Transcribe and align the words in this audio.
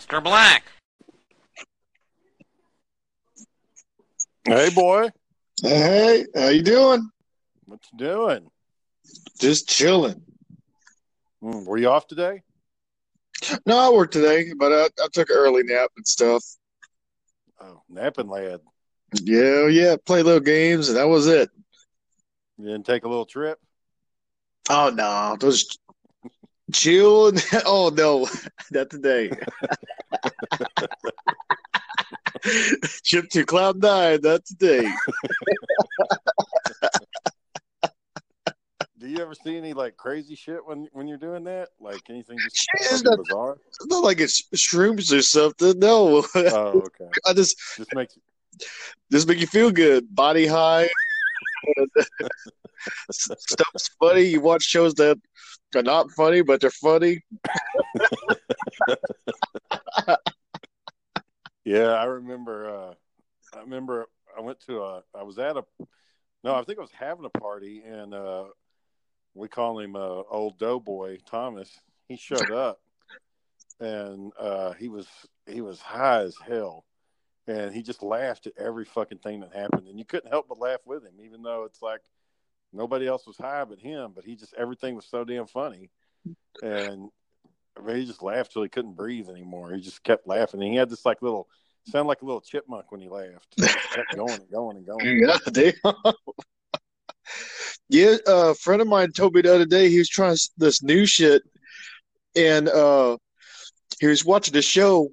Mr. 0.00 0.22
Black. 0.24 0.64
Hey, 4.44 4.70
boy, 4.74 5.10
Hey, 5.62 6.24
how 6.34 6.48
you 6.48 6.62
doing? 6.62 7.10
what 7.66 7.80
you 7.92 7.98
doing? 7.98 8.50
Just 9.38 9.68
chilling. 9.68 10.22
Hmm, 11.42 11.66
were 11.66 11.76
you 11.76 11.90
off 11.90 12.06
today? 12.06 12.42
No, 13.66 13.76
I 13.76 13.90
worked 13.90 14.14
today, 14.14 14.52
but 14.56 14.72
I, 14.72 14.84
I 15.02 15.08
took 15.12 15.28
an 15.28 15.36
early 15.36 15.64
nap 15.64 15.90
and 15.96 16.06
stuff. 16.08 16.42
Oh, 17.60 17.82
napping 17.90 18.28
lad. 18.28 18.60
Yeah, 19.22 19.66
yeah, 19.66 19.96
play 20.06 20.22
little 20.22 20.40
games, 20.40 20.88
and 20.88 20.96
that 20.96 21.08
was 21.08 21.26
it. 21.26 21.50
You 22.56 22.64
didn't 22.66 22.86
take 22.86 23.04
a 23.04 23.08
little 23.08 23.26
trip? 23.26 23.58
Oh 24.70 24.88
no, 24.88 25.36
those 25.38 25.66
chill. 26.72 27.32
Oh 27.66 27.90
no, 27.94 28.26
not 28.70 28.90
today. 28.90 29.30
Chip 33.02 33.28
to 33.30 33.44
cloud 33.44 33.80
nine, 33.82 34.20
not 34.22 34.44
today. 34.46 34.90
Do 38.98 39.08
you 39.08 39.18
ever 39.22 39.32
see 39.34 39.56
any 39.56 39.72
like 39.72 39.96
crazy 39.96 40.34
shit 40.34 40.64
when 40.66 40.86
when 40.92 41.08
you're 41.08 41.16
doing 41.18 41.44
that? 41.44 41.68
Like 41.80 42.02
anything 42.10 42.36
just 42.38 42.56
Shit, 42.56 42.92
it's 42.92 43.02
not- 43.02 43.18
bizarre? 43.18 43.56
It's 43.68 43.86
not 43.86 44.04
like 44.04 44.20
it's 44.20 44.42
shrooms 44.54 45.10
or 45.16 45.22
something. 45.22 45.78
No, 45.78 46.22
Oh, 46.34 46.82
okay. 47.00 47.08
I 47.26 47.32
just 47.32 47.56
Just 47.78 47.94
makes 47.94 48.18
just 49.10 49.26
make 49.26 49.38
you 49.40 49.46
feel 49.46 49.70
good, 49.70 50.14
body 50.14 50.46
high. 50.46 50.86
Stuff's 53.10 53.88
funny. 53.98 54.22
You 54.22 54.40
watch 54.42 54.62
shows 54.64 54.92
that 54.94 55.18
are 55.74 55.82
not 55.82 56.10
funny, 56.12 56.42
but 56.42 56.60
they're 56.60 56.70
funny. 56.70 57.22
Yeah, 61.64 61.92
I 61.92 62.04
remember. 62.04 62.68
Uh, 62.68 62.94
I 63.56 63.60
remember 63.60 64.06
I 64.36 64.40
went 64.40 64.60
to 64.66 64.80
a. 64.82 65.02
I 65.14 65.22
was 65.22 65.38
at 65.38 65.56
a. 65.56 65.64
No, 66.42 66.54
I 66.54 66.64
think 66.64 66.78
I 66.78 66.82
was 66.82 66.90
having 66.90 67.24
a 67.26 67.38
party, 67.38 67.82
and 67.86 68.14
uh, 68.14 68.44
we 69.34 69.46
call 69.48 69.78
him 69.78 69.94
uh, 69.94 70.22
Old 70.30 70.58
Doughboy 70.58 71.18
Thomas. 71.26 71.70
He 72.08 72.16
showed 72.16 72.50
up, 72.50 72.80
and 73.78 74.32
uh, 74.38 74.72
he 74.72 74.88
was 74.88 75.06
he 75.46 75.60
was 75.60 75.80
high 75.80 76.22
as 76.22 76.36
hell, 76.44 76.84
and 77.46 77.74
he 77.74 77.82
just 77.82 78.02
laughed 78.02 78.46
at 78.46 78.54
every 78.58 78.84
fucking 78.84 79.18
thing 79.18 79.40
that 79.40 79.54
happened, 79.54 79.86
and 79.86 79.98
you 79.98 80.04
couldn't 80.04 80.30
help 80.30 80.48
but 80.48 80.58
laugh 80.58 80.80
with 80.86 81.04
him, 81.04 81.14
even 81.22 81.42
though 81.42 81.64
it's 81.64 81.82
like 81.82 82.00
nobody 82.72 83.06
else 83.06 83.26
was 83.26 83.36
high 83.36 83.64
but 83.64 83.78
him. 83.78 84.12
But 84.14 84.24
he 84.24 84.36
just 84.36 84.54
everything 84.56 84.94
was 84.94 85.06
so 85.06 85.24
damn 85.24 85.46
funny, 85.46 85.90
and 86.62 87.08
I 87.78 87.82
mean, 87.82 87.96
he 87.96 88.06
just 88.06 88.22
laughed 88.22 88.52
till 88.52 88.62
he 88.62 88.68
couldn't 88.68 88.96
breathe 88.96 89.28
anymore. 89.28 89.72
He 89.72 89.80
just 89.80 90.02
kept 90.02 90.26
laughing. 90.26 90.60
And 90.62 90.70
he 90.72 90.76
had 90.76 90.90
this 90.90 91.06
like 91.06 91.22
little, 91.22 91.48
sound 91.86 92.08
like 92.08 92.22
a 92.22 92.24
little 92.24 92.40
chipmunk 92.40 92.90
when 92.92 93.00
he 93.00 93.08
laughed. 93.08 93.54
He 93.56 93.62
kept 93.62 94.14
going 94.16 94.40
and 94.40 94.50
going 94.50 94.76
and 94.76 94.86
going. 94.86 95.22
Yeah, 95.54 95.72
damn. 95.82 95.94
yeah, 97.88 98.16
uh, 98.26 98.50
a 98.50 98.54
friend 98.54 98.82
of 98.82 98.88
mine 98.88 99.12
told 99.12 99.34
me 99.34 99.42
the 99.42 99.54
other 99.54 99.66
day 99.66 99.88
he 99.88 99.98
was 99.98 100.08
trying 100.08 100.36
this 100.58 100.82
new 100.82 101.06
shit, 101.06 101.42
and 102.36 102.68
uh, 102.68 103.16
he 104.00 104.06
was 104.06 104.24
watching 104.24 104.52
the 104.52 104.62
show, 104.62 105.08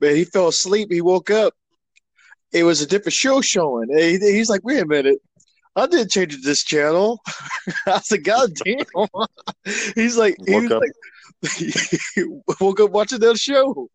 but 0.00 0.16
he 0.16 0.24
fell 0.24 0.48
asleep. 0.48 0.88
He 0.90 1.00
woke 1.00 1.30
up. 1.30 1.54
It 2.52 2.64
was 2.64 2.80
a 2.80 2.86
different 2.86 3.12
show 3.14 3.40
showing. 3.42 3.88
He- 3.96 4.18
he's 4.18 4.48
like, 4.48 4.64
"Wait 4.64 4.80
a 4.82 4.86
minute." 4.86 5.18
I 5.78 5.86
didn't 5.86 6.10
change 6.10 6.34
it 6.34 6.44
this 6.44 6.64
channel. 6.64 7.20
I 7.86 8.00
said, 8.00 8.24
God 8.24 8.50
damn. 8.64 8.78
He's 9.94 10.16
like, 10.16 10.36
he 10.46 10.54
Woke 10.54 10.62
was 10.64 10.72
up. 10.72 10.82
like, 10.82 10.92
woke 12.60 12.80
up 12.80 12.90
watching 12.90 13.20
that 13.20 13.38
show. 13.38 13.88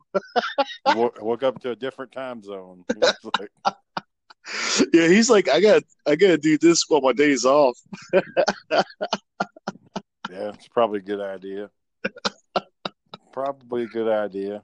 Woke, 0.96 1.22
woke 1.22 1.44
up 1.44 1.60
to 1.62 1.72
a 1.72 1.76
different 1.76 2.12
time 2.12 2.42
zone. 2.44 2.84
Like, 2.98 3.50
Yeah, 4.94 5.08
he's 5.08 5.30
like, 5.30 5.50
I 5.50 5.60
got, 5.60 5.84
I 6.08 6.16
gotta 6.16 6.38
do 6.38 6.58
this 6.58 6.84
while 6.88 7.02
my 7.02 7.14
day's 7.14 7.46
off. 7.46 7.78
yeah, 8.14 8.82
it's 10.30 10.68
probably 10.70 11.00
a 11.00 11.04
good 11.04 11.22
idea. 11.22 11.70
Probably 13.32 13.84
a 13.84 13.88
good 13.88 14.08
idea. 14.10 14.64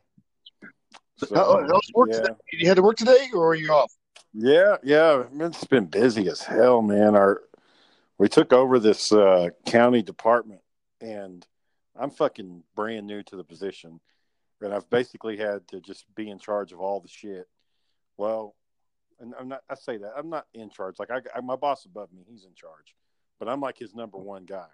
So, 1.18 1.28
How, 1.36 1.62
how's 1.68 1.91
work 1.94 2.09
yeah. 2.12 2.18
today? 2.22 2.34
You 2.53 2.68
had 2.68 2.75
to 2.75 2.84
work 2.84 2.97
today, 2.97 3.28
or 3.34 3.50
are 3.50 3.56
you 3.56 3.72
off? 3.72 3.91
Yeah, 4.34 4.78
yeah, 4.84 5.24
it's 5.40 5.66
been 5.66 5.88
busy 5.88 6.28
as 6.28 6.42
hell, 6.42 6.82
man. 6.82 7.16
Our 7.16 7.42
we 8.20 8.28
took 8.28 8.54
over 8.54 8.80
this 8.80 9.12
uh, 9.12 9.50
county 9.66 10.04
department, 10.04 10.62
and 11.02 11.46
I'm 11.96 12.12
fucking 12.12 12.64
brand 12.76 13.08
new 13.08 13.24
to 13.24 13.36
the 13.36 13.44
position, 13.44 14.00
and 14.62 14.74
I've 14.74 14.90
basically 14.90 15.38
had 15.38 15.68
to 15.70 15.82
just 15.82 16.06
be 16.16 16.30
in 16.30 16.38
charge 16.38 16.72
of 16.72 16.80
all 16.80 17.00
the 17.00 17.08
shit. 17.08 17.48
Well, 18.18 18.56
and 19.20 19.34
I'm 19.40 19.48
not. 19.48 19.62
I 19.68 19.74
say 19.76 19.98
that 19.98 20.14
I'm 20.16 20.30
not 20.30 20.46
in 20.54 20.70
charge. 20.70 21.00
Like 21.00 21.10
I, 21.10 21.22
I 21.36 21.42
my 21.42 21.56
boss 21.56 21.86
above 21.86 22.14
me, 22.14 22.24
he's 22.30 22.46
in 22.46 22.54
charge, 22.54 22.96
but 23.40 23.50
I'm 23.50 23.62
like 23.62 23.80
his 23.80 23.96
number 23.96 24.20
one 24.20 24.46
guy. 24.46 24.68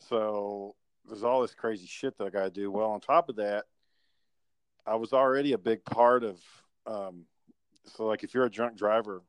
So 0.00 0.74
there's 1.06 1.22
all 1.22 1.42
this 1.42 1.54
crazy 1.54 1.86
shit 1.86 2.18
that 2.18 2.24
I 2.26 2.30
got 2.30 2.44
to 2.44 2.50
do. 2.50 2.68
Well, 2.72 2.90
on 2.90 3.00
top 3.00 3.28
of 3.28 3.36
that, 3.36 3.66
I 4.84 4.96
was 4.96 5.12
already 5.12 5.52
a 5.52 5.58
big 5.58 5.84
part 5.84 6.24
of. 6.24 6.40
Um, 6.84 7.26
so, 7.86 8.06
like, 8.06 8.22
if 8.24 8.34
you're 8.34 8.44
a 8.44 8.50
drunk 8.50 8.76
driver, 8.76 9.22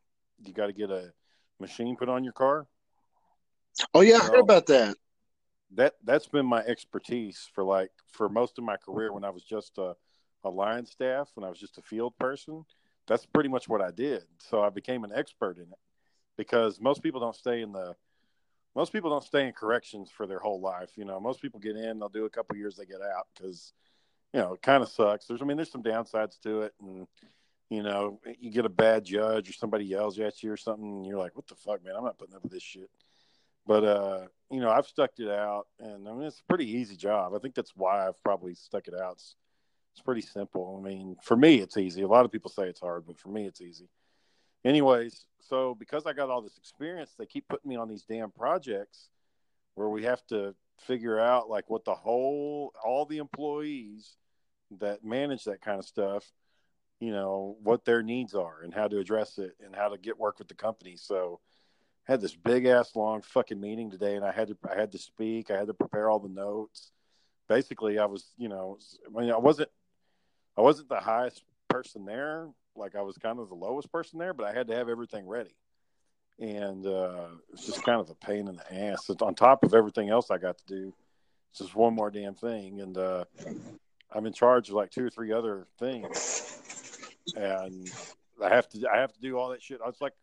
you 0.43 0.53
got 0.53 0.67
to 0.67 0.73
get 0.73 0.89
a 0.89 1.13
machine 1.59 1.95
put 1.95 2.09
on 2.09 2.23
your 2.23 2.33
car. 2.33 2.67
Oh 3.93 4.01
yeah, 4.01 4.17
I 4.17 4.25
heard 4.25 4.39
about 4.39 4.67
that. 4.67 4.95
That 5.75 5.93
that's 6.03 6.27
been 6.27 6.45
my 6.45 6.59
expertise 6.59 7.49
for 7.53 7.63
like 7.63 7.91
for 8.11 8.29
most 8.29 8.57
of 8.59 8.63
my 8.63 8.77
career. 8.77 9.11
When 9.11 9.23
I 9.23 9.31
was 9.31 9.43
just 9.43 9.77
a, 9.77 9.95
a 10.43 10.49
line 10.49 10.85
staff, 10.85 11.31
when 11.33 11.43
I 11.43 11.49
was 11.49 11.59
just 11.59 11.79
a 11.79 11.81
field 11.81 12.13
person, 12.19 12.63
that's 13.07 13.25
pretty 13.25 13.49
much 13.49 13.67
what 13.67 13.81
I 13.81 13.89
did. 13.89 14.23
So 14.37 14.61
I 14.61 14.69
became 14.69 15.03
an 15.03 15.11
expert 15.13 15.57
in 15.57 15.63
it 15.63 15.79
because 16.37 16.79
most 16.79 17.01
people 17.01 17.19
don't 17.19 17.35
stay 17.35 17.61
in 17.61 17.71
the 17.71 17.95
most 18.75 18.91
people 18.91 19.09
don't 19.09 19.23
stay 19.23 19.47
in 19.47 19.53
corrections 19.53 20.09
for 20.09 20.25
their 20.25 20.39
whole 20.39 20.59
life. 20.59 20.91
You 20.95 21.05
know, 21.05 21.19
most 21.19 21.41
people 21.41 21.59
get 21.59 21.75
in, 21.75 21.99
they'll 21.99 22.09
do 22.09 22.25
a 22.25 22.29
couple 22.29 22.57
years, 22.57 22.75
they 22.75 22.85
get 22.85 23.01
out 23.01 23.27
because 23.33 23.73
you 24.33 24.39
know 24.39 24.53
it 24.53 24.61
kind 24.61 24.83
of 24.83 24.89
sucks. 24.89 25.25
There's 25.25 25.41
I 25.41 25.45
mean, 25.45 25.57
there's 25.57 25.71
some 25.71 25.83
downsides 25.83 26.39
to 26.41 26.61
it, 26.61 26.73
and 26.81 27.07
you 27.73 27.81
know, 27.81 28.19
you 28.39 28.51
get 28.51 28.65
a 28.65 28.69
bad 28.69 29.03
judge 29.03 29.49
or 29.49 29.53
somebody 29.53 29.85
yells 29.85 30.19
at 30.19 30.43
you 30.43 30.51
or 30.51 30.57
something, 30.57 31.03
you're 31.03 31.17
like, 31.17 31.35
what 31.35 31.47
the 31.47 31.55
fuck, 31.55 31.83
man? 31.83 31.95
I'm 31.97 32.03
not 32.03 32.19
putting 32.19 32.35
up 32.35 32.43
with 32.43 32.51
this 32.51 32.61
shit. 32.61 32.89
But 33.65 33.83
uh, 33.83 34.27
you 34.51 34.59
know, 34.59 34.69
I've 34.69 34.85
stuck 34.85 35.11
it 35.17 35.29
out, 35.29 35.67
and 35.79 36.07
I 36.07 36.11
mean, 36.11 36.23
it's 36.23 36.41
a 36.41 36.49
pretty 36.49 36.69
easy 36.69 36.95
job. 36.95 37.33
I 37.33 37.39
think 37.39 37.55
that's 37.55 37.71
why 37.75 38.07
I've 38.07 38.21
probably 38.21 38.53
stuck 38.55 38.87
it 38.87 38.93
out. 38.93 39.13
It's 39.13 39.35
It's 39.93 40.01
pretty 40.01 40.21
simple. 40.21 40.79
I 40.79 40.87
mean, 40.87 41.15
for 41.23 41.37
me, 41.37 41.59
it's 41.59 41.77
easy. 41.77 42.01
A 42.01 42.07
lot 42.07 42.25
of 42.25 42.31
people 42.31 42.51
say 42.51 42.67
it's 42.67 42.81
hard, 42.81 43.05
but 43.07 43.17
for 43.17 43.29
me, 43.29 43.45
it's 43.45 43.61
easy. 43.61 43.89
Anyways, 44.65 45.25
so 45.41 45.75
because 45.75 46.05
I 46.05 46.13
got 46.13 46.29
all 46.29 46.41
this 46.41 46.57
experience, 46.57 47.13
they 47.17 47.25
keep 47.25 47.47
putting 47.47 47.69
me 47.69 47.75
on 47.77 47.89
these 47.89 48.03
damn 48.03 48.31
projects 48.31 49.09
where 49.75 49.89
we 49.89 50.03
have 50.03 50.25
to 50.27 50.55
figure 50.79 51.19
out 51.19 51.49
like 51.49 51.69
what 51.69 51.85
the 51.85 51.95
whole 51.95 52.73
all 52.83 53.05
the 53.05 53.17
employees 53.17 54.15
that 54.79 55.03
manage 55.03 55.45
that 55.45 55.61
kind 55.61 55.79
of 55.79 55.85
stuff 55.85 56.31
you 57.03 57.11
know 57.11 57.57
what 57.61 57.83
their 57.83 58.01
needs 58.01 58.33
are 58.33 58.61
and 58.63 58.73
how 58.73 58.87
to 58.87 58.97
address 58.97 59.37
it 59.37 59.57
and 59.61 59.75
how 59.75 59.89
to 59.89 59.97
get 59.97 60.17
work 60.17 60.39
with 60.39 60.47
the 60.47 60.53
company. 60.53 60.95
So 60.95 61.41
I 62.07 62.13
had 62.13 62.21
this 62.21 62.33
big 62.33 62.65
ass 62.65 62.95
long 62.95 63.21
fucking 63.21 63.59
meeting 63.59 63.91
today 63.91 64.15
and 64.15 64.23
i 64.23 64.31
had 64.31 64.47
to 64.47 64.57
i 64.71 64.79
had 64.79 64.93
to 64.93 64.97
speak. 64.97 65.51
I 65.51 65.57
had 65.57 65.67
to 65.67 65.73
prepare 65.73 66.09
all 66.09 66.19
the 66.19 66.29
notes. 66.29 66.93
Basically 67.49 67.99
i 67.99 68.05
was 68.05 68.31
you 68.37 68.47
know 68.47 68.77
i 69.05 69.19
mean 69.19 69.31
i 69.31 69.37
wasn't 69.37 69.67
i 70.57 70.61
wasn't 70.61 70.87
the 70.87 71.01
highest 71.01 71.43
person 71.69 72.05
there. 72.05 72.47
Like 72.73 72.95
i 72.95 73.01
was 73.01 73.17
kind 73.17 73.37
of 73.37 73.49
the 73.49 73.55
lowest 73.55 73.91
person 73.91 74.17
there 74.17 74.33
but 74.33 74.47
i 74.47 74.53
had 74.53 74.67
to 74.67 74.75
have 74.75 74.87
everything 74.87 75.27
ready. 75.27 75.55
And 76.39 76.85
uh, 76.85 77.27
it's 77.51 77.65
just 77.65 77.83
kind 77.83 77.99
of 77.99 78.09
a 78.09 78.15
pain 78.15 78.47
in 78.47 78.55
the 78.55 78.73
ass. 78.73 79.09
It's 79.09 79.21
on 79.21 79.35
top 79.35 79.63
of 79.63 79.73
everything 79.73 80.09
else 80.09 80.31
I 80.31 80.37
got 80.37 80.57
to 80.57 80.65
do. 80.65 80.93
It's 81.51 81.59
just 81.59 81.75
one 81.75 81.93
more 81.93 82.09
damn 82.09 82.33
thing, 82.33 82.81
and 82.81 82.97
uh, 82.97 83.25
I'm 84.13 84.25
in 84.25 84.33
charge 84.33 84.69
of 84.69 84.75
like 84.75 84.91
two 84.91 85.05
or 85.05 85.09
three 85.09 85.31
other 85.31 85.67
things, 85.79 86.62
and 87.35 87.91
I 88.43 88.49
have 88.49 88.67
to 88.69 88.89
I 88.91 88.99
have 88.99 89.13
to 89.13 89.19
do 89.19 89.37
all 89.37 89.49
that 89.49 89.61
shit. 89.61 89.79
It's 89.85 90.01
like 90.01 90.13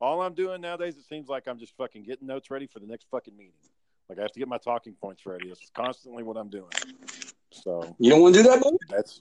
all 0.00 0.22
I'm 0.22 0.34
doing 0.34 0.60
nowadays. 0.60 0.96
It 0.96 1.04
seems 1.04 1.28
like 1.28 1.48
I'm 1.48 1.58
just 1.58 1.76
fucking 1.76 2.04
getting 2.04 2.26
notes 2.26 2.50
ready 2.50 2.66
for 2.66 2.78
the 2.80 2.86
next 2.86 3.06
fucking 3.10 3.36
meeting. 3.36 3.52
Like 4.08 4.18
I 4.18 4.22
have 4.22 4.32
to 4.32 4.38
get 4.38 4.48
my 4.48 4.58
talking 4.58 4.94
points 4.94 5.26
ready. 5.26 5.48
It's 5.48 5.70
constantly 5.74 6.22
what 6.22 6.36
I'm 6.36 6.48
doing. 6.48 6.70
So 7.50 7.94
You 7.98 8.10
don't 8.10 8.22
want 8.22 8.34
to 8.34 8.42
do 8.42 8.48
that, 8.48 8.62
boy? 8.62 8.70
that's 8.88 9.20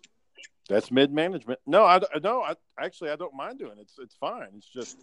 that's 0.70 0.92
mid 0.92 1.12
management. 1.12 1.60
No, 1.66 1.86
I 1.86 2.00
no. 2.22 2.42
I 2.42 2.56
actually 2.80 3.10
I 3.10 3.16
don't 3.16 3.34
mind 3.34 3.60
doing 3.60 3.74
it. 3.74 3.82
It's 3.82 4.00
it's 4.00 4.16
fine. 4.16 4.50
It's 4.58 4.68
just 4.70 4.98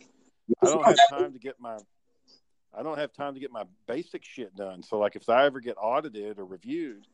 I 0.63 0.67
don't 0.67 0.85
have 0.85 0.99
time 1.09 1.33
to 1.33 1.39
get 1.39 1.59
my 1.59 1.77
I 2.77 2.83
don't 2.83 2.99
have 2.99 3.13
time 3.13 3.35
to 3.35 3.41
get 3.41 3.53
my 3.53 3.65
basic 3.87 4.25
shit 4.25 4.55
done. 4.57 4.83
So 4.83 4.99
like 4.99 5.17
if 5.17 5.29
I 5.29 5.47
ever 5.47 5.61
get 5.61 5.77
audited 5.81 6.39
or 6.39 6.45
reviewed 6.45 7.07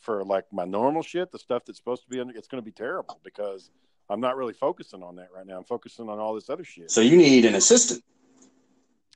for 0.00 0.24
like 0.24 0.44
my 0.52 0.64
normal 0.64 1.02
shit, 1.02 1.32
the 1.32 1.38
stuff 1.38 1.64
that's 1.64 1.78
supposed 1.78 2.02
to 2.04 2.10
be 2.10 2.20
under 2.20 2.36
it's 2.36 2.48
going 2.48 2.62
to 2.62 2.64
be 2.64 2.72
terrible 2.72 3.20
because 3.22 3.70
I'm 4.10 4.20
not 4.20 4.36
really 4.36 4.52
focusing 4.52 5.04
on 5.04 5.16
that 5.16 5.28
right 5.34 5.46
now. 5.46 5.58
I'm 5.58 5.64
focusing 5.64 6.08
on 6.08 6.18
all 6.18 6.34
this 6.34 6.50
other 6.50 6.64
shit. 6.64 6.90
So 6.90 7.00
you 7.00 7.16
need 7.16 7.44
an 7.44 7.54
assistant. 7.54 8.02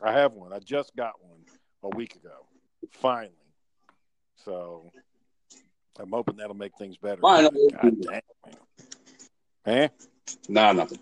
I 0.00 0.12
have 0.12 0.32
one. 0.35 0.52
I 0.52 0.61
just 0.61 0.94
got 0.94 1.14
one 1.20 1.41
a 1.82 1.96
week 1.96 2.14
ago. 2.14 2.46
Finally. 2.93 3.32
So 4.44 4.93
I'm 5.99 6.11
hoping 6.11 6.37
that'll 6.37 6.55
make 6.55 6.76
things 6.79 6.96
better. 6.96 7.20
Finally. 7.20 7.70
God 7.73 7.96
damn. 8.02 8.12
Man. 8.12 8.20
Eh? 9.67 9.88
Nah, 10.49 10.73
nothing. 10.73 11.00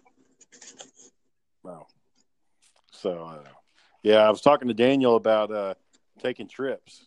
No. 1.62 1.86
So, 2.92 3.24
uh, 3.24 3.48
yeah, 4.02 4.18
I 4.18 4.30
was 4.30 4.40
talking 4.40 4.68
to 4.68 4.74
Daniel 4.74 5.16
about 5.16 5.52
uh, 5.52 5.74
taking 6.20 6.48
trips. 6.48 7.04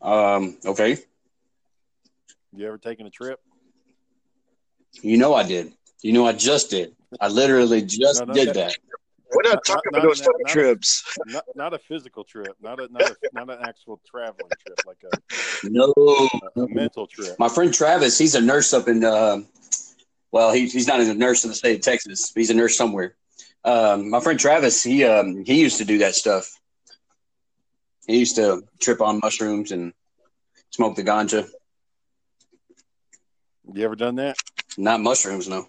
Um, 0.00 0.56
okay. 0.64 0.96
You 2.54 2.66
ever 2.68 2.78
taken 2.78 3.06
a 3.06 3.10
trip? 3.10 3.40
You 5.04 5.18
know 5.18 5.34
I 5.34 5.42
did. 5.42 5.72
You 6.02 6.12
know 6.12 6.26
I 6.26 6.32
just 6.32 6.70
did. 6.70 6.94
I 7.20 7.28
literally 7.28 7.82
just 7.82 8.20
No, 8.20 8.26
no, 8.26 8.32
did 8.34 8.48
that- 8.48 8.54
that. 8.54 8.76
We're 9.34 9.42
not 9.42 9.54
Not- 9.54 9.64
talking 9.66 9.82
not- 9.92 9.98
about 9.98 10.08
those 10.08 10.20
not- 10.20 10.26
type 10.26 10.34
of 10.34 10.40
not- 10.46 10.52
trips. 10.52 11.16
Not, 11.26 11.44
not 11.56 11.74
a 11.74 11.78
physical 11.78 12.24
trip, 12.24 12.56
not 12.62 12.78
a 12.80 12.88
not 12.90 13.02
a, 13.02 13.16
not 13.32 13.50
an 13.50 13.58
actual 13.62 14.00
traveling 14.06 14.50
trip, 14.64 14.78
like 14.86 15.02
a, 15.12 15.68
No. 15.68 15.92
a 16.56 16.68
mental 16.68 17.06
trip. 17.08 17.36
My 17.38 17.48
friend 17.48 17.74
Travis, 17.74 18.16
he's 18.16 18.34
a 18.36 18.40
nurse 18.40 18.72
up 18.72 18.86
in, 18.86 19.04
uh, 19.04 19.38
well, 20.30 20.52
he, 20.52 20.68
he's 20.68 20.86
not 20.86 21.00
a 21.00 21.12
nurse 21.14 21.42
in 21.44 21.50
the 21.50 21.56
state 21.56 21.74
of 21.76 21.80
Texas. 21.82 22.30
He's 22.34 22.50
a 22.50 22.54
nurse 22.54 22.76
somewhere. 22.76 23.16
Um, 23.64 24.08
my 24.08 24.20
friend 24.20 24.38
Travis, 24.38 24.82
he 24.82 25.04
um, 25.04 25.44
he 25.44 25.60
used 25.60 25.78
to 25.78 25.84
do 25.84 25.98
that 25.98 26.14
stuff. 26.14 26.48
He 28.06 28.18
used 28.18 28.36
to 28.36 28.62
trip 28.80 29.00
on 29.00 29.18
mushrooms 29.22 29.72
and 29.72 29.92
smoke 30.70 30.94
the 30.96 31.02
ganja. 31.02 31.48
You 33.72 33.84
ever 33.84 33.96
done 33.96 34.14
that? 34.16 34.36
Not 34.76 35.00
mushrooms, 35.00 35.48
no. 35.48 35.68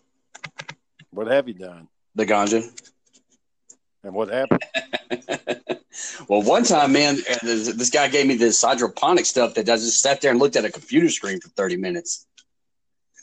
What 1.12 1.28
have 1.28 1.48
you 1.48 1.54
done? 1.54 1.88
The 2.16 2.26
ganja. 2.26 2.64
And 4.04 4.14
what 4.14 4.30
happened? 4.30 4.64
well, 6.28 6.42
one 6.42 6.64
time, 6.64 6.94
man, 6.94 7.18
uh, 7.30 7.38
this 7.42 7.74
this 7.74 7.90
guy 7.90 8.08
gave 8.08 8.28
me 8.28 8.36
this 8.36 8.62
hydroponic 8.62 9.26
stuff 9.26 9.56
that 9.56 9.70
I 9.70 9.76
just 9.76 10.02
sat 10.02 10.22
there 10.22 10.32
and 10.32 10.40
looked 10.40 10.56
at 10.56 10.66
a 10.66 10.72
computer 10.72 11.10
screen 11.10 11.40
for 11.40 11.50
30 11.50 11.78
minutes. 11.78 12.28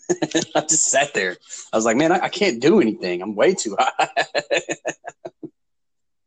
I 0.55 0.61
just 0.61 0.87
sat 0.87 1.15
there. 1.15 1.37
I 1.73 1.77
was 1.77 1.85
like, 1.85 1.97
man, 1.97 2.13
I, 2.13 2.25
I 2.25 2.29
can't 2.29 2.61
do 2.61 2.81
anything. 2.81 3.23
I'm 3.23 3.35
way 3.35 3.55
too 3.55 3.77
high. 3.79 4.09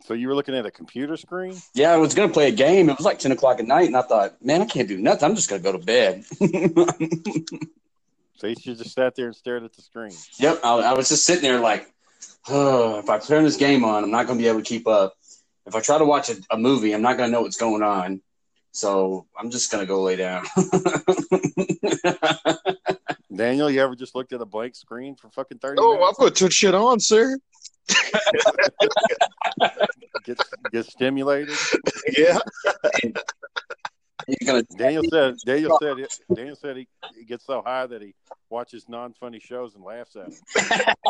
So 0.05 0.13
you 0.13 0.27
were 0.27 0.35
looking 0.35 0.55
at 0.55 0.67
a 0.67 0.71
computer 0.71 1.17
screen? 1.17 1.55
yeah, 1.73 1.91
I 1.91 1.97
was 1.97 2.13
going 2.13 2.29
to 2.29 2.33
play 2.33 2.47
a 2.47 2.51
game. 2.51 2.89
It 2.89 2.97
was 2.97 3.05
like 3.05 3.17
10 3.17 3.31
o'clock 3.31 3.59
at 3.59 3.65
night, 3.65 3.87
and 3.87 3.97
I 3.97 4.03
thought, 4.03 4.39
man, 4.39 4.61
I 4.61 4.65
can't 4.65 4.87
do 4.87 4.99
nothing. 4.99 5.27
I'm 5.27 5.35
just 5.35 5.49
going 5.49 5.63
to 5.63 5.71
go 5.71 5.75
to 5.75 5.83
bed. 5.83 6.23
So 8.37 8.47
you 8.47 8.55
just 8.55 8.91
sat 8.93 9.15
there 9.15 9.27
and 9.27 9.35
stared 9.35 9.63
at 9.63 9.73
the 9.73 9.81
screen. 9.81 10.11
yep. 10.39 10.59
I, 10.63 10.73
I 10.79 10.93
was 10.93 11.07
just 11.09 11.25
sitting 11.25 11.43
there 11.43 11.59
like, 11.59 11.89
oh, 12.49 12.99
if 12.99 13.09
I 13.09 13.17
turn 13.19 13.43
this 13.45 13.55
game 13.57 13.83
on, 13.85 14.03
I'm 14.03 14.11
not 14.11 14.27
going 14.27 14.37
to 14.37 14.43
be 14.43 14.47
able 14.49 14.59
to 14.59 14.65
keep 14.65 14.87
up. 14.87 15.13
If 15.65 15.73
I 15.75 15.79
try 15.79 15.97
to 15.97 16.05
watch 16.05 16.29
a, 16.29 16.35
a 16.51 16.57
movie, 16.57 16.93
I'm 16.93 17.01
not 17.01 17.17
going 17.17 17.29
to 17.29 17.33
know 17.33 17.41
what's 17.41 17.57
going 17.57 17.81
on. 17.81 18.21
So 18.71 19.25
I'm 19.39 19.49
just 19.51 19.71
going 19.71 19.81
to 19.81 19.87
go 19.87 20.03
lay 20.03 20.17
down. 20.17 20.43
Daniel, 23.33 23.69
you 23.71 23.81
ever 23.81 23.95
just 23.95 24.15
looked 24.15 24.33
at 24.33 24.41
a 24.41 24.45
blank 24.45 24.75
screen 24.75 25.15
for 25.15 25.29
fucking 25.29 25.59
thirty 25.59 25.77
Oh, 25.81 25.95
I 25.95 25.99
minutes? 25.99 26.17
put 26.19 26.37
some 26.37 26.49
shit 26.49 26.75
on, 26.75 26.99
sir. 26.99 27.37
Get 30.25 30.39
get 30.71 30.85
stimulated. 30.85 31.55
Yeah. 32.17 32.39
You're 34.27 34.37
gonna 34.45 34.63
Daniel 34.77 35.03
said. 35.09 35.35
Daniel 35.45 35.77
said. 35.81 35.99
It, 35.99 36.13
Daniel 36.33 36.55
said 36.55 36.77
he, 36.77 36.87
he 37.15 37.25
gets 37.25 37.45
so 37.45 37.61
high 37.61 37.85
that 37.85 38.01
he 38.01 38.15
watches 38.49 38.85
non-funny 38.87 39.39
shows 39.39 39.75
and 39.75 39.83
laughs 39.83 40.15
at 40.15 40.31
them. 40.65 40.95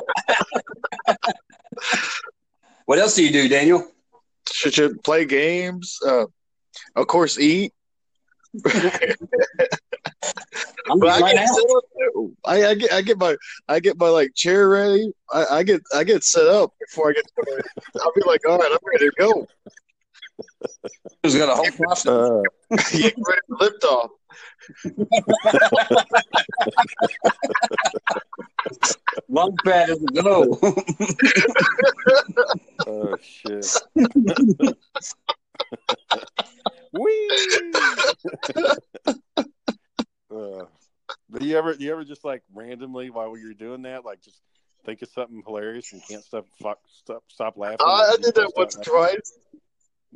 What 2.85 2.99
else 2.99 3.15
do 3.15 3.25
you 3.25 3.31
do, 3.31 3.49
Daniel? 3.49 3.83
Should, 4.51 4.75
should 4.75 5.03
play 5.03 5.25
games. 5.25 5.97
Uh, 6.05 6.25
of 6.95 7.07
course, 7.07 7.39
eat. 7.39 7.73
I'm 8.65 8.71
But 10.99 11.09
I 11.09 11.33
get 11.33 11.35
now. 11.35 11.45
set 11.45 11.65
up 11.75 11.83
too. 11.97 12.37
I, 12.45 12.65
I 12.67 12.75
get 12.75 12.93
I 12.93 13.01
get 13.01 13.17
my 13.17 13.35
I 13.67 13.79
get 13.79 13.99
my 13.99 14.09
like 14.09 14.35
chair 14.35 14.69
ready. 14.69 15.11
I, 15.33 15.45
I 15.45 15.63
get 15.63 15.81
I 15.93 16.03
get 16.03 16.23
set 16.23 16.47
up 16.47 16.73
before 16.79 17.09
I 17.09 17.13
get 17.13 17.27
started. 17.29 17.65
I'll 18.01 18.13
be 18.13 18.21
like, 18.25 18.41
all 18.47 18.59
right, 18.59 18.71
I'm 18.71 18.77
ready 18.85 19.09
to 19.09 19.15
go. 19.17 19.47
He's 21.23 21.35
got 21.35 21.49
a 21.49 21.55
whole 21.55 21.71
process. 21.71 22.07
Uh, 22.07 22.41
Get 22.91 23.15
ready 23.17 23.41
for 23.47 23.57
lift 23.59 23.83
off. 23.83 24.11
Lung 29.29 29.55
pad 29.63 29.89
is 29.89 30.03
a 30.03 30.07
go. 30.21 30.59
oh 32.87 33.15
shit. 33.21 33.65
Wee. 36.93 37.29
uh, 40.31 40.31
do 40.31 40.67
you 41.41 41.57
ever 41.57 41.73
do 41.75 41.83
you 41.83 41.91
ever 41.91 42.03
just 42.03 42.23
like 42.23 42.43
randomly 42.53 43.09
while 43.09 43.35
you're 43.37 43.53
doing 43.53 43.81
that, 43.83 44.03
like 44.05 44.21
just 44.21 44.41
think 44.85 45.01
of 45.01 45.09
something 45.09 45.41
hilarious 45.45 45.91
and 45.93 46.01
can't 46.07 46.23
stop 46.23 46.45
fuck, 46.61 46.79
stop 46.87 47.23
stop 47.27 47.57
laughing? 47.57 47.77
I, 47.81 48.13
I 48.13 48.17
did 48.21 48.35
that 48.35 48.53
once 48.55 48.75
twice. 48.75 49.33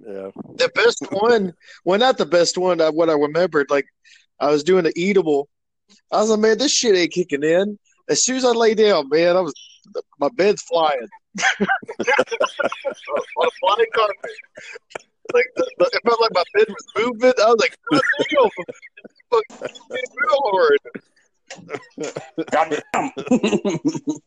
Yeah. 0.05 0.31
The 0.55 0.69
best 0.75 1.05
one, 1.11 1.53
well, 1.85 1.99
not 1.99 2.17
the 2.17 2.25
best 2.25 2.57
one. 2.57 2.81
uh, 2.81 2.91
What 2.91 3.09
I 3.09 3.13
remembered, 3.13 3.67
like 3.69 3.85
I 4.39 4.49
was 4.49 4.63
doing 4.63 4.83
the 4.83 4.93
eatable. 4.95 5.49
I 6.11 6.17
was 6.21 6.29
like, 6.29 6.39
man, 6.39 6.57
this 6.57 6.71
shit 6.71 6.95
ain't 6.95 7.11
kicking 7.11 7.43
in. 7.43 7.77
As 8.09 8.23
soon 8.23 8.37
as 8.37 8.45
I 8.45 8.51
lay 8.51 8.73
down, 8.75 9.09
man, 9.09 9.37
I 9.37 9.41
was 9.41 9.53
my 10.19 10.29
bed's 10.35 10.61
flying 10.63 11.07
on 11.99 13.47
a 13.47 13.51
flying 13.59 13.85
carpet. 13.95 14.31
Like 15.33 15.45
the, 15.55 15.69
the, 15.77 15.85
it 15.93 16.01
felt 16.05 16.21
like 16.21 16.33
my 16.33 16.43
bed 16.55 16.67
was 16.69 16.85
moving. 16.97 17.33
I 17.39 17.47
was 17.49 17.59
like, 17.59 17.75
God 17.91 18.01
damn, 18.29 18.49
fuck, 19.31 19.71
it's 19.91 20.15
real 20.17 20.41
hard. 23.97 24.19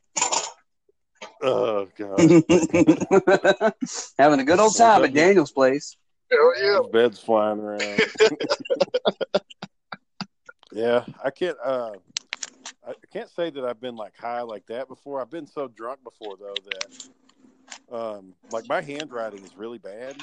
Oh 1.43 1.89
god. 1.97 2.21
Having 4.19 4.41
a 4.41 4.45
good 4.45 4.61
old 4.61 4.77
time 4.77 5.05
at 5.05 5.13
Daniel's 5.13 5.51
place. 5.51 5.97
Hell 6.31 6.53
yeah. 6.63 6.79
His 6.79 6.87
bed's 6.93 7.19
flying 7.19 7.59
around. 7.59 8.01
yeah, 10.73 11.05
I 11.23 11.31
can't. 11.31 11.57
Uh, 11.63 11.93
I 12.87 12.95
can't 13.13 13.29
say 13.29 13.51
that 13.51 13.65
I've 13.65 13.81
been 13.81 13.97
like 13.97 14.17
high 14.17 14.43
like 14.43 14.67
that 14.67 14.89
before. 14.89 15.21
I've 15.21 15.31
been 15.31 15.47
so 15.47 15.69
drunk 15.69 16.01
before 16.05 16.37
though 16.37 16.55
that, 16.71 17.97
um, 17.97 18.35
like 18.51 18.69
my 18.69 18.81
handwriting 18.81 19.45
is 19.45 19.57
really 19.57 19.79
bad. 19.79 20.17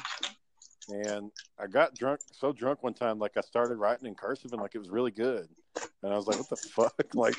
And 0.89 1.31
I 1.59 1.67
got 1.67 1.95
drunk, 1.95 2.21
so 2.31 2.51
drunk 2.51 2.83
one 2.83 2.93
time, 2.93 3.19
like 3.19 3.37
I 3.37 3.41
started 3.41 3.77
writing 3.77 4.07
in 4.07 4.15
cursive 4.15 4.53
and 4.53 4.61
like 4.61 4.75
it 4.75 4.79
was 4.79 4.89
really 4.89 5.11
good. 5.11 5.47
And 6.03 6.13
I 6.13 6.15
was 6.15 6.27
like, 6.27 6.37
"What 6.37 6.49
the 6.49 6.55
fuck? 6.75 6.93
Like, 7.13 7.35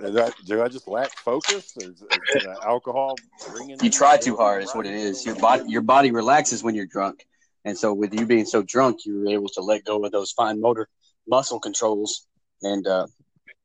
do 0.46 0.60
I, 0.60 0.64
I 0.64 0.68
just 0.68 0.86
lack 0.86 1.10
focus? 1.10 1.76
Is, 1.76 2.02
is 2.02 2.46
alcohol 2.64 3.16
bringing?" 3.52 3.78
You 3.82 3.90
try 3.90 4.16
too 4.16 4.36
hard, 4.36 4.62
is 4.62 4.74
what 4.74 4.86
it 4.86 4.94
is. 4.94 5.24
Your 5.24 5.36
body, 5.36 5.64
your 5.66 5.82
body 5.82 6.10
relaxes 6.10 6.62
when 6.62 6.74
you're 6.74 6.86
drunk, 6.86 7.26
and 7.64 7.76
so 7.76 7.92
with 7.92 8.14
you 8.14 8.26
being 8.26 8.44
so 8.46 8.62
drunk, 8.62 9.06
you 9.06 9.20
were 9.20 9.28
able 9.28 9.48
to 9.50 9.60
let 9.60 9.84
go 9.84 10.04
of 10.04 10.12
those 10.12 10.32
fine 10.32 10.60
motor 10.60 10.88
muscle 11.26 11.58
controls, 11.60 12.26
and 12.62 12.86
uh, 12.86 13.06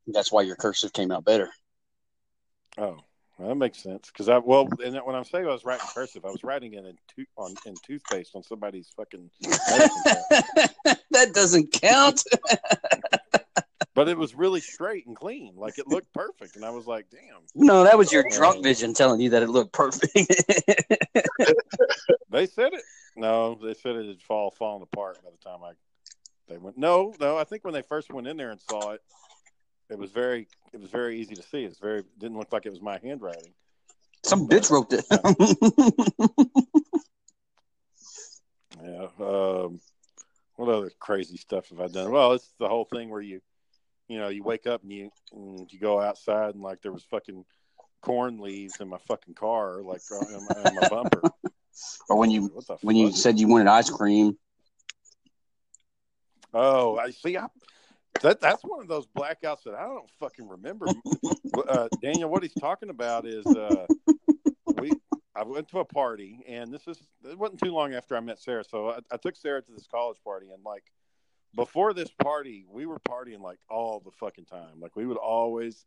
that's 0.08 0.32
why 0.32 0.42
your 0.42 0.56
cursive 0.56 0.94
came 0.94 1.12
out 1.12 1.26
better. 1.26 1.50
Oh, 2.78 2.98
well, 3.40 3.50
that 3.50 3.56
makes 3.56 3.82
sense 3.82 4.08
because 4.12 4.28
I 4.28 4.38
well, 4.38 4.68
and 4.84 4.98
when 4.98 5.16
I'm 5.16 5.24
saying 5.24 5.46
I 5.46 5.52
was 5.52 5.64
writing 5.64 5.88
cursive, 5.94 6.26
I 6.26 6.30
was 6.30 6.44
writing 6.44 6.74
it 6.74 6.86
in 6.86 6.98
to, 7.16 7.26
on 7.38 7.56
in 7.66 7.76
toothpaste 7.86 8.36
on 8.36 8.44
somebody's 8.44 8.90
fucking. 8.98 9.30
that 11.12 11.32
doesn't 11.34 11.72
count. 11.72 12.22
but 13.96 14.10
it 14.10 14.18
was 14.18 14.36
really 14.36 14.60
straight 14.60 15.08
and 15.08 15.16
clean, 15.16 15.54
like 15.56 15.80
it 15.80 15.88
looked 15.88 16.12
perfect, 16.14 16.58
and 16.58 16.66
I 16.66 16.70
was 16.70 16.86
like, 16.86 17.06
"Damn." 17.10 17.42
No, 17.56 17.86
that 17.86 17.98
was 17.98 18.12
your 18.12 18.26
drunk 18.30 18.58
uh, 18.58 18.62
vision 18.62 18.94
telling 18.94 19.22
you 19.22 19.30
that 19.30 19.42
it 19.42 19.50
looked 19.50 19.72
perfect. 19.72 20.14
they 22.30 22.46
said 22.46 22.74
it. 22.74 22.82
No, 23.16 23.56
they 23.56 23.74
said 23.74 23.96
it 23.96 24.08
had 24.08 24.22
fall 24.22 24.52
falling 24.52 24.84
apart 24.84 25.18
by 25.24 25.30
the 25.32 25.50
time 25.50 25.64
I 25.64 25.72
they 26.50 26.58
went. 26.58 26.78
No, 26.78 27.14
no, 27.20 27.38
I 27.38 27.46
think 27.46 27.64
when 27.64 27.74
they 27.74 27.84
first 27.84 28.12
went 28.12 28.28
in 28.28 28.36
there 28.36 28.52
and 28.52 28.60
saw 28.60 28.92
it, 28.92 29.02
it 29.90 29.98
was 29.98 30.12
very 30.12 30.48
it 30.74 30.80
was 30.80 30.90
very 30.90 31.20
easy 31.20 31.36
to 31.36 31.44
see. 31.44 31.64
It's 31.64 31.80
very 31.80 32.04
didn't 32.20 32.38
look 32.38 32.54
like 32.54 32.66
it 32.66 32.72
was 32.72 32.82
my 32.82 33.00
handwriting. 33.02 33.54
Some 34.24 34.48
bitch 34.48 34.70
wrote 34.70 34.92
it. 34.92 35.06
yeah. 38.84 39.08
Um, 39.26 39.80
what 40.56 40.70
other 40.70 40.92
crazy 41.00 41.38
stuff 41.38 41.70
have 41.70 41.80
I 41.80 41.88
done? 41.88 42.12
Well, 42.12 42.34
it's 42.34 42.54
the 42.60 42.68
whole 42.68 42.84
thing 42.84 43.10
where 43.10 43.22
you, 43.22 43.40
you 44.10 44.20
know, 44.20 44.28
you 44.28 44.44
wake 44.44 44.68
up 44.68 44.84
and 44.84 44.92
you 44.92 45.10
and 45.32 45.72
you 45.72 45.80
go 45.80 46.02
outside 46.02 46.54
and 46.54 46.62
like 46.64 46.82
there 46.82 46.92
was 46.92 47.06
fucking 47.10 47.46
corn 48.02 48.40
leaves 48.40 48.80
in 48.80 48.90
my 48.90 48.98
fucking 49.08 49.36
car, 49.36 49.82
like 49.82 50.02
in 50.12 50.46
my, 50.46 50.70
in 50.70 50.76
my 50.76 50.90
bumper. 50.90 51.22
or 52.10 52.18
when 52.18 52.30
you 52.30 52.52
when 52.82 52.96
you 52.96 53.12
said 53.12 53.40
you 53.40 53.48
wanted 53.48 53.68
ice 53.68 53.90
cream. 53.90 54.38
Oh, 56.54 56.98
I 56.98 57.12
see. 57.12 57.38
I, 57.38 57.48
that 58.22 58.42
that's 58.42 58.64
one 58.64 58.82
of 58.82 58.88
those 58.88 59.08
blackouts 59.08 59.64
that 59.66 59.76
I 59.76 59.84
don't 59.84 60.10
fucking 60.20 60.48
remember. 60.48 60.88
uh, 61.68 61.88
Daniel, 62.02 62.30
what 62.30 62.44
he's 62.44 62.54
talking 62.54 62.90
about 62.90 63.26
is 63.26 63.46
uh, 63.46 63.88
we. 64.80 64.92
I 65.36 65.44
went 65.44 65.70
to 65.70 65.80
a 65.80 65.86
party, 65.86 66.44
and 66.48 66.74
this 66.74 66.88
is 66.88 66.98
it 67.24 67.38
wasn't 67.38 67.62
too 67.62 67.72
long 67.72 67.94
after 67.94 68.18
I 68.18 68.20
met 68.20 68.40
Sarah. 68.40 68.64
So 68.64 68.90
I, 68.90 69.00
I 69.12 69.18
took 69.18 69.36
Sarah 69.36 69.62
to 69.62 69.72
this 69.72 69.88
college 69.90 70.18
party, 70.24 70.50
and 70.52 70.64
like 70.66 70.84
before 71.56 71.94
this 71.94 72.10
party, 72.22 72.66
we 72.70 72.86
were 72.86 73.00
partying 73.00 73.40
like 73.40 73.60
all 73.70 74.02
the 74.04 74.12
fucking 74.12 74.46
time. 74.46 74.80
Like 74.80 74.96
we 74.96 75.06
would 75.06 75.18
always 75.18 75.86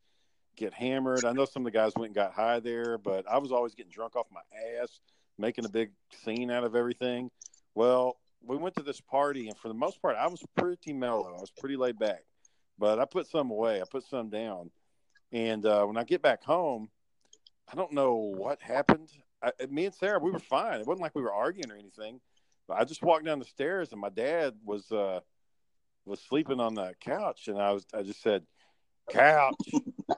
get 0.57 0.73
hammered. 0.73 1.25
I 1.25 1.33
know 1.33 1.45
some 1.45 1.63
of 1.63 1.73
the 1.73 1.79
guys 1.79 1.93
went 1.97 2.09
and 2.09 2.15
got 2.15 2.33
high 2.33 2.61
there, 2.61 2.99
but 2.99 3.29
I 3.29 3.39
was 3.39 3.53
always 3.53 3.75
getting 3.75 3.93
drunk 3.93 4.17
off 4.17 4.27
my 4.33 4.41
ass, 4.81 5.01
making 5.39 5.65
a 5.65 5.69
big 5.69 5.91
scene 6.25 6.51
out 6.51 6.65
of 6.65 6.75
everything. 6.75 7.31
Well, 7.75 8.17
we 8.47 8.57
went 8.57 8.75
to 8.77 8.83
this 8.83 9.01
party, 9.01 9.49
and 9.49 9.57
for 9.57 9.69
the 9.69 9.75
most 9.75 10.01
part, 10.03 10.17
I 10.17 10.27
was 10.27 10.43
pretty 10.57 10.93
mellow. 10.93 11.35
I 11.37 11.41
was 11.41 11.51
pretty 11.51 11.77
laid 11.77 11.99
back, 11.99 12.25
but 12.79 12.99
I 12.99 13.05
put 13.05 13.27
some 13.27 13.51
away. 13.51 13.81
I 13.81 13.85
put 13.91 14.05
some 14.05 14.31
down, 14.31 14.71
and 15.33 15.65
uh, 15.65 15.85
when 15.85 15.97
I 15.97 16.05
get 16.05 16.23
back 16.23 16.43
home, 16.43 16.89
I 17.71 17.75
don't 17.77 17.93
know 17.93 18.15
what 18.15 18.61
happened. 18.61 19.11
I, 19.43 19.53
me 19.71 19.87
and 19.87 19.95
Sarah, 19.95 20.19
we 20.19 20.31
were 20.31 20.39
fine. 20.39 20.81
It 20.81 20.87
wasn't 20.87 21.03
like 21.03 21.15
we 21.15 21.23
were 21.23 21.33
arguing 21.33 21.71
or 21.71 21.77
anything. 21.77 22.21
But 22.69 22.79
I 22.79 22.85
just 22.85 23.03
walked 23.03 23.25
down 23.25 23.39
the 23.39 23.45
stairs, 23.45 23.93
and 23.93 24.01
my 24.01 24.09
dad 24.09 24.55
was 24.65 24.91
uh, 24.93 25.21
was 26.05 26.21
sleeping 26.21 26.61
on 26.61 26.75
the 26.75 26.95
couch, 27.01 27.49
and 27.49 27.59
I 27.59 27.73
was 27.73 27.87
I 27.93 28.03
just 28.03 28.23
said, 28.23 28.45
"Couch," 29.11 29.57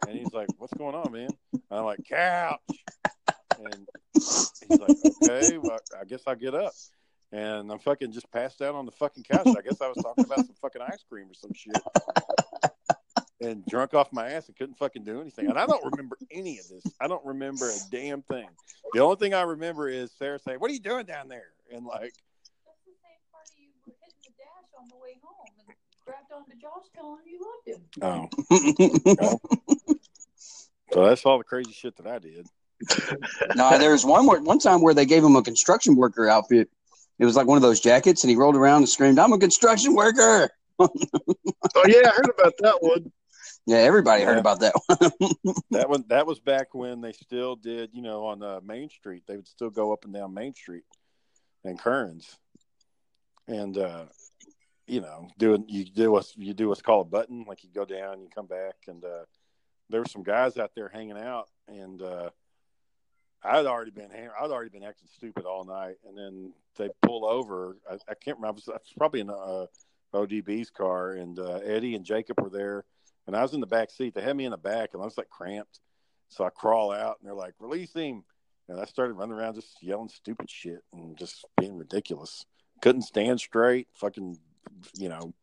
and 0.06 0.18
he's 0.18 0.32
like, 0.32 0.48
"What's 0.58 0.74
going 0.74 0.94
on, 0.94 1.12
man?" 1.12 1.30
And 1.52 1.62
I'm 1.70 1.84
like, 1.84 2.04
"Couch," 2.08 2.60
and 3.58 3.88
he's 4.14 4.80
like, 4.80 4.96
"Okay, 5.22 5.58
well, 5.58 5.78
I 5.98 6.04
guess 6.04 6.22
I'll 6.26 6.36
get 6.36 6.54
up." 6.54 6.72
And 7.34 7.72
I'm 7.72 7.80
fucking 7.80 8.12
just 8.12 8.30
passed 8.30 8.62
out 8.62 8.76
on 8.76 8.86
the 8.86 8.92
fucking 8.92 9.24
couch. 9.24 9.46
I 9.46 9.60
guess 9.62 9.80
I 9.80 9.88
was 9.88 9.96
talking 10.00 10.24
about 10.24 10.46
some 10.46 10.54
fucking 10.62 10.82
ice 10.82 11.04
cream 11.10 11.26
or 11.28 11.34
some 11.34 11.52
shit. 11.52 11.76
and 13.40 13.66
drunk 13.66 13.92
off 13.92 14.12
my 14.12 14.30
ass 14.30 14.46
and 14.46 14.56
couldn't 14.56 14.76
fucking 14.76 15.02
do 15.02 15.20
anything. 15.20 15.48
And 15.48 15.58
I 15.58 15.66
don't 15.66 15.84
remember 15.84 16.16
any 16.30 16.60
of 16.60 16.68
this. 16.68 16.84
I 17.00 17.08
don't 17.08 17.24
remember 17.24 17.68
a 17.68 17.78
damn 17.90 18.22
thing. 18.22 18.46
The 18.92 19.00
only 19.00 19.16
thing 19.16 19.34
I 19.34 19.42
remember 19.42 19.88
is 19.88 20.12
Sarah 20.16 20.38
saying, 20.38 20.60
"What 20.60 20.70
are 20.70 20.74
you 20.74 20.80
doing 20.80 21.06
down 21.06 21.26
there?" 21.26 21.48
And 21.72 21.84
like, 21.84 22.14
that's 22.64 22.78
the 22.86 22.92
same 23.02 23.18
party 23.32 23.52
you 23.58 23.70
were 23.84 23.94
hitting 24.00 24.20
the 24.22 24.30
dash 24.38 24.70
on 24.78 24.88
the 24.88 24.96
way 25.02 25.18
home 25.20 25.48
and 25.58 25.76
grabbed 26.06 26.30
onto 26.32 26.56
Josh 26.56 26.86
telling 26.94 27.26
you 27.26 27.40
loved 27.42 27.66
him. 27.66 28.30
Oh. 29.20 29.38
oh. 29.82 29.94
so 30.92 31.04
that's 31.04 31.26
all 31.26 31.38
the 31.38 31.44
crazy 31.44 31.72
shit 31.72 31.96
that 31.96 32.06
I 32.06 32.20
did. 32.20 32.46
no, 33.56 33.76
there 33.76 33.90
was 33.90 34.04
one 34.04 34.26
one 34.44 34.58
time 34.60 34.82
where 34.82 34.94
they 34.94 35.06
gave 35.06 35.24
him 35.24 35.34
a 35.34 35.42
construction 35.42 35.96
worker 35.96 36.28
outfit 36.28 36.70
it 37.18 37.24
was 37.24 37.36
like 37.36 37.46
one 37.46 37.56
of 37.56 37.62
those 37.62 37.80
jackets, 37.80 38.24
and 38.24 38.30
he 38.30 38.36
rolled 38.36 38.56
around 38.56 38.78
and 38.78 38.88
screamed, 38.88 39.18
"I'm 39.18 39.32
a 39.32 39.38
construction 39.38 39.94
worker." 39.94 40.50
oh 40.78 40.88
yeah, 41.86 42.02
I 42.06 42.10
heard 42.10 42.30
about 42.36 42.54
that 42.58 42.78
one. 42.80 43.12
Yeah, 43.66 43.78
everybody 43.78 44.22
yeah. 44.22 44.28
heard 44.28 44.38
about 44.38 44.60
that 44.60 44.74
one. 44.86 45.54
that 45.70 45.88
one 45.88 46.04
that 46.08 46.26
was 46.26 46.40
back 46.40 46.74
when 46.74 47.00
they 47.00 47.12
still 47.12 47.56
did, 47.56 47.90
you 47.92 48.02
know, 48.02 48.26
on 48.26 48.42
uh, 48.42 48.60
Main 48.64 48.90
Street. 48.90 49.22
They 49.26 49.36
would 49.36 49.48
still 49.48 49.70
go 49.70 49.92
up 49.92 50.04
and 50.04 50.12
down 50.12 50.34
Main 50.34 50.54
Street 50.54 50.84
and 51.64 51.78
Kearns, 51.78 52.36
and 53.46 53.78
uh, 53.78 54.04
you 54.86 55.00
know, 55.00 55.28
doing 55.38 55.64
you 55.68 55.84
do 55.84 56.10
what's 56.10 56.36
you 56.36 56.52
do 56.52 56.68
what's 56.68 56.82
called 56.82 57.06
a 57.06 57.10
button, 57.10 57.44
like 57.48 57.64
you 57.64 57.70
go 57.74 57.84
down, 57.84 58.20
you 58.20 58.28
come 58.34 58.46
back, 58.46 58.74
and 58.88 59.04
uh, 59.04 59.24
there 59.88 60.00
were 60.00 60.08
some 60.08 60.22
guys 60.22 60.58
out 60.58 60.72
there 60.74 60.88
hanging 60.88 61.18
out, 61.18 61.48
and 61.68 62.02
uh, 62.02 62.30
I'd 63.44 63.66
already 63.66 63.90
been 63.90 64.08
I'd 64.12 64.50
already 64.50 64.70
been 64.70 64.82
acting 64.82 65.08
stupid 65.14 65.44
all 65.44 65.64
night, 65.64 65.96
and 66.08 66.16
then 66.16 66.52
they 66.76 66.88
pull 67.02 67.26
over. 67.26 67.76
I, 67.90 67.94
I 68.08 68.14
can't 68.14 68.38
remember. 68.38 68.60
I 68.68 68.72
was, 68.72 68.80
probably 68.96 69.20
in 69.20 69.30
uh, 69.30 69.66
ODB's 70.14 70.70
car, 70.70 71.12
and 71.12 71.38
uh, 71.38 71.56
Eddie 71.64 71.94
and 71.94 72.04
Jacob 72.04 72.40
were 72.40 72.48
there, 72.48 72.84
and 73.26 73.36
I 73.36 73.42
was 73.42 73.52
in 73.52 73.60
the 73.60 73.66
back 73.66 73.90
seat. 73.90 74.14
They 74.14 74.22
had 74.22 74.36
me 74.36 74.46
in 74.46 74.50
the 74.50 74.56
back, 74.56 74.90
and 74.92 75.02
I 75.02 75.04
was 75.04 75.18
like 75.18 75.28
cramped, 75.28 75.80
so 76.28 76.44
I 76.44 76.50
crawl 76.50 76.90
out, 76.90 77.18
and 77.20 77.28
they're 77.28 77.34
like, 77.34 77.54
"Release 77.60 77.92
him!" 77.92 78.24
And 78.68 78.80
I 78.80 78.86
started 78.86 79.14
running 79.14 79.34
around 79.34 79.56
just 79.56 79.82
yelling 79.82 80.08
stupid 80.08 80.48
shit 80.48 80.82
and 80.94 81.18
just 81.18 81.44
being 81.58 81.76
ridiculous. 81.76 82.46
Couldn't 82.80 83.02
stand 83.02 83.38
straight, 83.40 83.88
fucking, 83.94 84.38
you 84.94 85.10
know, 85.10 85.34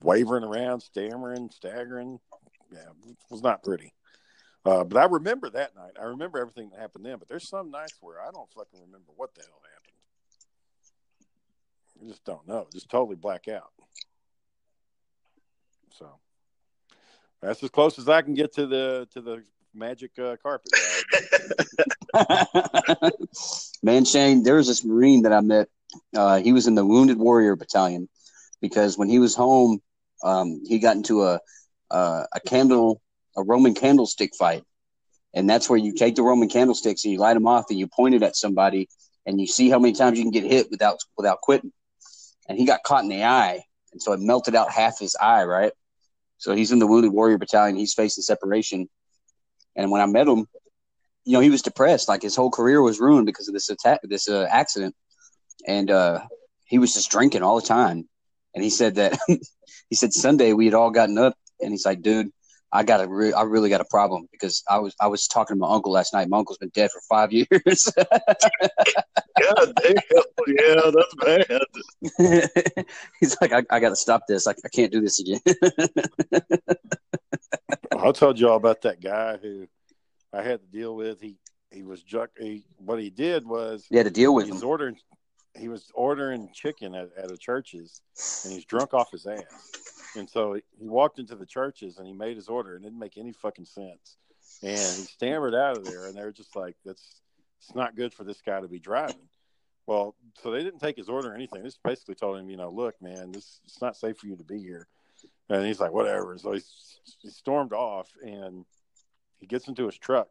wavering 0.00 0.44
around, 0.44 0.80
stammering, 0.80 1.50
staggering. 1.50 2.20
Yeah, 2.72 2.86
was 3.30 3.42
not 3.42 3.64
pretty. 3.64 3.92
Uh, 4.64 4.84
but 4.84 4.96
I 4.98 5.06
remember 5.06 5.50
that 5.50 5.74
night. 5.74 5.92
I 6.00 6.04
remember 6.04 6.38
everything 6.38 6.70
that 6.70 6.78
happened 6.80 7.04
then. 7.04 7.18
But 7.18 7.28
there's 7.28 7.48
some 7.48 7.70
nights 7.70 7.96
where 8.00 8.20
I 8.20 8.30
don't 8.30 8.48
fucking 8.52 8.80
remember 8.80 9.12
what 9.16 9.34
the 9.34 9.42
hell 9.42 9.60
happened. 9.62 9.96
I 12.02 12.08
just 12.08 12.24
don't 12.24 12.46
know. 12.46 12.66
Just 12.72 12.88
totally 12.88 13.16
black 13.16 13.48
out. 13.48 13.72
So 15.98 16.08
that's 17.40 17.62
as 17.62 17.70
close 17.70 17.98
as 17.98 18.08
I 18.08 18.22
can 18.22 18.34
get 18.34 18.54
to 18.54 18.66
the 18.66 19.08
to 19.12 19.20
the 19.20 19.42
magic 19.74 20.12
uh, 20.18 20.36
carpet. 20.42 20.72
Man, 23.82 24.04
Shane, 24.04 24.42
there 24.42 24.56
was 24.56 24.68
this 24.68 24.84
Marine 24.84 25.22
that 25.22 25.32
I 25.32 25.40
met. 25.40 25.68
Uh, 26.16 26.38
he 26.38 26.52
was 26.52 26.66
in 26.66 26.74
the 26.74 26.86
Wounded 26.86 27.18
Warrior 27.18 27.56
Battalion 27.56 28.08
because 28.60 28.96
when 28.96 29.08
he 29.08 29.18
was 29.18 29.34
home, 29.34 29.80
um, 30.22 30.60
he 30.66 30.78
got 30.78 30.96
into 30.96 31.24
a 31.24 31.40
uh, 31.90 32.24
a 32.32 32.40
candle 32.40 33.02
a 33.36 33.42
Roman 33.42 33.74
candlestick 33.74 34.34
fight. 34.38 34.64
And 35.34 35.48
that's 35.48 35.68
where 35.68 35.78
you 35.78 35.94
take 35.94 36.14
the 36.16 36.22
Roman 36.22 36.48
candlesticks 36.48 37.04
and 37.04 37.12
you 37.12 37.18
light 37.18 37.34
them 37.34 37.46
off 37.46 37.66
and 37.70 37.78
you 37.78 37.86
point 37.86 38.14
it 38.14 38.22
at 38.22 38.36
somebody 38.36 38.88
and 39.26 39.40
you 39.40 39.46
see 39.46 39.70
how 39.70 39.78
many 39.78 39.94
times 39.94 40.18
you 40.18 40.24
can 40.24 40.32
get 40.32 40.44
hit 40.44 40.70
without 40.70 40.98
without 41.16 41.40
quitting. 41.40 41.72
And 42.48 42.58
he 42.58 42.66
got 42.66 42.82
caught 42.82 43.04
in 43.04 43.08
the 43.08 43.24
eye, 43.24 43.62
and 43.92 44.02
so 44.02 44.12
it 44.12 44.20
melted 44.20 44.54
out 44.54 44.70
half 44.70 44.98
his 44.98 45.16
eye, 45.16 45.44
right? 45.44 45.72
So 46.38 46.54
he's 46.54 46.72
in 46.72 46.80
the 46.80 46.86
Wounded 46.86 47.12
Warrior 47.12 47.38
Battalion. 47.38 47.76
He's 47.76 47.94
facing 47.94 48.22
separation. 48.22 48.88
And 49.76 49.90
when 49.90 50.00
I 50.00 50.06
met 50.06 50.26
him, 50.26 50.46
you 51.24 51.34
know, 51.34 51.40
he 51.40 51.50
was 51.50 51.62
depressed. 51.62 52.08
Like 52.08 52.20
his 52.20 52.34
whole 52.34 52.50
career 52.50 52.82
was 52.82 52.98
ruined 52.98 53.26
because 53.26 53.46
of 53.46 53.54
this 53.54 53.70
attack, 53.70 54.00
this 54.02 54.28
uh, 54.28 54.48
accident. 54.50 54.96
And 55.68 55.88
uh, 55.90 56.20
he 56.64 56.78
was 56.78 56.94
just 56.94 57.10
drinking 57.10 57.42
all 57.42 57.60
the 57.60 57.66
time. 57.66 58.08
And 58.54 58.64
he 58.64 58.70
said 58.70 58.96
that 58.96 59.18
he 59.88 59.94
said 59.94 60.12
Sunday 60.12 60.52
we 60.52 60.64
had 60.64 60.74
all 60.74 60.90
gotten 60.90 61.16
up, 61.16 61.34
and 61.60 61.70
he's 61.70 61.86
like, 61.86 62.02
"Dude, 62.02 62.32
I 62.74 62.82
got 62.82 63.00
a 63.02 63.06
re- 63.08 63.32
I 63.34 63.42
really 63.42 63.68
got 63.68 63.80
a 63.82 63.86
problem 63.90 64.26
because 64.32 64.62
I 64.68 64.78
was 64.78 64.94
I 65.00 65.06
was 65.06 65.26
talking 65.26 65.56
to 65.56 65.58
my 65.60 65.70
uncle 65.70 65.92
last 65.92 66.14
night. 66.14 66.28
My 66.28 66.38
uncle's 66.38 66.58
been 66.58 66.70
dead 66.70 66.90
for 66.90 67.00
five 67.08 67.30
years. 67.32 67.92
God 67.96 69.72
damn, 69.82 69.96
yeah, 70.46 70.90
that's 70.90 71.14
bad. 71.20 72.86
He's 73.20 73.36
like, 73.40 73.52
I, 73.52 73.62
I 73.70 73.80
got 73.80 73.90
to 73.90 73.96
stop 73.96 74.22
this. 74.28 74.46
I, 74.46 74.52
I 74.52 74.68
can't 74.72 74.90
do 74.92 75.00
this 75.00 75.20
again. 75.20 75.40
I 77.98 78.10
told 78.12 78.38
you 78.40 78.48
all 78.48 78.56
about 78.56 78.82
that 78.82 79.00
guy 79.00 79.36
who 79.36 79.66
I 80.32 80.42
had 80.42 80.60
to 80.60 80.66
deal 80.66 80.94
with. 80.96 81.20
He 81.20 81.36
he 81.70 81.82
was 81.82 82.02
juck. 82.02 82.30
He 82.38 82.64
what 82.78 82.98
he 83.00 83.10
did 83.10 83.46
was 83.46 83.86
you 83.90 83.98
had 83.98 84.06
to 84.06 84.10
deal 84.12 84.34
with 84.34 84.46
he's 84.46 84.62
him. 84.62 84.68
ordering. 84.68 84.96
he 85.58 85.68
was 85.68 85.90
ordering 85.94 86.48
chicken 86.54 86.94
at, 86.94 87.10
at 87.16 87.30
a 87.30 87.36
Church's, 87.36 88.00
and 88.44 88.52
he's 88.52 88.64
drunk 88.64 88.94
off 88.94 89.10
his 89.10 89.26
ass. 89.26 89.44
And 90.14 90.28
so 90.28 90.54
he, 90.54 90.88
walked 90.88 91.18
into 91.18 91.34
the 91.36 91.46
Church's 91.46 91.98
and 91.98 92.06
he 92.06 92.12
made 92.12 92.36
his 92.36 92.48
order, 92.48 92.76
and 92.76 92.84
it 92.84 92.88
didn't 92.88 92.98
make 92.98 93.16
any 93.16 93.32
fucking 93.32 93.64
sense. 93.64 94.16
And 94.62 94.70
he 94.70 95.04
stammered 95.04 95.54
out 95.54 95.76
of 95.76 95.84
there, 95.84 96.06
and 96.06 96.14
they 96.14 96.22
were 96.22 96.32
just 96.32 96.54
like, 96.54 96.76
"That's 96.84 97.20
it's 97.58 97.74
not 97.74 97.96
good 97.96 98.12
for 98.12 98.24
this 98.24 98.40
guy 98.40 98.60
to 98.60 98.68
be 98.68 98.78
driving." 98.78 99.28
Well, 99.86 100.14
so 100.42 100.50
they 100.50 100.62
didn't 100.62 100.80
take 100.80 100.96
his 100.96 101.08
order 101.08 101.32
or 101.32 101.34
anything. 101.34 101.62
They 101.62 101.68
just 101.68 101.82
basically 101.82 102.14
told 102.14 102.38
him, 102.38 102.48
you 102.48 102.56
know, 102.56 102.70
look, 102.70 103.00
man, 103.02 103.32
this 103.32 103.60
it's 103.64 103.80
not 103.80 103.96
safe 103.96 104.18
for 104.18 104.26
you 104.26 104.36
to 104.36 104.44
be 104.44 104.58
here. 104.58 104.86
And 105.48 105.66
he's 105.66 105.80
like, 105.80 105.92
whatever. 105.92 106.38
So 106.38 106.52
he, 106.52 106.60
he 107.20 107.30
stormed 107.30 107.72
off, 107.72 108.08
and 108.22 108.64
he 109.38 109.46
gets 109.46 109.68
into 109.68 109.86
his 109.86 109.98
truck, 109.98 110.28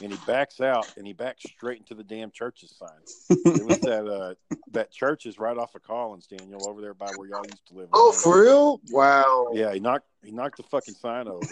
and 0.00 0.12
he 0.12 0.18
backs 0.26 0.60
out 0.60 0.88
and 0.96 1.06
he 1.06 1.12
backs 1.12 1.44
straight 1.44 1.78
into 1.78 1.94
the 1.94 2.04
damn 2.04 2.30
Church's 2.30 2.74
sign. 2.76 2.90
it 3.30 3.64
was 3.64 3.78
that 3.82 4.06
uh 4.06 4.34
that 4.72 4.90
church 4.90 5.26
is 5.26 5.38
right 5.38 5.56
off 5.56 5.74
of 5.74 5.82
Collins, 5.82 6.26
Daniel, 6.26 6.66
over 6.66 6.80
there 6.80 6.94
by 6.94 7.10
where 7.10 7.28
y'all 7.28 7.44
used 7.44 7.66
to 7.68 7.74
live. 7.74 7.88
Oh, 7.92 8.12
for 8.12 8.42
real? 8.42 8.80
Wow. 8.90 9.48
Yeah, 9.52 9.72
he 9.72 9.80
knocked 9.80 10.06
he 10.22 10.32
knocked 10.32 10.56
the 10.56 10.62
fucking 10.64 10.94
sign 10.94 11.28
over, 11.28 11.44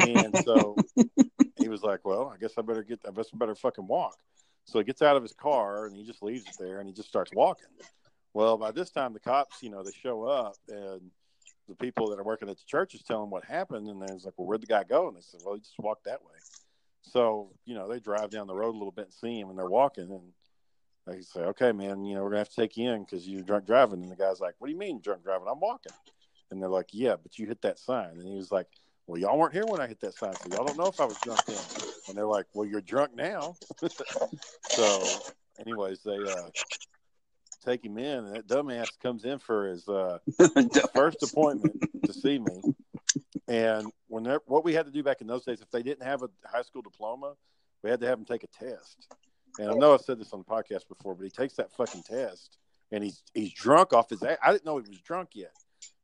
and 0.00 0.34
so 0.44 0.84
he 1.56 1.68
was 1.68 1.82
like, 1.82 2.00
"Well, 2.04 2.32
I 2.34 2.38
guess 2.38 2.54
I 2.58 2.62
better 2.62 2.82
get. 2.82 3.00
I 3.06 3.12
guess 3.12 3.28
I 3.32 3.36
better 3.36 3.54
fucking 3.54 3.86
walk." 3.86 4.16
So 4.64 4.78
he 4.78 4.84
gets 4.84 5.00
out 5.00 5.16
of 5.16 5.22
his 5.22 5.32
car 5.32 5.86
and 5.86 5.96
he 5.96 6.04
just 6.04 6.22
leaves 6.22 6.46
it 6.46 6.54
there 6.58 6.78
and 6.78 6.86
he 6.86 6.92
just 6.92 7.08
starts 7.08 7.32
walking. 7.32 7.68
Well, 8.34 8.58
by 8.58 8.70
this 8.70 8.90
time, 8.90 9.14
the 9.14 9.20
cops, 9.20 9.62
you 9.62 9.70
know, 9.70 9.82
they 9.82 9.92
show 10.02 10.24
up 10.24 10.56
and 10.68 11.00
the 11.68 11.74
people 11.74 12.10
that 12.10 12.18
are 12.18 12.24
working 12.24 12.50
at 12.50 12.58
the 12.58 12.64
church 12.66 12.94
is 12.94 13.02
telling 13.02 13.30
what 13.30 13.44
happened, 13.44 13.88
and 13.88 14.00
they're 14.00 14.08
like, 14.08 14.34
"Well, 14.36 14.46
where'd 14.46 14.62
the 14.62 14.66
guy 14.66 14.84
go?" 14.84 15.08
And 15.08 15.16
they 15.16 15.22
said, 15.22 15.40
"Well, 15.42 15.54
he 15.54 15.60
just 15.60 15.78
walked 15.78 16.04
that 16.04 16.22
way." 16.22 16.34
So, 17.08 17.50
you 17.64 17.74
know, 17.74 17.88
they 17.88 18.00
drive 18.00 18.30
down 18.30 18.46
the 18.46 18.54
road 18.54 18.74
a 18.74 18.78
little 18.78 18.92
bit 18.92 19.06
and 19.06 19.14
see 19.14 19.38
him, 19.38 19.50
and 19.50 19.58
they're 19.58 19.66
walking, 19.66 20.10
and 20.10 20.32
they 21.06 21.22
say, 21.22 21.40
"Okay, 21.40 21.72
man, 21.72 22.04
you 22.04 22.14
know, 22.14 22.22
we're 22.22 22.30
gonna 22.30 22.40
have 22.40 22.50
to 22.50 22.56
take 22.56 22.76
you 22.76 22.90
in 22.90 23.04
because 23.04 23.26
you're 23.26 23.42
drunk 23.42 23.66
driving." 23.66 24.02
And 24.02 24.10
the 24.10 24.16
guy's 24.16 24.40
like, 24.40 24.54
"What 24.58 24.68
do 24.68 24.72
you 24.72 24.78
mean 24.78 25.00
drunk 25.00 25.24
driving? 25.24 25.48
I'm 25.48 25.60
walking." 25.60 25.92
And 26.50 26.60
they're 26.62 26.68
like, 26.68 26.88
"Yeah, 26.92 27.16
but 27.16 27.38
you 27.38 27.46
hit 27.46 27.62
that 27.62 27.78
sign." 27.78 28.10
And 28.10 28.28
he 28.28 28.36
was 28.36 28.52
like, 28.52 28.66
"Well, 29.06 29.20
y'all 29.20 29.38
weren't 29.38 29.54
here 29.54 29.66
when 29.66 29.80
I 29.80 29.86
hit 29.86 30.00
that 30.00 30.14
sign, 30.14 30.36
so 30.36 30.50
y'all 30.50 30.64
don't 30.64 30.76
know 30.76 30.88
if 30.88 31.00
I 31.00 31.06
was 31.06 31.18
drunk 31.18 31.42
then." 31.46 31.64
And 32.08 32.16
they're 32.16 32.26
like, 32.26 32.46
"Well, 32.54 32.68
you're 32.68 32.80
drunk 32.80 33.14
now." 33.14 33.56
so, 34.68 35.24
anyways, 35.58 36.02
they 36.02 36.26
uh, 36.26 36.50
take 37.64 37.84
him 37.84 37.98
in, 37.98 38.24
and 38.26 38.34
that 38.34 38.46
dumbass 38.46 38.98
comes 39.00 39.24
in 39.24 39.38
for 39.38 39.68
his 39.68 39.88
uh, 39.88 40.18
first 40.94 41.22
appointment 41.22 41.76
to 42.04 42.12
see 42.12 42.38
me. 42.38 42.62
And 43.46 43.90
when 44.08 44.24
what 44.46 44.64
we 44.64 44.74
had 44.74 44.86
to 44.86 44.92
do 44.92 45.02
back 45.02 45.20
in 45.20 45.26
those 45.26 45.44
days, 45.44 45.60
if 45.60 45.70
they 45.70 45.82
didn't 45.82 46.04
have 46.04 46.22
a 46.22 46.30
high 46.46 46.62
school 46.62 46.82
diploma, 46.82 47.34
we 47.82 47.90
had 47.90 48.00
to 48.00 48.06
have 48.06 48.18
them 48.18 48.26
take 48.26 48.44
a 48.44 48.64
test. 48.64 49.08
And 49.58 49.70
I 49.70 49.74
know 49.74 49.94
I've 49.94 50.02
said 50.02 50.20
this 50.20 50.32
on 50.32 50.40
the 50.40 50.44
podcast 50.44 50.88
before, 50.88 51.14
but 51.14 51.24
he 51.24 51.30
takes 51.30 51.54
that 51.54 51.72
fucking 51.72 52.02
test, 52.02 52.58
and 52.92 53.02
he's 53.02 53.22
he's 53.34 53.52
drunk 53.52 53.92
off 53.92 54.10
his. 54.10 54.22
I 54.22 54.36
didn't 54.52 54.64
know 54.64 54.78
he 54.78 54.88
was 54.88 55.00
drunk 55.00 55.30
yet, 55.34 55.54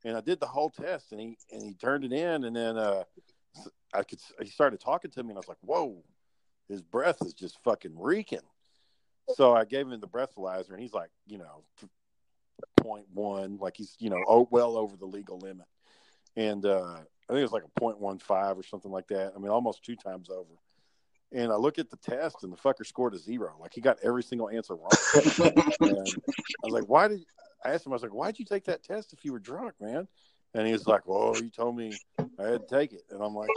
and 0.05 0.17
I 0.17 0.21
did 0.21 0.41
the 0.41 0.47
whole 0.47 0.71
test, 0.71 1.13
and 1.13 1.21
he 1.21 1.37
and 1.53 1.63
he 1.63 1.75
turned 1.75 2.05
it 2.05 2.13
in, 2.13 2.45
and 2.45 2.57
then 2.57 2.77
uh, 2.77 3.05
I 3.93 4.03
could. 4.03 4.19
He 4.43 4.49
started 4.49 4.81
talking 4.81 5.11
to 5.13 5.23
me, 5.23 5.31
and 5.31 5.39
I 5.39 5.41
was 5.41 5.49
like, 5.49 5.59
"Whoa, 5.61 6.03
his 6.69 6.83
breath 6.83 7.19
is 7.25 7.35
just 7.35 7.59
fucking 7.63 7.95
reeking." 7.97 8.41
So 9.37 9.55
I 9.55 9.65
gave 9.65 9.89
him 9.89 10.01
the 10.01 10.09
breathalyzer, 10.09 10.71
and 10.71 10.81
he's 10.81 10.93
like, 10.93 11.11
you 11.27 11.39
know, 11.39 11.65
0.1, 12.81 13.61
like 13.61 13.77
he's 13.77 13.97
you 13.99 14.11
know, 14.11 14.23
oh, 14.29 14.49
well 14.51 14.77
over 14.77 14.97
the 14.97 15.07
legal 15.07 15.39
limit, 15.39 15.67
and 16.37 16.65
uh, 16.65 16.97
I 17.29 17.33
think 17.33 17.41
it 17.41 17.43
was 17.43 17.53
like 17.53 17.65
a 17.65 17.81
0.15 17.81 18.57
or 18.57 18.63
something 18.63 18.91
like 18.91 19.09
that. 19.09 19.33
I 19.35 19.39
mean, 19.39 19.51
almost 19.51 19.85
two 19.85 19.97
times 19.97 20.29
over. 20.31 20.51
And 21.33 21.51
I 21.51 21.57
look 21.57 21.79
at 21.79 21.91
the 21.91 21.97
test, 21.97 22.43
and 22.43 22.53
the 22.53 22.57
fucker 22.57 22.87
scored 22.87 23.15
a 23.15 23.19
zero. 23.19 23.57
Like 23.59 23.73
he 23.75 23.81
got 23.81 23.99
every 24.05 24.23
single 24.23 24.49
answer 24.49 24.75
wrong. 24.75 24.91
and 25.15 26.17
I 26.61 26.65
was 26.65 26.73
like, 26.73 26.89
"Why 26.89 27.09
did?" 27.09 27.25
I 27.65 27.73
asked 27.73 27.87
him. 27.87 27.93
I 27.93 27.95
was 27.95 28.03
like, 28.03 28.15
"Why'd 28.15 28.39
you 28.39 28.45
take 28.45 28.65
that 28.67 28.85
test 28.85 29.13
if 29.13 29.25
you 29.25 29.33
were 29.33 29.41
drunk, 29.41 29.75
man?" 29.81 30.07
And 30.55 30.67
he 30.67 30.73
was 30.73 30.87
like, 30.87 31.09
"Well, 31.09 31.35
you 31.43 31.51
told 31.51 31.77
me 31.77 31.93
I 32.39 32.43
had 32.45 32.69
to 32.69 32.77
take 32.77 32.93
it." 32.93 33.03
And 33.11 33.21
I'm 33.21 33.35
like, 33.35 33.49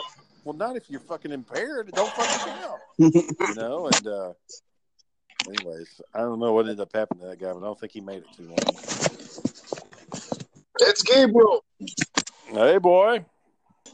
"Well, 0.43 0.55
not 0.55 0.75
if 0.75 0.89
you're 0.89 1.01
fucking 1.01 1.31
impaired. 1.31 1.89
It 1.89 1.95
don't 1.95 2.11
fucking 2.13 2.53
count." 2.53 2.81
you 2.97 3.55
know. 3.55 3.87
And 3.87 4.07
uh, 4.07 4.33
anyways, 5.47 6.01
I 6.15 6.19
don't 6.19 6.39
know 6.39 6.53
what 6.53 6.61
ended 6.61 6.79
up 6.79 6.95
happening 6.95 7.21
to 7.21 7.27
that 7.27 7.39
guy, 7.39 7.53
but 7.53 7.59
I 7.59 7.65
don't 7.65 7.79
think 7.79 7.91
he 7.91 8.01
made 8.01 8.23
it 8.23 8.33
too 8.35 8.47
long. 8.47 8.57
It's 10.79 11.03
Gabriel. 11.03 11.63
Hey, 12.49 12.77
boy. 12.77 13.25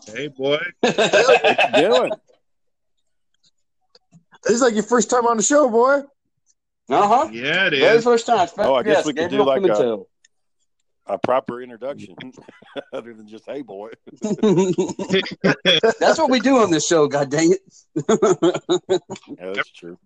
Hey, 0.06 0.28
boy. 0.28 0.60
what 0.82 1.60
you 1.76 1.76
doing? 1.76 2.12
This 4.44 4.54
is 4.54 4.62
like 4.62 4.74
your 4.74 4.84
first 4.84 5.10
time 5.10 5.26
on 5.26 5.38
the 5.38 5.44
show, 5.44 5.70
boy. 5.70 6.02
Uh 6.90 7.08
huh. 7.08 7.30
Yeah, 7.32 7.68
it 7.68 7.74
is. 7.74 7.80
Very 7.80 8.02
first 8.02 8.26
time. 8.26 8.48
Oh, 8.58 8.76
I 8.76 8.84
guess 8.84 8.98
Yes, 8.98 9.06
we 9.06 9.14
could 9.14 9.30
do 9.30 9.46
Gabriel 9.46 9.46
like 9.46 10.08
a- 11.08 11.14
A 11.14 11.18
proper 11.18 11.62
introduction, 11.62 12.16
other 12.94 13.14
than 13.14 13.28
just 13.28 13.46
"Hey, 13.46 13.62
boy." 13.62 13.90
That's 14.22 16.18
what 16.18 16.30
we 16.30 16.40
do 16.40 16.58
on 16.60 16.72
this 16.72 16.88
show. 16.88 17.08
God 17.08 17.30
dang 17.30 17.54
it. 17.54 17.62
Yeah, 19.40 19.52
that's 19.54 19.72
true. 19.72 19.98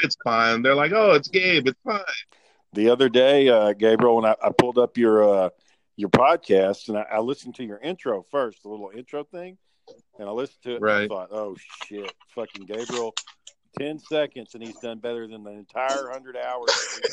It's 0.00 0.16
fine. 0.22 0.62
They're 0.62 0.74
like, 0.74 0.92
oh, 0.92 1.12
it's 1.12 1.28
Gabe. 1.28 1.68
It's 1.68 1.80
fine. 1.84 2.00
The 2.74 2.90
other 2.90 3.08
day, 3.08 3.48
uh, 3.48 3.72
Gabriel, 3.72 4.16
when 4.16 4.26
I, 4.26 4.34
I 4.42 4.50
pulled 4.50 4.76
up 4.78 4.98
your 4.98 5.22
uh, 5.26 5.48
your 5.96 6.10
podcast 6.10 6.88
and 6.88 6.98
I, 6.98 7.02
I 7.12 7.18
listened 7.20 7.54
to 7.56 7.64
your 7.64 7.78
intro 7.78 8.24
first, 8.30 8.62
the 8.62 8.68
little 8.68 8.90
intro 8.94 9.24
thing, 9.24 9.58
and 10.18 10.28
I 10.28 10.32
listened 10.32 10.62
to 10.64 10.72
it. 10.72 10.76
And 10.76 10.84
I 10.84 10.88
Right. 11.00 11.08
thought, 11.08 11.32
oh 11.32 11.56
shit, 11.58 12.14
fucking 12.34 12.66
Gabriel, 12.66 13.14
ten 13.78 13.98
seconds, 13.98 14.54
and 14.54 14.62
he's 14.62 14.78
done 14.78 14.98
better 14.98 15.26
than 15.26 15.42
the 15.44 15.50
entire 15.50 16.08
hundred 16.10 16.36
hours. 16.36 16.68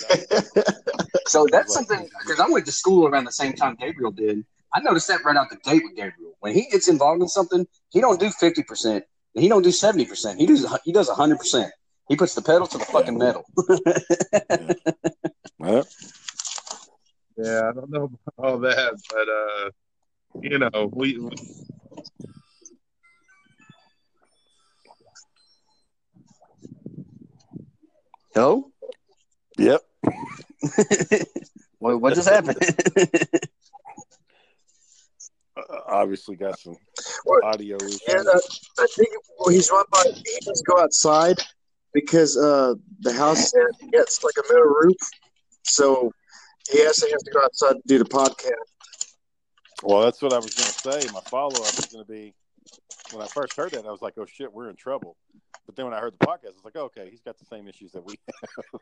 that. 0.10 0.84
So 1.28 1.48
that's 1.50 1.74
something 1.74 2.08
because 2.19 2.39
I 2.39 2.48
went 2.50 2.65
to 2.65 2.72
school 2.72 3.08
around 3.08 3.24
the 3.24 3.32
same 3.32 3.54
time 3.54 3.76
Gabriel 3.80 4.12
did. 4.12 4.46
I 4.74 4.82
noticed 4.82 5.08
that 5.08 5.24
right 5.24 5.36
out 5.38 5.50
the 5.50 5.56
gate 5.58 5.82
with 5.84 5.96
Gabriel. 5.96 6.36
When 6.41 6.54
he 6.54 6.67
gets 6.69 6.88
involved 6.89 7.22
in 7.22 7.28
something, 7.30 7.65
he 7.91 8.02
don't 8.02 8.19
do 8.19 8.30
fifty 8.30 8.62
percent. 8.62 9.06
He 9.34 9.48
don't 9.48 9.62
do 9.63 9.72
seventy 9.72 10.06
percent. 10.06 10.39
He 10.39 10.46
does 10.46 10.65
he 10.84 10.91
does 10.91 11.10
hundred 11.10 11.38
percent. 11.39 11.72
He 12.10 12.15
puts 12.17 12.36
the 12.36 12.41
pedal 12.41 12.67
to 12.67 12.78
the 12.78 12.86
fucking 12.86 13.17
metal. 13.17 13.46
Well, 15.60 15.88
Yeah, 17.38 17.69
I 17.69 17.72
don't 17.74 17.89
know 17.89 18.04
about 18.04 18.19
all 18.38 18.60
that, 18.60 18.93
but 19.10 19.28
uh, 19.30 20.41
you 20.41 20.60
know, 20.60 20.89
we, 20.93 21.17
we 21.17 21.32
No. 28.36 28.72
yep. 29.60 29.82
what, 31.80 32.02
what 32.02 32.15
just 32.15 32.30
happened? 32.30 32.58
Uh, 35.56 35.62
obviously, 35.88 36.36
got 36.36 36.58
some 36.58 36.76
What? 37.26 37.43
audio 37.43 37.76
issues. 37.76 38.02
Yeah, 38.08 38.15
uh, 38.15 38.39
I 38.80 38.88
think 38.96 39.10
well, 39.38 39.50
he's 39.50 39.69
run 39.69 39.86
by. 39.91 40.02
He 40.06 40.10
needs 40.13 40.46
to 40.48 40.63
go 40.65 40.82
outside 40.82 41.38
because 41.93 42.36
uh, 42.36 42.74
the 43.02 43.13
house 43.13 43.52
gets 43.91 44.24
like 44.24 44.34
a 44.39 44.52
metal 44.52 44.65
roof, 44.65 44.98
so 45.62 46.12
he 46.71 46.82
actually 46.86 47.12
has 47.12 47.23
to 47.23 47.32
go 47.32 47.43
outside 47.43 47.73
to 47.73 47.82
do 47.86 47.97
the 47.97 48.06
podcast. 48.06 48.52
Well, 49.84 50.02
that's 50.02 50.21
what 50.21 50.34
I 50.34 50.38
was 50.38 50.54
going 50.54 50.69
to 50.69 51.02
say. 51.02 51.13
My 51.13 51.19
follow 51.21 51.62
up 51.62 51.78
is 51.78 51.88
going 51.88 52.06
to 52.06 52.12
be 52.12 52.34
when 53.12 53.23
I 53.23 53.28
first 53.28 53.56
heard 53.56 53.71
that, 53.71 53.86
I 53.86 53.91
was 53.91 54.02
like, 54.02 54.13
oh 54.17 54.26
shit, 54.26 54.52
we're 54.52 54.69
in 54.69 54.76
trouble. 54.76 55.15
But 55.65 55.76
then 55.76 55.86
when 55.86 55.93
I 55.93 55.99
heard 55.99 56.13
the 56.13 56.26
podcast, 56.26 56.47
I 56.47 56.56
was 56.56 56.65
like, 56.65 56.76
okay, 56.76 57.10
he's 57.10 57.21
got 57.21 57.38
the 57.38 57.45
same 57.45 57.67
issues 57.67 57.91
that 57.93 58.06
we 58.06 58.15
have. 58.28 58.80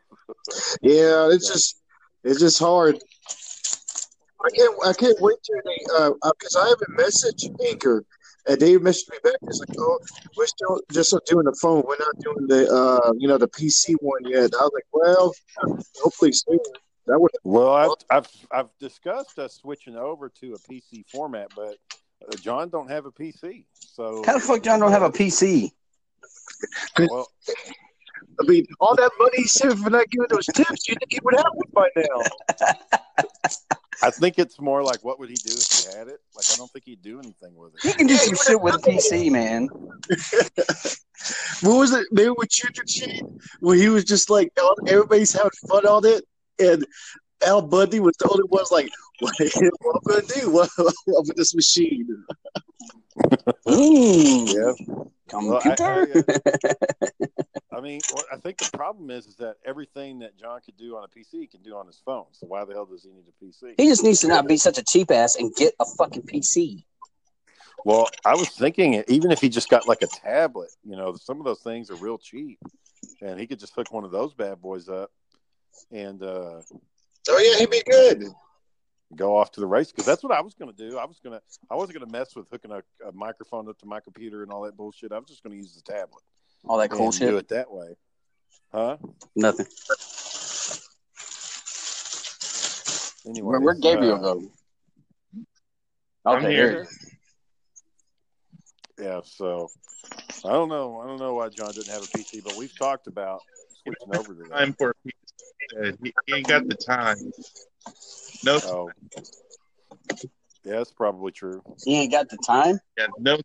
Yeah, 0.82 1.28
it's 1.30 1.48
just 1.48 1.80
it's 2.24 2.40
just 2.40 2.58
hard. 2.58 2.96
I 4.44 4.50
can't 4.50 4.76
I 4.84 4.92
can't 4.92 5.16
wait 5.20 5.36
till 5.44 5.60
they 5.64 5.78
uh 5.96 6.10
because 6.38 6.56
I 6.56 6.68
have 6.68 6.78
a 6.88 6.90
message 7.00 7.48
anchor 7.68 8.04
and 8.48 8.60
they 8.60 8.74
messaged 8.74 9.10
me 9.10 9.18
back. 9.22 9.36
It's 9.42 9.60
like, 9.60 9.76
oh, 9.78 9.98
we're 10.36 10.46
still 10.46 10.80
just 10.90 11.14
doing 11.26 11.44
the 11.44 11.56
phone. 11.60 11.82
We're 11.86 11.98
not 11.98 12.18
doing 12.20 12.46
the 12.48 12.68
uh 12.74 13.12
you 13.18 13.28
know 13.28 13.38
the 13.38 13.48
PC 13.48 13.94
one 14.00 14.24
yet. 14.24 14.50
I 14.58 14.62
was 14.62 14.72
like, 14.74 14.86
well, 14.92 15.32
hopefully 16.02 16.32
soon. 16.32 16.58
That 17.06 17.20
would 17.20 17.30
Well, 17.44 17.72
I've, 17.72 17.90
I've 18.10 18.28
I've 18.50 18.78
discussed 18.78 19.38
us 19.38 19.54
switching 19.54 19.96
over 19.96 20.28
to 20.40 20.54
a 20.54 20.58
PC 20.58 21.04
format, 21.10 21.48
but 21.54 21.76
uh, 22.22 22.36
John 22.40 22.68
don't 22.68 22.90
have 22.90 23.06
a 23.06 23.10
PC, 23.10 23.64
so 23.74 24.22
How 24.24 24.34
the 24.34 24.40
fuck 24.40 24.62
John 24.62 24.80
don't 24.80 24.92
have 24.92 25.02
a 25.02 25.10
PC? 25.10 25.70
well, 26.98 27.28
I 28.40 28.46
mean, 28.46 28.66
all 28.80 28.94
that 28.96 29.10
money 29.18 29.38
he 29.38 29.44
saved 29.44 29.80
for 29.80 29.90
not 29.90 30.08
giving 30.10 30.28
those 30.30 30.46
tips, 30.46 30.88
you 30.88 30.94
think 30.94 31.10
he 31.12 31.18
would 31.22 31.34
have 31.36 31.52
one 31.54 31.68
by 31.72 31.88
now. 31.96 33.50
I 34.02 34.10
think 34.10 34.38
it's 34.38 34.60
more 34.60 34.82
like 34.82 35.04
what 35.04 35.18
would 35.18 35.28
he 35.28 35.34
do 35.34 35.52
if 35.52 35.92
he 35.92 35.98
had 35.98 36.08
it? 36.08 36.20
Like 36.34 36.46
I 36.52 36.56
don't 36.56 36.70
think 36.70 36.84
he'd 36.84 37.02
do 37.02 37.18
anything 37.18 37.54
with 37.54 37.74
it. 37.74 37.82
He 37.82 37.92
can 37.92 38.06
do 38.06 38.14
some 38.16 38.36
shit 38.36 38.60
with 38.60 38.74
a 38.74 38.78
PC, 38.78 39.30
man. 39.30 39.68
What 41.60 41.78
was 41.78 41.92
it? 41.92 42.08
Married 42.10 42.34
with 42.36 42.50
Children 42.50 42.86
Chain, 42.88 43.38
where 43.60 43.76
he 43.76 43.88
was 43.88 44.04
just 44.04 44.28
like, 44.28 44.52
everybody's 44.88 45.32
having 45.32 45.50
fun 45.68 45.86
on 45.86 46.04
it, 46.04 46.24
and 46.58 46.86
Al 47.44 47.62
Bundy 47.62 48.00
was 48.00 48.16
the 48.18 48.28
only 48.28 48.44
one 48.48 48.64
like, 48.70 48.90
what, 49.20 49.34
what 49.80 49.96
I'm 49.96 50.02
gonna 50.06 50.40
do? 50.40 50.50
What, 50.52 50.70
what 50.76 51.26
with 51.26 51.36
this 51.36 51.54
machine? 51.54 52.24
Mm, 53.66 54.48
Yeah, 54.48 54.96
well, 55.32 55.56
I, 55.58 55.76
computer. 55.76 56.24
I, 56.28 57.76
uh, 57.76 57.80
mean, 57.82 58.00
well, 58.14 58.24
I 58.32 58.36
think 58.36 58.58
the 58.58 58.70
problem 58.76 59.10
is 59.10 59.26
is 59.26 59.36
that 59.36 59.56
everything 59.64 60.20
that 60.20 60.38
John 60.38 60.60
could 60.64 60.76
do 60.76 60.96
on 60.96 61.04
a 61.04 61.08
PC 61.08 61.40
he 61.40 61.46
can 61.46 61.62
do 61.62 61.74
on 61.76 61.86
his 61.86 62.00
phone. 62.04 62.26
So 62.32 62.46
why 62.46 62.64
the 62.64 62.72
hell 62.72 62.86
does 62.86 63.02
he 63.04 63.10
need 63.10 63.24
a 63.28 63.44
PC? 63.44 63.74
He 63.76 63.88
just 63.88 64.02
needs 64.02 64.20
to 64.20 64.28
not 64.28 64.46
be 64.48 64.56
such 64.56 64.78
a 64.78 64.84
cheap 64.84 65.10
ass 65.10 65.36
and 65.36 65.54
get 65.54 65.74
a 65.80 65.84
fucking 65.84 66.22
PC. 66.22 66.84
Well, 67.84 68.08
I 68.24 68.34
was 68.34 68.48
thinking 68.50 69.02
even 69.08 69.30
if 69.30 69.40
he 69.40 69.48
just 69.48 69.68
got 69.68 69.88
like 69.88 70.02
a 70.02 70.06
tablet, 70.06 70.70
you 70.84 70.96
know, 70.96 71.14
some 71.16 71.38
of 71.38 71.44
those 71.44 71.60
things 71.60 71.90
are 71.90 71.96
real 71.96 72.18
cheap, 72.18 72.58
and 73.20 73.38
he 73.38 73.46
could 73.46 73.58
just 73.58 73.74
hook 73.74 73.92
one 73.92 74.04
of 74.04 74.10
those 74.10 74.32
bad 74.34 74.60
boys 74.62 74.88
up 74.88 75.10
and 75.90 76.22
uh, 76.22 76.60
Oh 77.28 77.38
yeah, 77.38 77.58
he'd 77.60 77.70
be 77.70 77.82
good. 77.88 78.24
go 79.14 79.36
off 79.36 79.52
to 79.52 79.60
the 79.60 79.66
race 79.66 79.92
because 79.92 80.04
that's 80.06 80.22
what 80.22 80.32
I 80.32 80.40
was 80.40 80.54
going 80.54 80.72
to 80.74 80.76
do. 80.76 80.98
I 80.98 81.04
was 81.04 81.20
going 81.22 81.38
to, 81.38 81.42
I 81.70 81.74
wasn't 81.76 81.98
going 81.98 82.06
to 82.10 82.18
mess 82.18 82.34
with 82.34 82.48
hooking 82.50 82.72
a, 82.72 82.82
a 83.06 83.12
microphone 83.12 83.68
up 83.68 83.78
to 83.78 83.86
my 83.86 84.00
computer 84.00 84.42
and 84.42 84.50
all 84.50 84.62
that 84.62 84.76
bullshit. 84.76 85.12
I 85.12 85.18
was 85.18 85.28
just 85.28 85.42
going 85.42 85.52
to 85.52 85.56
use 85.56 85.74
the 85.74 85.92
tablet. 85.92 86.22
All 86.64 86.78
that 86.78 86.90
cool 86.90 87.06
and 87.06 87.14
shit. 87.14 87.28
Do 87.28 87.36
it 87.36 87.48
that 87.48 87.70
way, 87.70 87.96
huh? 88.72 88.96
Nothing. 89.36 89.66
Anyway, 93.24 93.48
Where, 93.50 93.60
where'd 93.60 93.80
Gabriel 93.80 94.16
uh, 94.16 94.18
go? 94.18 94.42
I'm 96.24 96.38
Okay, 96.44 96.52
here. 96.54 96.70
here. 96.70 96.88
Yeah, 99.00 99.20
so 99.24 99.68
I 100.44 100.50
don't 100.50 100.68
know. 100.68 101.00
I 101.00 101.06
don't 101.06 101.18
know 101.18 101.34
why 101.34 101.48
John 101.48 101.70
didn't 101.72 101.88
have 101.88 102.02
a 102.02 102.06
PC, 102.06 102.42
but 102.44 102.56
we've 102.56 102.76
talked 102.76 103.06
about 103.06 103.42
switching 103.82 104.14
over 104.16 104.34
to 104.34 104.42
that. 104.48 104.50
Time 104.50 104.72
for 104.74 104.90
a 104.90 104.94
pizza. 105.70 105.88
Uh, 105.88 105.96
he, 106.02 106.14
he 106.26 106.34
ain't 106.34 106.48
got 106.48 106.66
the 106.68 106.74
time. 106.74 107.16
No, 108.44 108.58
Oh, 108.64 108.90
yeah, 110.64 110.76
that's 110.78 110.92
probably 110.92 111.32
true. 111.32 111.62
He 111.84 111.96
ain't 111.96 112.12
got 112.12 112.28
the 112.28 112.38
time. 112.38 112.78
yeah, 112.98 113.06
no. 113.18 113.38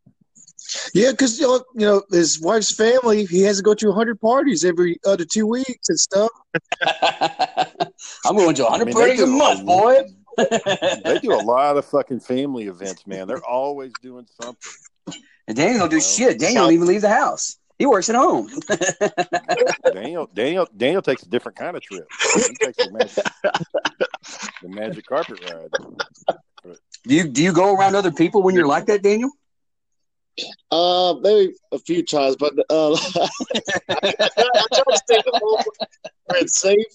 Yeah, 0.94 1.12
because 1.12 1.40
you 1.40 1.62
know, 1.76 2.04
his 2.12 2.42
wife's 2.42 2.76
family. 2.76 3.26
He 3.26 3.42
has 3.44 3.58
to 3.58 3.64
go 3.64 3.74
to 3.76 3.92
hundred 3.92 4.20
parties 4.20 4.66
every 4.66 4.98
other 5.06 5.24
two 5.26 5.48
weeks 5.48 5.88
and 5.90 6.00
stuff. 6.00 6.30
I'm 8.26 8.36
going 8.36 8.56
to 8.56 8.64
100 8.64 8.82
I 8.82 8.86
mean, 8.86 8.94
parties 8.94 9.22
a 9.22 9.28
month, 9.28 9.66
boy. 9.66 10.02
They 10.38 11.20
do 11.20 11.34
a 11.34 11.36
lot 11.44 11.78
of 11.78 11.86
fucking 11.86 12.20
family 12.20 12.66
events, 12.66 13.08
man. 13.08 13.28
They're 13.28 13.44
always 13.46 13.94
doing 14.02 14.28
something. 14.42 14.72
And 15.48 15.56
Daniel 15.56 15.82
don't 15.82 15.90
do 15.90 15.96
Well, 15.98 16.06
shit. 16.06 16.40
Daniel 16.40 16.66
don't 16.66 16.74
even 16.74 16.88
leave 16.88 17.02
the 17.02 17.10
house. 17.10 17.58
He 17.78 17.86
works 17.86 18.10
at 18.10 18.16
home. 18.16 18.50
Daniel, 19.94 20.28
Daniel, 20.34 20.68
Daniel 20.76 21.02
takes 21.02 21.24
a 21.24 21.30
different 21.30 21.58
kind 21.58 21.78
of 21.78 21.84
trip. 21.84 22.08
He 22.34 22.42
takes 22.56 22.78
the 22.78 22.92
magic, 22.92 23.26
the 24.64 24.70
magic 24.70 25.06
carpet 25.06 25.40
ride. 25.52 26.76
do 27.04 27.16
you 27.16 27.28
do 27.28 27.44
you 27.44 27.54
go 27.54 27.76
around 27.76 27.96
other 27.96 28.12
people 28.12 28.42
when 28.42 28.56
you're 28.56 28.68
like 28.68 28.88
that, 28.88 29.04
Daniel? 29.04 29.30
Uh, 30.72 31.16
maybe 31.22 31.54
a 31.72 31.80
few 31.80 32.04
times, 32.04 32.36
but 32.36 32.54
uh, 32.70 32.92
I 33.90 34.14
try 34.14 34.84
to 34.90 34.98
stay 34.98 35.22
the 35.26 35.40
home 35.42 35.64
where 36.26 36.42
it's 36.42 36.60
safe. 36.60 36.86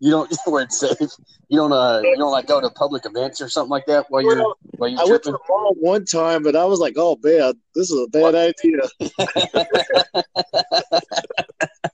You 0.00 0.10
don't 0.10 0.30
you 0.30 0.36
know, 0.46 0.52
where 0.52 0.62
it's 0.62 0.78
safe. 0.78 1.10
You 1.48 1.58
don't 1.58 1.72
uh 1.72 2.00
you 2.02 2.16
don't 2.16 2.32
like 2.32 2.46
go 2.46 2.60
to 2.60 2.70
public 2.70 3.06
events 3.06 3.40
or 3.40 3.48
something 3.48 3.70
like 3.70 3.86
that 3.86 4.06
while 4.08 4.22
you're 4.22 4.36
Well, 4.36 4.58
while 4.76 4.90
you're 4.90 5.00
I 5.00 5.04
went 5.04 5.22
to 5.24 5.32
the 5.32 5.38
mall 5.48 5.74
one 5.78 6.04
time, 6.04 6.42
but 6.42 6.56
I 6.56 6.64
was 6.64 6.80
like, 6.80 6.94
"Oh 6.96 7.18
man, 7.22 7.54
this 7.74 7.90
is 7.90 7.98
a 7.98 8.08
bad 8.08 8.34
idea." 8.34 8.80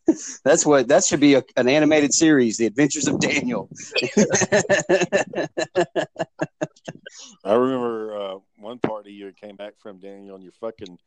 That's 0.45 0.67
what 0.67 0.89
that 0.89 1.05
should 1.05 1.21
be 1.21 1.35
a, 1.35 1.43
an 1.57 1.69
animated 1.69 2.13
series, 2.13 2.57
The 2.57 2.67
Adventures 2.67 3.09
of 3.09 3.21
Daniel. 3.21 3.69
I 7.45 7.55
remember 7.55 8.17
uh, 8.17 8.39
one 8.59 8.79
party 8.79 9.13
you 9.13 9.33
came 9.33 9.57
back 9.57 9.75
from 9.79 9.99
Daniel, 9.99 10.35
and 10.35 10.45
your 10.45 10.53
fucking 10.61 10.99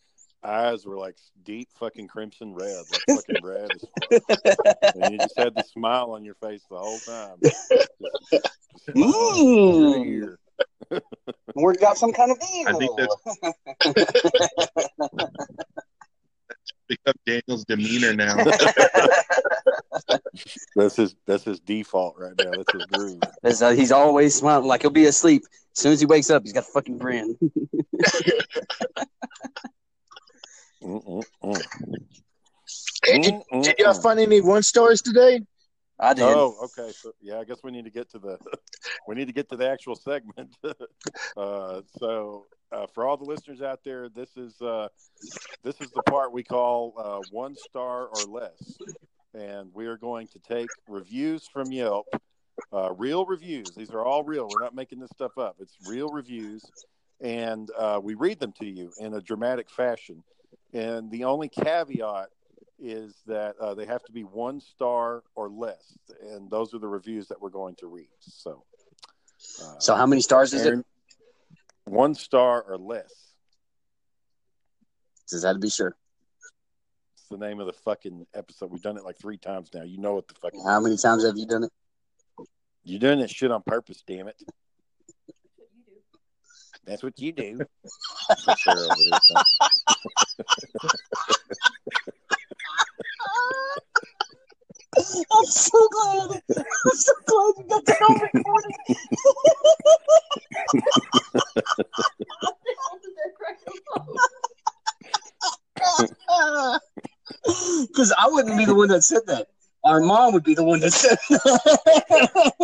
eyes 0.45 0.85
were 0.85 0.97
like 0.97 1.17
deep 1.43 1.69
fucking 1.79 2.07
crimson 2.07 2.53
red, 2.53 2.83
like 2.91 3.01
fucking 3.09 3.43
red. 3.43 3.71
As 3.71 4.21
fuck. 4.27 4.77
and 4.95 5.13
you 5.13 5.17
just 5.17 5.37
had 5.37 5.55
the 5.55 5.63
smile 5.63 6.11
on 6.11 6.23
your 6.23 6.35
face 6.35 6.63
the 6.69 6.77
whole 6.77 6.99
time. 6.99 7.37
Just, 7.43 7.71
just 8.31 8.49
smiling 8.91 10.05
ear 10.05 10.21
to 10.21 10.37
Mm. 10.91 11.01
We 11.55 11.75
got 11.77 11.97
some 11.97 12.13
kind 12.13 12.31
of 12.31 12.37
I 12.41 12.77
deal. 12.77 12.95
think 12.95 12.97
that's 12.97 13.15
become 16.87 17.15
Daniel's 17.25 17.65
demeanor 17.65 18.13
now. 18.13 18.35
That's 20.75 20.97
his. 20.97 21.15
That's 21.25 21.43
his 21.43 21.59
default 21.61 22.15
right 22.19 22.33
now. 22.37 22.51
That's 22.51 22.73
his 22.73 22.85
groove. 22.85 23.19
That's, 23.41 23.61
uh, 23.61 23.71
he's 23.71 23.91
always 23.91 24.35
smiling 24.35 24.67
like 24.67 24.81
he'll 24.81 24.91
be 24.91 25.05
asleep. 25.05 25.43
As 25.75 25.79
soon 25.81 25.93
as 25.93 25.99
he 25.99 26.05
wakes 26.05 26.29
up, 26.29 26.43
he's 26.43 26.53
got 26.53 26.63
a 26.63 26.67
fucking 26.67 26.97
grin. 26.97 27.37
Mm-mm-mm. 30.85 31.61
Hey, 33.03 33.19
did, 33.19 33.41
did 33.63 33.75
y'all 33.79 33.93
find 33.93 34.19
any 34.19 34.41
one 34.41 34.61
stars 34.63 35.01
today? 35.01 35.41
I 35.99 36.13
did. 36.13 36.23
Oh, 36.23 36.55
okay. 36.63 36.91
So 36.91 37.13
yeah, 37.21 37.39
I 37.39 37.43
guess 37.43 37.59
we 37.63 37.71
need 37.71 37.85
to 37.85 37.91
get 37.91 38.09
to 38.11 38.19
the 38.19 38.37
we 39.07 39.15
need 39.15 39.27
to 39.27 39.33
get 39.33 39.49
to 39.49 39.55
the 39.55 39.69
actual 39.69 39.95
segment. 39.95 40.55
uh, 41.37 41.81
so 41.97 42.45
uh, 42.71 42.85
for 42.93 43.07
all 43.07 43.17
the 43.17 43.23
listeners 43.23 43.61
out 43.61 43.79
there, 43.83 44.09
this 44.09 44.35
is 44.37 44.61
uh, 44.61 44.89
this 45.63 45.79
is 45.81 45.89
the 45.91 46.03
part 46.03 46.31
we 46.31 46.43
call 46.43 46.93
uh, 46.97 47.21
one 47.31 47.55
star 47.55 48.07
or 48.07 48.25
less, 48.25 48.77
and 49.33 49.69
we 49.73 49.87
are 49.87 49.97
going 49.97 50.27
to 50.27 50.39
take 50.39 50.67
reviews 50.87 51.47
from 51.51 51.71
Yelp, 51.71 52.07
uh, 52.73 52.91
real 52.97 53.25
reviews. 53.25 53.73
These 53.75 53.91
are 53.91 54.03
all 54.03 54.23
real. 54.23 54.49
We're 54.49 54.63
not 54.63 54.75
making 54.75 54.99
this 54.99 55.11
stuff 55.11 55.37
up. 55.37 55.55
It's 55.59 55.77
real 55.87 56.09
reviews, 56.09 56.63
and 57.21 57.69
uh, 57.77 57.99
we 58.03 58.15
read 58.15 58.39
them 58.39 58.53
to 58.59 58.65
you 58.65 58.91
in 58.99 59.13
a 59.13 59.21
dramatic 59.21 59.69
fashion. 59.69 60.23
And 60.75 61.09
the 61.09 61.23
only 61.23 61.47
caveat 61.47 62.27
is 62.77 63.15
that 63.27 63.55
uh, 63.61 63.73
they 63.73 63.85
have 63.85 64.03
to 64.03 64.11
be 64.11 64.23
one 64.23 64.59
star 64.59 65.23
or 65.33 65.49
less, 65.49 65.97
and 66.29 66.51
those 66.51 66.73
are 66.73 66.79
the 66.79 66.87
reviews 66.87 67.29
that 67.29 67.41
we're 67.41 67.49
going 67.49 67.75
to 67.75 67.87
read. 67.87 68.09
So, 68.19 68.65
uh, 69.63 69.79
So 69.79 69.95
how 69.95 70.05
many 70.05 70.21
stars 70.21 70.53
is 70.53 70.65
it? 70.65 70.85
One 71.85 72.13
star 72.13 72.61
or 72.61 72.77
less. 72.77 73.13
Does 75.29 75.43
that 75.43 75.53
to 75.53 75.59
be 75.59 75.69
sure? 75.69 75.95
It's 77.13 77.29
the 77.29 77.37
name 77.37 77.61
of 77.61 77.67
the 77.67 77.73
fucking 77.73 78.27
episode. 78.33 78.69
We've 78.69 78.81
done 78.81 78.97
it 78.97 79.05
like 79.05 79.17
three 79.17 79.37
times 79.37 79.69
now. 79.73 79.83
You 79.83 79.97
know 79.97 80.15
what 80.15 80.27
the 80.27 80.33
fucking. 80.35 80.61
How 80.65 80.81
many 80.81 80.97
times 80.97 81.25
have 81.25 81.37
you 81.37 81.45
done 81.45 81.63
it? 81.63 81.71
You're 82.83 82.99
doing 82.99 83.19
this 83.19 83.31
shit 83.31 83.49
on 83.49 83.63
purpose, 83.63 84.03
damn 84.05 84.27
it. 84.27 84.35
That's 86.85 87.01
what 87.01 87.17
you 87.19 87.31
do. 87.31 87.57
That's 88.29 88.45
what 88.45 88.59
Sarah 88.59 88.79
over 88.79 88.93
here 88.95 89.19
saying. 89.21 89.43
I'm 94.97 95.45
so 95.45 95.87
glad. 95.91 96.41
I'm 96.57 96.95
so 96.95 97.13
glad 97.25 97.53
you 97.57 97.65
got 97.69 97.85
that 97.85 98.01
on 98.01 98.21
recording. 98.33 98.75
Because 107.87 108.13
I 108.17 108.27
wouldn't 108.27 108.57
be 108.57 108.65
the 108.65 108.74
one 108.85 108.95
that 108.95 109.03
said 109.03 109.21
that. 109.27 109.47
Our 109.83 109.99
mom 110.01 110.33
would 110.33 110.43
be 110.43 110.55
the 110.55 110.63
one 110.63 110.79
that 110.79 110.91
said 110.93 111.17
that. 111.29 112.55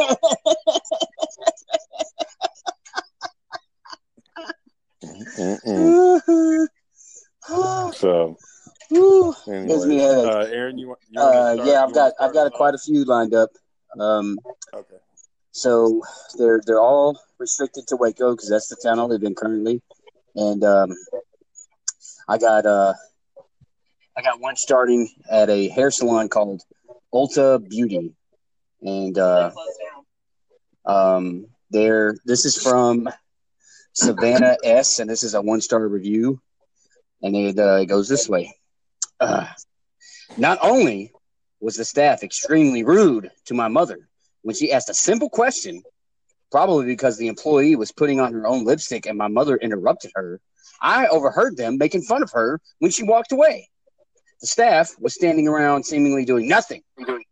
So, 7.93 8.37
anyway, 9.47 9.99
uh, 10.25 10.45
Aaron, 10.45 10.77
you 10.77 10.87
want? 10.87 10.99
You 11.09 11.19
want 11.19 11.59
Uh, 11.59 11.63
yeah, 11.65 11.83
I've 11.83 11.93
got 11.93 12.13
I've 12.19 12.33
got 12.33 12.47
start 12.47 12.53
quite 12.53 12.73
a 12.73 12.77
few 12.77 13.03
lined 13.05 13.33
up. 13.33 13.49
Um. 13.99 14.39
Okay. 14.73 14.95
so 15.51 16.01
they're 16.37 16.61
they're 16.65 16.81
all 16.81 17.19
restricted 17.39 17.87
to 17.87 17.95
Waco 17.97 18.31
because 18.31 18.49
that's 18.49 18.67
the 18.67 18.77
town 18.81 18.99
I 18.99 19.03
live 19.03 19.23
in 19.23 19.35
currently, 19.35 19.81
and 20.35 20.63
um, 20.63 20.95
I 22.27 22.37
got 22.37 22.65
uh, 22.65 22.93
I 24.21 24.23
got 24.23 24.39
one 24.39 24.55
starting 24.55 25.09
at 25.31 25.49
a 25.49 25.67
hair 25.69 25.89
salon 25.89 26.29
called 26.29 26.61
Ulta 27.11 27.67
Beauty, 27.67 28.13
and 28.79 29.17
uh, 29.17 29.49
um, 30.85 31.47
there 31.71 32.15
this 32.23 32.45
is 32.45 32.55
from 32.55 33.09
Savannah 33.93 34.57
S, 34.63 34.99
and 34.99 35.09
this 35.09 35.23
is 35.23 35.33
a 35.33 35.41
one 35.41 35.59
star 35.59 35.87
review, 35.87 36.39
and 37.23 37.35
it, 37.35 37.57
uh, 37.57 37.77
it 37.77 37.87
goes 37.87 38.07
this 38.07 38.29
way. 38.29 38.53
Uh, 39.19 39.47
not 40.37 40.59
only 40.61 41.13
was 41.59 41.77
the 41.77 41.83
staff 41.83 42.21
extremely 42.21 42.83
rude 42.83 43.31
to 43.45 43.55
my 43.55 43.69
mother 43.69 44.07
when 44.43 44.55
she 44.55 44.71
asked 44.71 44.91
a 44.91 44.93
simple 44.93 45.31
question, 45.31 45.81
probably 46.51 46.85
because 46.85 47.17
the 47.17 47.27
employee 47.27 47.75
was 47.75 47.91
putting 47.91 48.19
on 48.19 48.33
her 48.33 48.45
own 48.45 48.65
lipstick 48.65 49.07
and 49.07 49.17
my 49.17 49.29
mother 49.29 49.57
interrupted 49.57 50.11
her. 50.13 50.39
I 50.79 51.07
overheard 51.07 51.57
them 51.57 51.79
making 51.79 52.03
fun 52.03 52.21
of 52.21 52.29
her 52.33 52.61
when 52.77 52.91
she 52.91 53.01
walked 53.01 53.31
away. 53.31 53.67
The 54.41 54.47
staff 54.47 54.95
was 54.99 55.13
standing 55.13 55.47
around 55.47 55.83
seemingly 55.85 56.25
doing 56.25 56.47
nothing, 56.47 56.81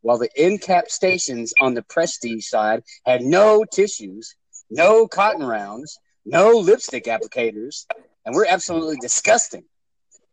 while 0.01 0.19
the 0.19 0.29
end 0.37 0.61
cap 0.61 0.89
stations 0.89 1.51
on 1.59 1.73
the 1.73 1.81
prestige 1.81 2.45
side 2.45 2.83
had 3.03 3.23
no 3.23 3.65
tissues, 3.65 4.35
no 4.69 5.07
cotton 5.07 5.43
rounds, 5.43 5.97
no 6.23 6.51
lipstick 6.51 7.05
applicators, 7.05 7.87
and 8.25 8.35
were 8.35 8.45
absolutely 8.47 8.97
disgusting. 8.97 9.63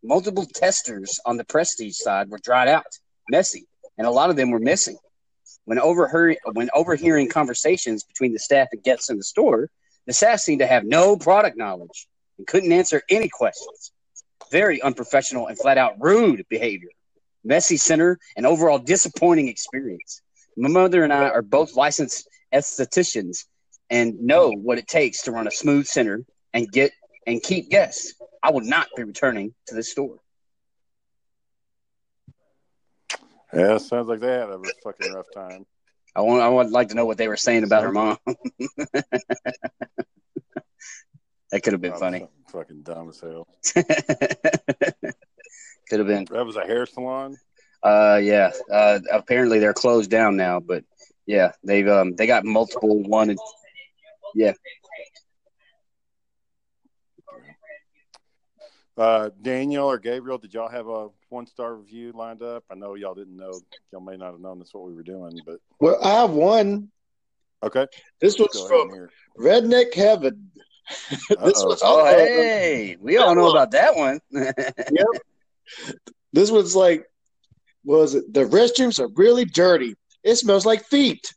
Multiple 0.03 0.45
testers 0.45 1.19
on 1.25 1.39
the 1.39 1.45
prestige 1.45 1.97
side 1.97 2.29
were 2.29 2.39
dried 2.39 2.69
out. 2.69 2.99
messy, 3.31 3.67
and 3.97 4.07
a 4.07 4.11
lot 4.11 4.29
of 4.29 4.37
them 4.37 4.51
were 4.51 4.61
missing. 4.61 4.99
When 5.65 5.79
when 5.79 6.71
overhearing 6.75 7.29
conversations 7.31 8.05
between 8.05 8.35
the 8.35 8.39
staff 8.39 8.69
and 8.73 8.83
guests 8.83 9.09
in 9.09 9.17
the 9.17 9.25
store, 9.25 9.71
the 10.07 10.12
staff 10.12 10.41
seemed 10.41 10.61
to 10.61 10.67
have 10.67 10.85
no 10.85 11.17
product 11.17 11.57
knowledge 11.57 12.07
and 12.37 12.47
couldn't 12.47 12.71
answer 12.71 13.03
any 13.09 13.31
questions. 13.31 13.93
Very 14.50 14.80
unprofessional 14.82 15.48
and 15.48 15.59
flat 15.59 15.78
out 15.78 15.94
rude 16.00 16.44
behavior. 16.48 16.88
Messy 17.44 17.76
center 17.76 18.18
and 18.37 18.46
overall 18.46 18.78
disappointing 18.78 19.48
experience. 19.48 20.22
My 20.56 20.68
mother 20.68 21.04
and 21.04 21.12
I 21.12 21.28
are 21.28 21.42
both 21.42 21.76
licensed 21.76 22.28
estheticians 22.52 23.44
and 23.90 24.18
know 24.20 24.50
what 24.50 24.78
it 24.78 24.88
takes 24.88 25.22
to 25.22 25.32
run 25.32 25.46
a 25.46 25.50
smooth 25.50 25.87
center 25.87 26.24
and 26.54 26.70
get 26.70 26.92
and 27.26 27.42
keep 27.42 27.70
guests. 27.70 28.14
I 28.42 28.50
will 28.50 28.62
not 28.62 28.88
be 28.96 29.02
returning 29.02 29.54
to 29.66 29.74
this 29.74 29.90
store. 29.90 30.16
Yeah, 33.52 33.78
sounds 33.78 34.09
like 34.09 34.20
they 34.20 34.32
had 34.32 34.48
a 34.48 34.59
fucking 34.82 35.12
rough 35.12 35.26
time. 35.35 35.66
I 36.14 36.20
want 36.22 36.42
I 36.42 36.48
would 36.48 36.70
like 36.70 36.88
to 36.88 36.94
know 36.94 37.06
what 37.06 37.18
they 37.18 37.28
were 37.28 37.37
saying 37.37 37.64
about 37.64 37.82
her 37.85 37.92
mom. 37.92 38.18
that 41.52 41.62
could 41.62 41.72
have 41.72 41.80
been 41.80 41.94
funny. 41.94 42.26
Fucking 42.48 42.82
dumb 42.82 43.09
as 43.09 43.20
hell. 43.20 43.46
could 45.88 45.98
have 45.98 46.06
been. 46.06 46.26
That 46.30 46.44
was 46.44 46.56
a 46.56 46.64
hair 46.64 46.87
salon. 46.87 47.37
Uh, 47.82 48.20
yeah. 48.22 48.50
Uh, 48.70 49.00
apparently 49.12 49.59
they're 49.59 49.74
closed 49.74 50.11
down 50.11 50.37
now, 50.37 50.61
but 50.61 50.85
yeah, 51.26 51.52
they've 51.62 51.88
um 51.88 52.14
they 52.16 52.26
got 52.26 52.44
multiple 52.44 53.02
wanted. 53.02 53.38
Yeah. 54.35 54.52
Uh, 58.98 59.28
Daniel 59.42 59.90
or 59.90 59.98
Gabriel, 59.98 60.38
did 60.38 60.54
y'all 60.54 60.70
have 60.70 60.88
a 60.88 61.09
one 61.28 61.46
star 61.46 61.74
review 61.74 62.12
lined 62.12 62.42
up? 62.42 62.64
I 62.70 62.74
know 62.74 62.94
y'all 62.94 63.14
didn't 63.14 63.37
know. 63.37 63.52
Y'all 63.92 64.00
may 64.00 64.16
not 64.16 64.32
have 64.32 64.40
known 64.40 64.59
that's 64.59 64.72
what 64.72 64.85
we 64.85 64.94
were 64.94 65.02
doing, 65.02 65.38
but 65.44 65.59
Well, 65.80 65.98
I 66.02 66.12
have 66.22 66.30
one. 66.30 66.90
okay. 67.62 67.87
This 68.20 68.38
one's 68.38 68.59
from 68.66 68.90
and. 68.92 69.11
Redneck 69.38 69.92
Heaven. 69.92 70.50
this 71.29 71.64
was 71.64 71.81
oh 71.83 72.05
hey, 72.05 72.96
we 73.01 73.16
all 73.16 73.35
know 73.35 73.51
about 73.51 73.72
that 73.72 73.96
one. 73.96 74.20
yep. 74.31 75.07
This 76.33 76.51
was 76.51 76.77
like, 76.77 77.07
was 77.85 78.14
it? 78.14 78.33
The 78.33 78.44
restrooms 78.44 79.01
are 79.01 79.09
really 79.16 79.44
dirty. 79.44 79.94
It 80.22 80.37
smells 80.37 80.64
like 80.66 80.85
feet. 80.85 81.33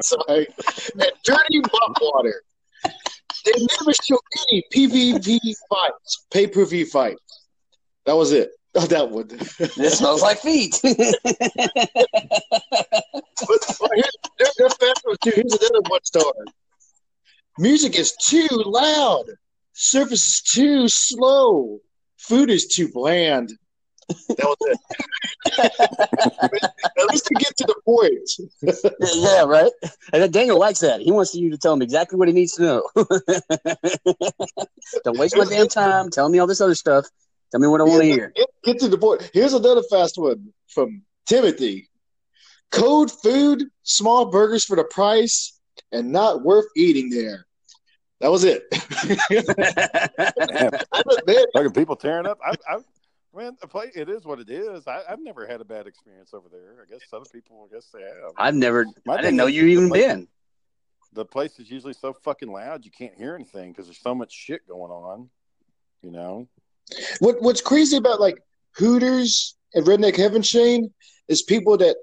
Sorry. 0.00 0.46
And 0.92 1.12
dirty 1.24 1.60
mop 1.60 1.98
water. 2.00 2.42
They 3.44 3.52
never 3.52 3.92
show 4.02 4.18
any 4.48 4.62
PPV 4.72 5.40
fights, 5.68 6.26
pay 6.30 6.46
per 6.46 6.64
view 6.64 6.86
fights. 6.86 7.20
That 8.06 8.16
was 8.16 8.32
it. 8.32 8.50
Oh, 8.74 8.86
that 8.86 9.10
one. 9.10 9.28
this 9.28 9.98
smells 9.98 10.22
like 10.22 10.38
feet. 10.38 10.80
But, 13.46 13.76
but 13.80 13.90
here, 13.94 14.04
there, 14.38 14.48
there 14.56 14.70
fast 14.70 15.02
one 15.04 15.16
too. 15.22 15.32
Here's 15.34 15.52
another 15.60 15.82
one 15.88 16.02
star. 16.04 16.32
Music 17.58 17.98
is 17.98 18.12
too 18.12 18.48
loud. 18.50 19.24
Surface 19.74 20.26
is 20.26 20.42
too 20.42 20.88
slow. 20.88 21.80
Food 22.18 22.50
is 22.50 22.66
too 22.66 22.88
bland. 22.92 23.52
That 24.08 24.44
was 24.44 24.56
it. 24.60 24.78
At 26.98 27.06
least 27.10 27.26
to 27.26 27.34
get 27.34 27.56
to 27.56 27.64
the 27.64 27.74
point. 27.84 28.30
yeah, 29.16 29.44
right. 29.44 29.72
And 30.12 30.32
Daniel 30.32 30.58
likes 30.58 30.80
that. 30.80 31.00
He 31.00 31.10
wants 31.10 31.34
you 31.34 31.50
to 31.50 31.58
tell 31.58 31.72
him 31.72 31.82
exactly 31.82 32.18
what 32.18 32.28
he 32.28 32.34
needs 32.34 32.54
to 32.54 32.62
know. 32.62 32.88
Don't 35.04 35.18
waste 35.18 35.36
my 35.36 35.44
damn 35.44 35.68
time. 35.68 36.10
Tell 36.10 36.28
me 36.28 36.38
all 36.38 36.46
this 36.46 36.60
other 36.60 36.74
stuff. 36.74 37.06
Tell 37.52 37.60
me 37.60 37.68
what 37.68 37.82
I 37.82 37.84
want 37.84 38.00
to 38.00 38.08
hear. 38.08 38.32
Get, 38.34 38.48
get 38.64 38.78
to 38.80 38.88
the 38.88 38.96
point. 38.96 39.30
Here's 39.34 39.52
another 39.52 39.82
fast 39.90 40.16
one 40.16 40.52
from 40.68 41.02
Timothy. 41.26 41.90
Code 42.70 43.10
food, 43.10 43.64
small 43.82 44.30
burgers 44.30 44.64
for 44.64 44.74
the 44.74 44.84
price, 44.84 45.60
and 45.92 46.10
not 46.10 46.42
worth 46.42 46.64
eating 46.74 47.10
there. 47.10 47.46
That 48.20 48.30
was 48.30 48.44
it. 48.44 48.62
I 50.90 51.02
admit, 51.18 51.48
Fucking 51.52 51.72
people 51.72 51.96
tearing 51.96 52.26
up. 52.26 52.38
I, 52.42 52.54
I, 52.66 52.78
man, 53.36 53.58
the 53.60 53.68
play. 53.68 53.90
It 53.94 54.08
is 54.08 54.24
what 54.24 54.38
it 54.38 54.48
is. 54.48 54.86
I, 54.86 55.02
I've 55.06 55.20
never 55.20 55.46
had 55.46 55.60
a 55.60 55.64
bad 55.64 55.86
experience 55.86 56.32
over 56.32 56.48
there. 56.50 56.76
I 56.82 56.90
guess 56.90 57.00
other 57.12 57.28
people, 57.30 57.68
I 57.70 57.74
guess 57.74 57.88
they 57.92 58.00
have. 58.00 58.32
I've 58.38 58.54
never. 58.54 58.86
My 59.04 59.16
I 59.16 59.20
didn't 59.20 59.36
know 59.36 59.46
you 59.46 59.66
even 59.66 59.88
place- 59.88 60.06
been. 60.06 60.28
The 61.14 61.26
place 61.26 61.58
is 61.58 61.70
usually 61.70 61.92
so 61.92 62.14
fucking 62.14 62.50
loud 62.50 62.86
you 62.86 62.90
can't 62.90 63.14
hear 63.14 63.34
anything 63.34 63.72
because 63.72 63.84
there's 63.84 64.00
so 64.00 64.14
much 64.14 64.32
shit 64.32 64.66
going 64.66 64.90
on. 64.90 65.28
You 66.00 66.12
know. 66.12 66.48
What 67.20 67.40
what's 67.40 67.60
crazy 67.60 67.96
about 67.96 68.20
like 68.20 68.38
Hooters 68.76 69.56
and 69.74 69.86
Redneck 69.86 70.16
Heaven 70.16 70.42
Shane 70.42 70.92
is 71.28 71.42
people 71.42 71.76
that 71.78 71.96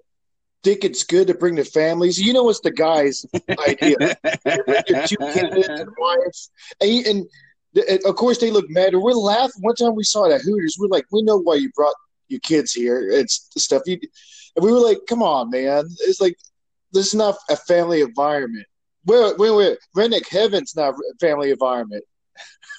think 0.63 0.83
it's 0.83 1.03
good 1.03 1.27
to 1.27 1.33
bring 1.33 1.55
the 1.55 1.65
families. 1.65 2.19
You 2.19 2.33
know, 2.33 2.49
it's 2.49 2.59
the 2.61 2.71
guys' 2.71 3.25
idea. 3.67 4.17
Your 4.45 5.07
two 5.07 5.17
kids 5.17 5.67
and 5.67 5.89
wives, 5.97 6.51
and, 6.81 7.05
and, 7.05 7.25
and 7.87 7.99
of 8.05 8.15
course 8.15 8.39
they 8.39 8.51
look 8.51 8.69
mad. 8.69 8.95
We're 8.95 9.11
laughing. 9.13 9.61
One 9.61 9.75
time 9.75 9.95
we 9.95 10.03
saw 10.03 10.25
it 10.25 10.33
at 10.33 10.41
Hooters. 10.41 10.77
We're 10.79 10.87
like, 10.87 11.05
we 11.11 11.23
know 11.23 11.37
why 11.37 11.55
you 11.55 11.71
brought 11.75 11.95
your 12.27 12.39
kids 12.41 12.73
here. 12.73 13.07
It's 13.09 13.49
the 13.53 13.59
stuff 13.59 13.83
you. 13.85 13.99
And 14.55 14.65
we 14.65 14.71
were 14.71 14.79
like, 14.79 14.99
come 15.07 15.23
on, 15.23 15.49
man. 15.49 15.85
It's 16.01 16.21
like 16.21 16.35
this 16.91 17.07
is 17.07 17.15
not 17.15 17.35
a 17.49 17.55
family 17.55 18.01
environment. 18.01 18.65
Wait, 19.05 19.37
wait, 19.37 19.51
wait. 19.51 19.77
Redneck 19.95 20.27
Heaven's 20.27 20.75
not 20.75 20.93
a 20.93 21.17
family 21.19 21.51
environment. 21.51 22.03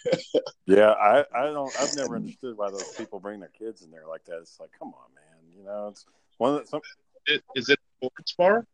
Yeah, 0.66 0.90
I, 0.90 1.24
I 1.34 1.44
don't. 1.46 1.74
I've 1.78 1.94
never 1.94 2.14
understood 2.14 2.56
why 2.56 2.70
those 2.70 2.92
people 2.96 3.18
bring 3.18 3.40
their 3.40 3.48
kids 3.48 3.82
in 3.82 3.90
there 3.90 4.06
like 4.06 4.24
that. 4.26 4.38
It's 4.38 4.60
like, 4.60 4.70
come 4.78 4.88
on, 4.94 5.12
man. 5.14 5.58
You 5.58 5.64
know, 5.64 5.88
it's 5.88 6.06
one 6.38 6.54
of 6.54 6.60
the, 6.62 6.66
some, 6.68 6.80
It, 7.26 7.42
is 7.56 7.68
it 7.68 7.78
a 7.78 8.06
sports 8.06 8.34
bar? 8.38 8.66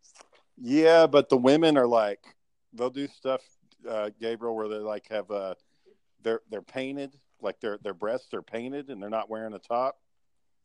Yeah, 0.60 1.06
but 1.06 1.28
the 1.30 1.36
women 1.38 1.78
are 1.78 1.86
like 1.86 2.20
they'll 2.74 2.90
do 2.90 3.08
stuff, 3.08 3.40
uh, 3.88 4.10
Gabriel, 4.20 4.54
where 4.54 4.68
they 4.68 4.76
like 4.76 5.08
have 5.08 5.30
uh 5.30 5.54
they're 6.22 6.42
they're 6.50 6.60
painted, 6.62 7.14
like 7.40 7.60
their 7.60 7.78
their 7.82 7.94
breasts 7.94 8.34
are 8.34 8.42
painted 8.42 8.90
and 8.90 9.02
they're 9.02 9.08
not 9.08 9.30
wearing 9.30 9.54
a 9.54 9.58
top, 9.58 9.98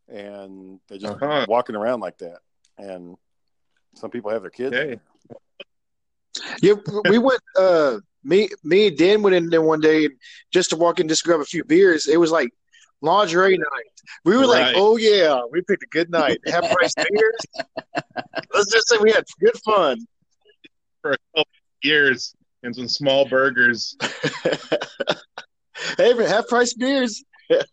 and 0.10 0.80
they're 0.90 0.98
just 0.98 1.14
Uh-huh. 1.14 1.46
walking 1.48 1.76
around 1.76 2.02
like 2.02 2.18
that. 2.18 2.40
And 2.78 3.18
some 3.96 4.12
people 4.12 4.32
have 4.32 4.42
their 4.42 4.52
kids. 4.52 4.76
in 4.76 4.82
Okay. 4.82 5.00
there. 5.30 5.38
Yeah, 6.62 6.74
we 7.06 7.18
went. 7.20 7.42
Uh, 7.58 8.00
me, 8.24 8.50
me 8.64 8.88
and 8.88 8.98
Dan 8.98 9.22
went 9.22 9.36
in 9.36 9.50
there 9.50 9.62
one 9.62 9.82
day 9.82 10.06
and 10.06 10.16
just 10.52 10.70
to 10.72 10.76
walk 10.76 11.00
in, 11.00 11.08
just 11.08 11.24
grab 11.24 11.40
a 11.40 11.46
few 11.46 11.64
beers. 11.64 12.08
It 12.08 12.18
was 12.20 12.32
like 12.32 12.50
lingerie 13.02 13.58
night. 13.58 13.68
We 14.26 14.38
were 14.38 14.46
like, 14.46 14.74
"Oh 14.76 14.98
yeah, 14.98 15.42
we 15.52 15.62
picked 15.62 15.84
a 15.84 15.88
good 15.88 16.10
night. 16.10 16.40
Half 16.48 16.70
price 16.72 16.94
beers. 16.96 17.66
Let's 18.54 18.72
just 18.72 18.90
say 18.90 18.98
we 19.00 19.12
had 19.12 19.24
good 19.40 19.58
fun." 19.64 20.06
For 21.02 21.12
a 21.12 21.18
couple 21.36 21.52
years 21.84 22.36
and 22.64 22.76
some 22.76 22.88
small 22.88 23.28
burgers. 23.28 23.96
hey, 25.98 26.14
man, 26.14 26.28
half 26.28 26.48
price 26.48 26.74
beers. 26.74 27.24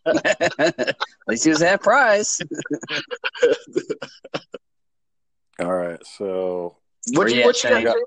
At 0.05 0.95
least 1.27 1.43
he 1.43 1.51
was 1.51 1.61
half 1.61 1.81
price. 1.81 2.39
All 5.59 5.73
right, 5.73 5.99
so 6.05 6.77
What 7.11 7.17
Where 7.17 7.27
you 7.29 7.35
you 7.39 7.45
what 7.45 7.63
at, 7.65 7.71
you 7.71 7.75
Shane? 7.77 7.85
got? 7.85 7.97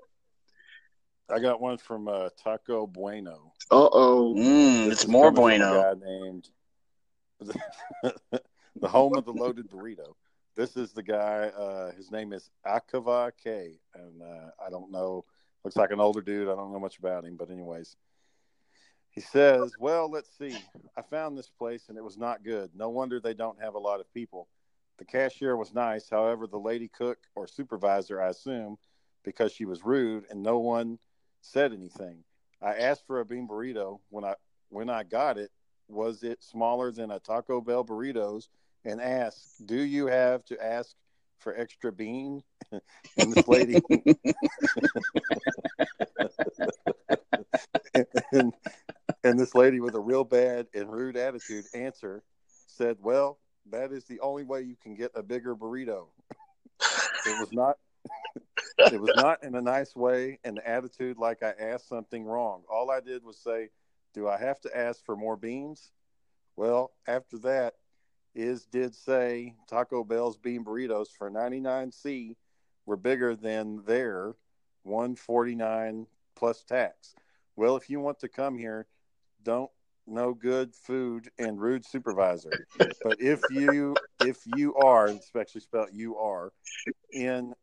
I 1.30 1.38
got 1.38 1.60
one 1.60 1.78
from 1.78 2.08
uh, 2.08 2.28
Taco 2.42 2.86
Bueno. 2.86 3.52
Uh 3.70 3.88
oh. 3.92 4.34
Mm, 4.36 4.90
it's 4.90 5.06
more 5.06 5.32
coming 5.32 5.62
a 5.62 5.70
bueno. 5.70 5.82
guy 5.82 6.06
named 6.06 6.48
the 8.76 8.88
home 8.88 9.14
of 9.16 9.24
the 9.24 9.32
loaded 9.32 9.70
burrito. 9.70 10.14
This 10.54 10.76
is 10.76 10.92
the 10.92 11.02
guy. 11.02 11.50
Uh, 11.56 11.92
his 11.92 12.10
name 12.10 12.32
is 12.32 12.50
Akava 12.66 13.32
K, 13.42 13.78
and 13.94 14.22
uh, 14.22 14.50
I 14.64 14.70
don't 14.70 14.90
know. 14.90 15.24
Looks 15.64 15.76
like 15.76 15.92
an 15.92 16.00
older 16.00 16.20
dude. 16.20 16.48
I 16.48 16.54
don't 16.54 16.72
know 16.72 16.80
much 16.80 16.98
about 16.98 17.24
him, 17.24 17.36
but 17.36 17.50
anyways, 17.50 17.96
he 19.10 19.20
says, 19.20 19.72
"Well, 19.78 20.10
let's 20.10 20.28
see. 20.36 20.56
I 20.96 21.02
found 21.02 21.38
this 21.38 21.48
place, 21.48 21.84
and 21.88 21.96
it 21.96 22.04
was 22.04 22.18
not 22.18 22.44
good. 22.44 22.70
No 22.74 22.90
wonder 22.90 23.18
they 23.20 23.34
don't 23.34 23.60
have 23.62 23.74
a 23.74 23.78
lot 23.78 24.00
of 24.00 24.12
people. 24.12 24.48
The 24.98 25.04
cashier 25.04 25.56
was 25.56 25.72
nice. 25.72 26.10
However, 26.10 26.46
the 26.46 26.58
lady 26.58 26.88
cook 26.88 27.18
or 27.34 27.46
supervisor, 27.46 28.20
I 28.20 28.28
assume, 28.28 28.76
because 29.24 29.52
she 29.52 29.64
was 29.64 29.84
rude, 29.84 30.26
and 30.30 30.42
no 30.42 30.58
one 30.58 30.98
said 31.42 31.72
anything. 31.72 32.24
I 32.62 32.74
asked 32.74 33.06
for 33.06 33.20
a 33.20 33.24
bean 33.24 33.46
burrito 33.46 34.00
when 34.08 34.24
I 34.24 34.34
when 34.70 34.88
I 34.88 35.02
got 35.02 35.36
it. 35.36 35.50
Was 35.88 36.22
it 36.22 36.42
smaller 36.42 36.90
than 36.90 37.10
a 37.10 37.18
Taco 37.18 37.60
Bell 37.60 37.84
burritos? 37.84 38.48
And 38.84 39.00
asked, 39.00 39.66
"Do 39.66 39.76
you 39.76 40.06
have 40.06 40.44
to 40.46 40.64
ask 40.64 40.94
for 41.38 41.54
extra 41.54 41.92
bean?" 41.92 42.42
and 42.72 43.32
this 43.32 43.46
lady, 43.46 43.80
and, 48.32 48.52
and 49.24 49.38
this 49.38 49.54
lady 49.54 49.80
with 49.80 49.94
a 49.94 50.00
real 50.00 50.24
bad 50.24 50.66
and 50.74 50.90
rude 50.90 51.16
attitude 51.16 51.66
answer 51.74 52.22
said, 52.66 52.96
"Well, 53.00 53.38
that 53.70 53.92
is 53.92 54.04
the 54.04 54.20
only 54.20 54.44
way 54.44 54.62
you 54.62 54.76
can 54.82 54.94
get 54.94 55.10
a 55.14 55.22
bigger 55.22 55.54
burrito." 55.54 56.06
it 57.24 57.40
was 57.40 57.52
not 57.52 57.76
it 58.78 59.00
was 59.00 59.12
not 59.16 59.42
in 59.42 59.54
a 59.54 59.62
nice 59.62 59.94
way 59.94 60.38
and 60.44 60.56
the 60.56 60.68
attitude 60.68 61.18
like 61.18 61.42
I 61.42 61.52
asked 61.58 61.88
something 61.88 62.24
wrong. 62.24 62.62
All 62.70 62.90
I 62.90 63.00
did 63.00 63.24
was 63.24 63.38
say, 63.38 63.70
Do 64.14 64.28
I 64.28 64.38
have 64.38 64.60
to 64.62 64.76
ask 64.76 65.04
for 65.04 65.16
more 65.16 65.36
beans? 65.36 65.92
Well, 66.56 66.92
after 67.06 67.38
that, 67.38 67.74
is 68.34 68.66
did 68.66 68.94
say 68.94 69.54
Taco 69.68 70.04
Bell's 70.04 70.38
bean 70.38 70.64
burritos 70.64 71.08
for 71.16 71.30
99C 71.30 72.36
were 72.86 72.96
bigger 72.96 73.36
than 73.36 73.82
their 73.84 74.34
149 74.84 76.06
plus 76.34 76.64
tax. 76.64 77.14
Well, 77.56 77.76
if 77.76 77.90
you 77.90 78.00
want 78.00 78.18
to 78.20 78.28
come 78.28 78.56
here, 78.56 78.86
don't 79.42 79.70
no 80.06 80.34
good 80.34 80.74
food 80.74 81.30
and 81.38 81.60
rude 81.60 81.84
supervisor. 81.84 82.66
But 83.02 83.20
if 83.20 83.42
you 83.50 83.96
if 84.20 84.38
you 84.46 84.74
are, 84.74 85.06
especially 85.06 85.60
spelled 85.60 85.90
you 85.92 86.16
are, 86.16 86.52
in 87.12 87.54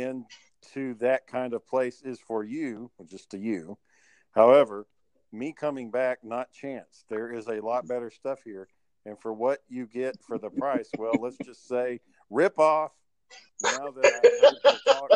into 0.00 0.94
that 0.94 1.26
kind 1.26 1.54
of 1.54 1.66
place 1.66 2.02
is 2.02 2.18
for 2.20 2.44
you, 2.44 2.90
just 3.06 3.30
to 3.30 3.38
you. 3.38 3.78
However, 4.32 4.86
me 5.32 5.52
coming 5.52 5.90
back, 5.90 6.18
not 6.22 6.52
chance. 6.52 7.04
There 7.08 7.32
is 7.32 7.46
a 7.48 7.60
lot 7.60 7.86
better 7.86 8.10
stuff 8.10 8.40
here. 8.44 8.68
And 9.06 9.20
for 9.20 9.32
what 9.32 9.60
you 9.68 9.86
get 9.86 10.16
for 10.26 10.38
the 10.38 10.50
price, 10.50 10.88
well, 10.96 11.14
let's 11.20 11.36
just 11.44 11.68
say 11.68 12.00
rip 12.30 12.58
off. 12.58 12.92
Now 13.62 13.90
that 13.90 14.50
I 14.86 14.92
talk 14.92 15.10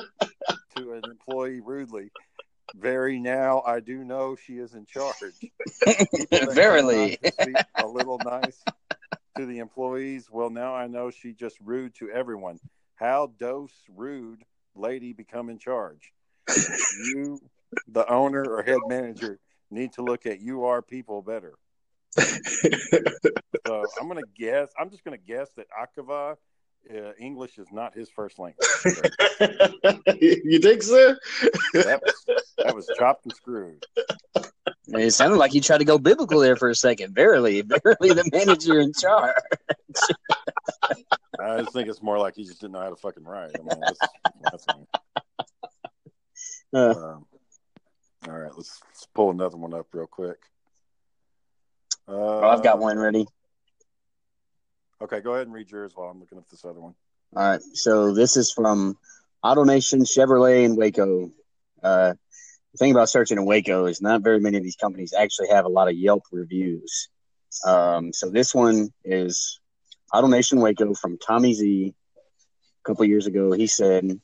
to 0.77 0.93
an 0.93 1.03
employee 1.05 1.61
rudely, 1.61 2.11
very 2.77 3.19
now 3.19 3.63
I 3.67 3.81
do 3.81 4.05
know 4.05 4.37
she 4.37 4.55
is 4.55 4.75
in 4.75 4.87
charge. 4.87 5.15
Verily. 6.55 7.19
a 7.77 7.87
little 7.87 8.21
nice 8.25 8.63
to 9.37 9.47
the 9.47 9.59
employees. 9.59 10.29
Well, 10.31 10.51
now 10.51 10.75
I 10.75 10.87
know 10.87 11.11
she 11.11 11.33
just 11.33 11.57
rude 11.61 11.95
to 11.97 12.11
everyone. 12.11 12.59
How 12.97 13.33
dose 13.39 13.73
rude 13.89 14.45
lady 14.79 15.13
become 15.13 15.51
in 15.51 15.59
charge? 15.59 16.13
You, 16.49 17.41
the 17.89 18.11
owner 18.11 18.45
or 18.45 18.63
head 18.63 18.79
manager, 18.87 19.39
need 19.71 19.93
to 19.95 20.03
look 20.03 20.27
at 20.27 20.41
you 20.41 20.65
are 20.65 20.83
people 20.83 21.23
better. 21.23 21.55
so 22.19 23.87
I'm 24.01 24.09
gonna 24.09 24.23
guess. 24.37 24.71
I'm 24.79 24.91
just 24.91 25.05
gonna 25.05 25.19
guess 25.19 25.51
that 25.57 25.67
Akava 25.71 26.37
uh, 26.91 27.13
English 27.19 27.59
is 27.59 27.69
not 27.73 27.95
his 27.95 28.09
first 28.11 28.39
language. 28.39 28.67
you 30.21 30.59
think 30.59 30.83
so? 30.83 31.15
that, 31.75 32.01
was, 32.03 32.25
that 32.59 32.75
was 32.75 32.91
chopped 32.99 33.25
and 33.25 33.35
screwed. 33.35 33.85
It 34.89 35.13
sounded 35.13 35.37
like 35.37 35.55
you 35.55 35.61
tried 35.61 35.79
to 35.79 35.85
go 35.85 35.99
biblical 35.99 36.41
there 36.41 36.57
for 36.57 36.71
a 36.71 36.75
second. 36.75 37.15
Verily, 37.15 37.61
verily, 37.67 38.15
the 38.15 38.29
manager 38.33 38.81
in 38.81 38.93
charge. 38.93 39.35
I 41.41 41.61
just 41.61 41.73
think 41.73 41.89
it's 41.89 42.03
more 42.03 42.19
like 42.19 42.35
he 42.37 42.45
just 42.45 42.61
didn't 42.61 42.73
know 42.73 42.81
how 42.81 42.91
to 42.91 42.97
fucking 42.97 43.25
write. 43.25 43.51
I 43.55 43.59
mean, 43.59 43.81
that's, 43.81 43.99
that's 44.43 44.67
uh, 46.75 46.91
um, 46.91 47.27
all 48.27 48.33
right, 48.33 48.53
let's, 48.57 48.81
let's, 48.87 49.07
pull 49.15 49.31
another 49.31 49.57
one 49.57 49.75
up 49.75 49.87
real 49.93 50.07
quick. 50.07 50.39
Uh, 52.09 52.13
oh, 52.13 52.49
I've 52.49 52.63
got 52.63 52.79
one 52.79 52.99
ready. 52.99 53.27
Okay, 55.01 55.21
go 55.21 55.35
ahead 55.35 55.47
and 55.47 55.55
read 55.55 55.71
yours 55.71 55.93
while 55.95 56.09
I'm 56.09 56.19
looking 56.19 56.39
up 56.39 56.49
this 56.49 56.65
other 56.65 56.81
one. 56.81 56.95
All 57.37 57.51
right, 57.51 57.63
so 57.75 58.13
this 58.13 58.37
is 58.37 58.51
from 58.51 58.97
AutoNation 59.45 60.01
Chevrolet 60.01 60.65
in 60.65 60.75
Waco. 60.75 61.31
Uh, 61.83 62.15
the 62.73 62.79
thing 62.79 62.91
about 62.91 63.09
searching 63.09 63.39
in 63.39 63.45
Waco 63.45 63.87
is 63.87 64.03
not 64.03 64.23
very 64.23 64.41
many 64.41 64.57
of 64.57 64.65
these 64.65 64.77
companies 64.77 65.15
actually 65.17 65.49
have 65.49 65.67
a 65.67 65.69
lot 65.69 65.89
of 65.89 65.95
Yelp 65.95 66.25
reviews. 66.33 67.09
Um, 67.65 68.13
so 68.13 68.29
this 68.29 68.53
one 68.55 68.93
is 69.05 69.61
AutoNation 70.13 70.61
Waco 70.61 70.95
from 70.95 71.17
Tommy 71.19 71.55
Z. 71.55 71.95
A 72.85 72.89
couple 72.89 73.05
years 73.05 73.27
ago, 73.27 73.53
he 73.53 73.67
said, 73.67 74.21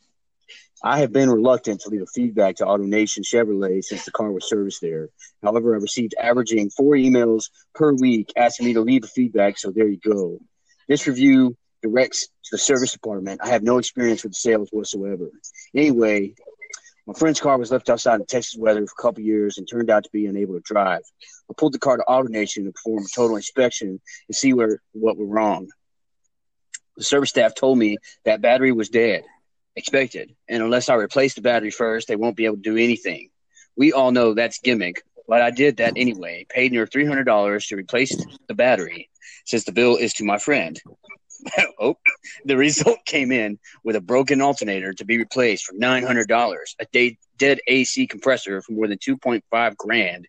I 0.83 0.99
have 0.99 1.13
been 1.13 1.31
reluctant 1.31 1.83
to 1.83 1.91
leave 1.91 2.03
a 2.03 2.07
feedback 2.07 2.57
to 2.57 2.65
AutoNation 2.65 3.21
Chevrolet 3.25 3.85
since 3.85 4.05
the 4.05 4.11
car 4.11 4.33
was 4.33 4.49
serviced 4.49 4.81
there. 4.81 5.09
However, 5.43 5.75
I 5.75 5.79
received 5.79 6.15
averaging 6.21 6.71
four 6.71 6.95
emails 6.95 7.51
per 7.75 7.93
week 7.95 8.33
asking 8.37 8.67
me 8.67 8.75
to 8.75 8.81
leave 8.81 9.05
a 9.05 9.09
feedback, 9.09 9.57
so 9.57 9.71
there 9.71 9.89
you 9.89 9.99
go. 9.99 10.41
This 10.88 11.07
review 11.07 11.57
directs 11.83 12.27
to 12.27 12.51
the 12.53 12.59
service 12.59 12.92
department. 12.92 13.40
I 13.42 13.49
have 13.49 13.62
no 13.62 13.79
experience 13.79 14.23
with 14.23 14.33
the 14.33 14.38
sales 14.38 14.68
whatsoever. 14.70 15.31
Anyway, 15.75 16.35
my 17.07 17.14
friend's 17.14 17.40
car 17.40 17.59
was 17.59 17.70
left 17.70 17.90
outside 17.90 18.20
in 18.20 18.27
Texas 18.27 18.57
weather 18.59 18.87
for 18.87 18.94
a 18.99 19.03
couple 19.03 19.23
years 19.23 19.59
and 19.59 19.68
turned 19.68 19.90
out 19.90 20.05
to 20.05 20.11
be 20.11 20.27
unable 20.27 20.55
to 20.55 20.61
drive. 20.61 21.03
I 21.51 21.55
pulled 21.57 21.75
the 21.75 21.79
car 21.79 21.99
to 21.99 22.05
AutoNation 22.09 22.64
to 22.64 22.73
perform 22.73 23.05
a 23.05 23.14
total 23.14 23.37
inspection 23.37 24.01
and 24.29 24.35
see 24.35 24.55
where 24.55 24.81
what 24.92 25.18
went 25.18 25.31
wrong. 25.31 25.68
The 26.97 27.05
service 27.05 27.31
staff 27.31 27.55
told 27.55 27.77
me 27.77 27.99
that 28.25 28.40
battery 28.40 28.73
was 28.73 28.88
dead, 28.88 29.25
expected, 29.77 30.35
and 30.49 30.62
unless 30.62 30.88
I 30.88 30.94
replace 30.94 31.35
the 31.35 31.42
battery 31.42 31.70
first, 31.70 32.09
they 32.09 32.16
won't 32.16 32.37
be 32.37 32.47
able 32.47 32.57
to 32.57 32.62
do 32.62 32.77
anything. 32.77 33.31
We 33.77 33.92
all 33.92 34.12
know 34.12 34.33
that's 34.33 34.61
gimmick, 34.61 35.03
but 35.27 35.43
I 35.43 35.51
did 35.51 35.79
that 35.79 35.95
anyway. 35.97 36.47
Paid 36.49 36.73
near 36.73 36.87
three 36.87 37.07
hundred 37.07 37.25
dollars 37.25 37.67
to 37.69 37.77
replace 37.77 38.15
the 38.49 38.55
battery, 38.55 39.11
since 39.45 39.65
the 39.65 39.73
bill 39.73 39.97
is 39.97 40.15
to 40.15 40.25
my 40.25 40.39
friend. 40.39 40.81
oh, 41.81 41.97
the 42.45 42.57
result 42.57 42.99
came 43.05 43.33
in 43.33 43.59
with 43.83 43.97
a 43.97 44.01
broken 44.01 44.41
alternator 44.41 44.93
to 44.95 45.05
be 45.05 45.19
replaced 45.19 45.65
for 45.65 45.75
nine 45.75 46.03
hundred 46.03 46.29
dollars, 46.29 46.75
a 46.79 46.87
de- 46.93 47.19
dead 47.39 47.59
AC 47.67 48.07
compressor 48.07 48.63
for 48.63 48.73
more 48.73 48.89
than 48.89 48.99
two 48.99 49.17
point 49.17 49.45
five 49.51 49.77
grand, 49.77 50.29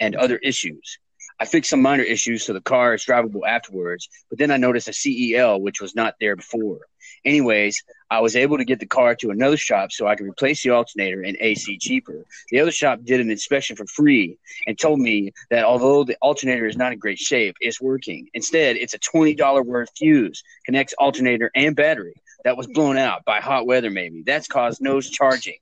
and 0.00 0.14
other 0.14 0.36
issues. 0.38 0.98
I 1.40 1.46
fixed 1.46 1.70
some 1.70 1.82
minor 1.82 2.04
issues 2.04 2.44
so 2.44 2.52
the 2.52 2.60
car 2.60 2.94
is 2.94 3.04
drivable 3.04 3.46
afterwards, 3.46 4.08
but 4.30 4.38
then 4.38 4.50
I 4.50 4.56
noticed 4.56 4.88
a 4.88 4.92
CEL 4.92 5.60
which 5.60 5.80
was 5.80 5.94
not 5.94 6.14
there 6.20 6.36
before. 6.36 6.80
Anyways, 7.24 7.82
I 8.10 8.20
was 8.20 8.36
able 8.36 8.58
to 8.58 8.64
get 8.64 8.80
the 8.80 8.86
car 8.86 9.14
to 9.16 9.30
another 9.30 9.56
shop 9.56 9.92
so 9.92 10.06
I 10.06 10.14
could 10.14 10.26
replace 10.26 10.62
the 10.62 10.70
alternator 10.70 11.22
and 11.22 11.36
AC 11.40 11.78
cheaper. 11.78 12.24
The 12.50 12.60
other 12.60 12.70
shop 12.70 13.00
did 13.02 13.20
an 13.20 13.30
inspection 13.30 13.76
for 13.76 13.86
free 13.86 14.38
and 14.66 14.78
told 14.78 15.00
me 15.00 15.32
that 15.50 15.64
although 15.64 16.04
the 16.04 16.16
alternator 16.16 16.66
is 16.66 16.76
not 16.76 16.92
in 16.92 16.98
great 16.98 17.18
shape, 17.18 17.56
it's 17.60 17.80
working. 17.80 18.28
Instead, 18.34 18.76
it's 18.76 18.94
a 18.94 18.98
$20 18.98 19.64
worth 19.64 19.90
fuse, 19.96 20.42
connects 20.66 20.94
alternator 20.94 21.50
and 21.54 21.74
battery 21.74 22.14
that 22.44 22.56
was 22.56 22.66
blown 22.66 22.98
out 22.98 23.24
by 23.24 23.40
hot 23.40 23.66
weather 23.66 23.90
maybe. 23.90 24.22
That's 24.22 24.46
caused 24.46 24.82
nose 24.82 25.08
charging. 25.10 25.56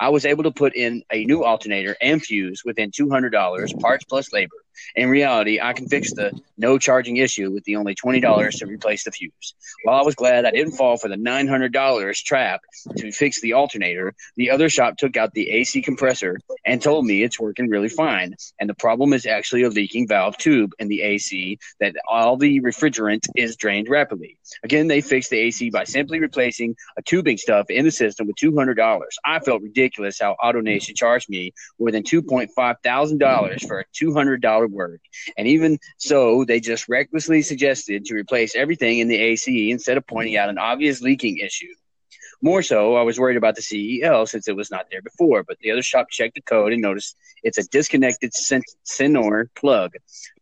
I 0.00 0.08
was 0.08 0.24
able 0.24 0.44
to 0.44 0.50
put 0.50 0.74
in 0.74 1.02
a 1.12 1.26
new 1.26 1.44
alternator 1.44 1.94
and 2.00 2.22
fuse 2.22 2.62
within 2.64 2.90
$200, 2.90 3.80
parts 3.80 4.04
plus 4.04 4.32
labor. 4.32 4.56
In 4.96 5.08
reality, 5.08 5.60
I 5.60 5.72
can 5.72 5.88
fix 5.88 6.12
the 6.12 6.38
no 6.58 6.78
charging 6.78 7.16
issue 7.16 7.50
with 7.50 7.64
the 7.64 7.76
only 7.76 7.94
$20 7.94 8.58
to 8.58 8.66
replace 8.66 9.04
the 9.04 9.10
fuse. 9.10 9.54
While 9.84 10.00
I 10.00 10.04
was 10.04 10.14
glad 10.14 10.44
I 10.44 10.50
didn't 10.50 10.72
fall 10.72 10.96
for 10.96 11.08
the 11.08 11.16
$900 11.16 12.14
trap 12.24 12.60
to 12.96 13.12
fix 13.12 13.40
the 13.40 13.54
alternator, 13.54 14.14
the 14.36 14.50
other 14.50 14.68
shop 14.68 14.96
took 14.98 15.16
out 15.16 15.32
the 15.32 15.50
AC 15.50 15.82
compressor 15.82 16.38
and 16.64 16.82
told 16.82 17.06
me 17.06 17.22
it's 17.22 17.40
working 17.40 17.68
really 17.68 17.88
fine. 17.88 18.34
And 18.58 18.68
the 18.68 18.74
problem 18.74 19.12
is 19.12 19.26
actually 19.26 19.62
a 19.62 19.70
leaking 19.70 20.08
valve 20.08 20.36
tube 20.36 20.72
in 20.78 20.88
the 20.88 21.02
AC 21.02 21.58
that 21.80 21.94
all 22.08 22.36
the 22.36 22.60
refrigerant 22.60 23.26
is 23.36 23.56
drained 23.56 23.88
rapidly. 23.88 24.36
Again, 24.62 24.88
they 24.88 25.00
fixed 25.00 25.30
the 25.30 25.38
AC 25.38 25.70
by 25.70 25.84
simply 25.84 26.20
replacing 26.20 26.76
a 26.96 27.02
tubing 27.02 27.38
stuff 27.38 27.66
in 27.70 27.84
the 27.84 27.90
system 27.90 28.26
with 28.26 28.36
$200. 28.36 29.06
I 29.24 29.38
felt 29.40 29.62
ridiculous 29.62 30.18
how 30.20 30.36
AutoNation 30.42 30.94
charged 30.96 31.28
me 31.28 31.52
more 31.78 31.90
than 31.90 32.02
$2.5 32.02 32.76
thousand 32.82 33.20
for 33.66 33.80
a 33.80 33.84
$200 33.94 34.69
work. 34.72 35.00
And 35.36 35.46
even 35.48 35.78
so, 35.98 36.44
they 36.44 36.60
just 36.60 36.88
recklessly 36.88 37.42
suggested 37.42 38.04
to 38.06 38.14
replace 38.14 38.54
everything 38.54 38.98
in 38.98 39.08
the 39.08 39.16
AC 39.16 39.70
instead 39.70 39.96
of 39.96 40.06
pointing 40.06 40.36
out 40.36 40.48
an 40.48 40.58
obvious 40.58 41.00
leaking 41.00 41.38
issue. 41.38 41.74
More 42.42 42.62
so, 42.62 42.96
I 42.96 43.02
was 43.02 43.18
worried 43.18 43.36
about 43.36 43.54
the 43.54 43.62
CEL 43.62 44.24
since 44.26 44.48
it 44.48 44.56
was 44.56 44.70
not 44.70 44.86
there 44.90 45.02
before, 45.02 45.42
but 45.42 45.58
the 45.60 45.72
other 45.72 45.82
shop 45.82 46.06
checked 46.10 46.36
the 46.36 46.40
code 46.40 46.72
and 46.72 46.80
noticed 46.80 47.16
it's 47.42 47.58
a 47.58 47.68
disconnected 47.68 48.32
Senor 48.84 49.50
plug. 49.54 49.92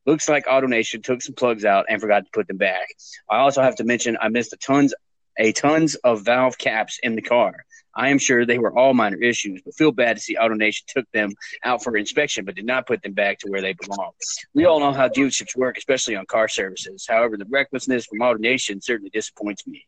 Looks 0.06 0.28
like 0.28 0.46
AutoNation 0.46 1.02
took 1.02 1.22
some 1.22 1.34
plugs 1.34 1.64
out 1.64 1.86
and 1.88 2.00
forgot 2.00 2.24
to 2.24 2.30
put 2.32 2.46
them 2.46 2.56
back. 2.56 2.86
I 3.28 3.38
also 3.38 3.62
have 3.62 3.76
to 3.76 3.84
mention 3.84 4.16
I 4.20 4.28
missed 4.28 4.52
a 4.52 4.56
tons 4.56 4.94
a 5.38 5.52
tons 5.52 5.94
of 5.96 6.24
valve 6.24 6.58
caps 6.58 6.98
in 7.02 7.14
the 7.14 7.22
car. 7.22 7.64
I 7.98 8.10
am 8.10 8.18
sure 8.18 8.46
they 8.46 8.58
were 8.58 8.72
all 8.78 8.94
minor 8.94 9.20
issues, 9.20 9.60
but 9.64 9.74
feel 9.74 9.90
bad 9.90 10.16
to 10.16 10.22
see 10.22 10.36
AutoNation 10.36 10.84
took 10.86 11.10
them 11.10 11.32
out 11.64 11.82
for 11.82 11.96
inspection 11.96 12.44
but 12.44 12.54
did 12.54 12.64
not 12.64 12.86
put 12.86 13.02
them 13.02 13.12
back 13.12 13.40
to 13.40 13.48
where 13.48 13.60
they 13.60 13.72
belong. 13.72 14.12
We 14.54 14.66
all 14.66 14.78
know 14.78 14.92
how 14.92 15.08
dealerships 15.08 15.56
work, 15.56 15.76
especially 15.76 16.14
on 16.14 16.24
car 16.26 16.46
services. 16.46 17.06
However, 17.08 17.36
the 17.36 17.44
recklessness 17.50 18.06
from 18.06 18.20
AutoNation 18.20 18.84
certainly 18.84 19.10
disappoints 19.10 19.66
me. 19.66 19.84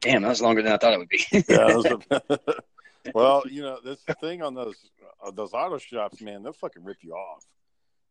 Damn, 0.00 0.22
that 0.22 0.28
was 0.28 0.40
longer 0.40 0.62
than 0.62 0.72
I 0.72 0.78
thought 0.78 0.94
it 0.94 0.98
would 0.98 1.10
be. 1.10 1.26
yeah, 1.46 1.82
a, 2.30 2.62
well, 3.14 3.42
you 3.46 3.60
know, 3.60 3.80
this 3.84 4.00
thing 4.18 4.40
on 4.42 4.54
those 4.54 4.76
uh, 5.22 5.30
those 5.30 5.52
auto 5.52 5.76
shops, 5.76 6.22
man, 6.22 6.42
they'll 6.42 6.54
fucking 6.54 6.82
rip 6.82 6.96
you 7.02 7.12
off. 7.12 7.44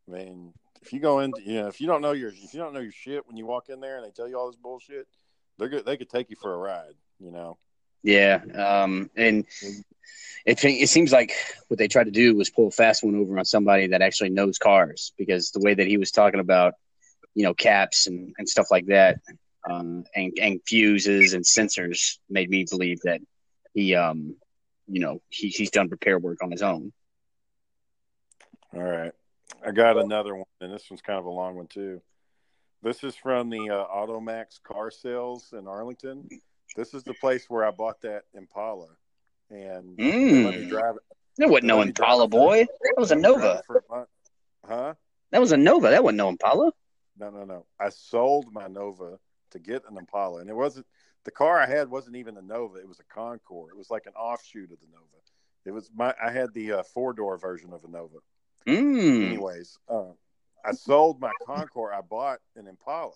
I 0.07 0.11
mean, 0.11 0.53
if 0.83 0.93
you 0.93 0.99
go 0.99 1.21
in, 1.21 1.33
you 1.43 1.61
know, 1.61 1.67
if 1.67 1.81
you 1.81 1.87
don't 1.87 2.01
know 2.01 2.11
your 2.11 2.29
if 2.29 2.53
you 2.53 2.59
don't 2.59 2.75
know 2.75 2.79
your 2.79 2.91
shit 2.91 3.25
when 3.27 3.37
you 3.37 3.47
walk 3.47 3.69
in 3.69 3.79
there 3.79 3.97
and 3.97 4.05
they 4.05 4.11
tell 4.11 4.27
you 4.27 4.37
all 4.37 4.45
this 4.45 4.55
bullshit, 4.55 5.07
they're 5.57 5.67
good. 5.67 5.83
They 5.83 5.97
could 5.97 6.11
take 6.11 6.29
you 6.29 6.35
for 6.35 6.53
a 6.53 6.57
ride 6.57 6.93
you 7.19 7.31
know. 7.31 7.57
Yeah, 8.03 8.41
um, 8.55 9.09
and 9.15 9.45
it 10.45 10.63
it 10.63 10.89
seems 10.89 11.11
like 11.11 11.33
what 11.67 11.77
they 11.77 11.87
tried 11.87 12.05
to 12.05 12.11
do 12.11 12.35
was 12.35 12.49
pull 12.49 12.67
a 12.67 12.71
fast 12.71 13.03
one 13.03 13.15
over 13.15 13.37
on 13.37 13.45
somebody 13.45 13.87
that 13.87 14.01
actually 14.01 14.29
knows 14.29 14.57
cars 14.57 15.13
because 15.17 15.51
the 15.51 15.59
way 15.59 15.73
that 15.73 15.87
he 15.87 15.97
was 15.97 16.11
talking 16.11 16.39
about, 16.39 16.73
you 17.35 17.43
know, 17.43 17.53
caps 17.53 18.07
and, 18.07 18.33
and 18.37 18.47
stuff 18.47 18.67
like 18.71 18.85
that, 18.87 19.19
um, 19.69 20.05
and 20.15 20.33
and 20.41 20.61
fuses 20.65 21.33
and 21.33 21.43
sensors 21.43 22.17
made 22.29 22.49
me 22.49 22.65
believe 22.69 22.99
that 23.03 23.19
he, 23.73 23.95
um, 23.95 24.35
you 24.87 25.01
know, 25.01 25.21
he, 25.29 25.49
he's 25.49 25.71
done 25.71 25.89
repair 25.89 26.17
work 26.17 26.37
on 26.41 26.51
his 26.51 26.61
own. 26.61 26.93
All 28.73 28.81
right, 28.81 29.11
I 29.65 29.71
got 29.71 29.97
another 29.97 30.35
one, 30.35 30.45
and 30.61 30.73
this 30.73 30.89
one's 30.89 31.01
kind 31.01 31.19
of 31.19 31.25
a 31.25 31.29
long 31.29 31.55
one 31.55 31.67
too. 31.67 32.01
This 32.81 33.03
is 33.03 33.13
from 33.13 33.49
the 33.49 33.69
uh, 33.69 33.85
Automax 33.93 34.63
car 34.63 34.89
sales 34.89 35.53
in 35.57 35.67
Arlington. 35.67 36.29
This 36.75 36.93
is 36.93 37.03
the 37.03 37.13
place 37.15 37.49
where 37.49 37.65
I 37.65 37.71
bought 37.71 38.01
that 38.01 38.23
Impala, 38.33 38.87
and 39.49 39.97
they 39.97 40.43
let 40.43 40.55
me 40.55 40.65
Mm. 40.65 40.69
drive 40.69 40.95
it. 40.95 41.01
There 41.37 41.47
wasn't 41.47 41.65
no 41.67 41.77
let 41.77 41.87
me 41.87 41.93
drive 41.93 42.05
Impala, 42.07 42.27
boy. 42.27 42.65
That 42.65 42.93
was 42.97 43.11
a 43.11 43.15
let 43.15 43.17
me 43.33 43.39
drive 43.39 43.61
Nova. 43.69 43.83
a. 43.91 44.05
Huh? 44.67 44.93
That 45.31 45.39
was 45.41 45.51
a 45.51 45.57
Nova. 45.57 45.89
That 45.89 46.03
wasn't 46.03 46.17
no 46.17 46.29
Impala. 46.29 46.71
No, 47.17 47.29
no, 47.29 47.43
no. 47.43 47.65
I 47.79 47.89
sold 47.89 48.53
my 48.53 48.67
Nova 48.67 49.19
to 49.51 49.59
get 49.59 49.83
an 49.89 49.97
Impala, 49.97 50.41
and 50.41 50.49
it 50.49 50.55
wasn't 50.55 50.85
the 51.25 51.31
car 51.31 51.59
I 51.59 51.65
had 51.65 51.89
wasn't 51.89 52.15
even 52.15 52.37
a 52.37 52.41
Nova. 52.41 52.77
It 52.77 52.87
was 52.87 52.99
a 52.99 53.03
Concord. 53.13 53.71
It 53.71 53.77
was 53.77 53.89
like 53.89 54.05
an 54.05 54.13
offshoot 54.13 54.71
of 54.71 54.79
the 54.79 54.87
Nova. 54.91 55.05
It 55.65 55.71
was 55.71 55.89
my. 55.93 56.13
I 56.23 56.31
had 56.31 56.53
the 56.53 56.73
uh, 56.73 56.83
four 56.83 57.13
door 57.13 57.37
version 57.37 57.73
of 57.73 57.83
a 57.83 57.87
Nova. 57.89 58.17
Mm. 58.65 59.25
Anyways, 59.25 59.77
uh, 59.89 60.11
I 60.65 60.71
sold 60.71 61.19
my 61.19 61.31
Concord. 61.45 61.93
I 61.93 62.01
bought 62.01 62.39
an 62.55 62.67
Impala, 62.67 63.13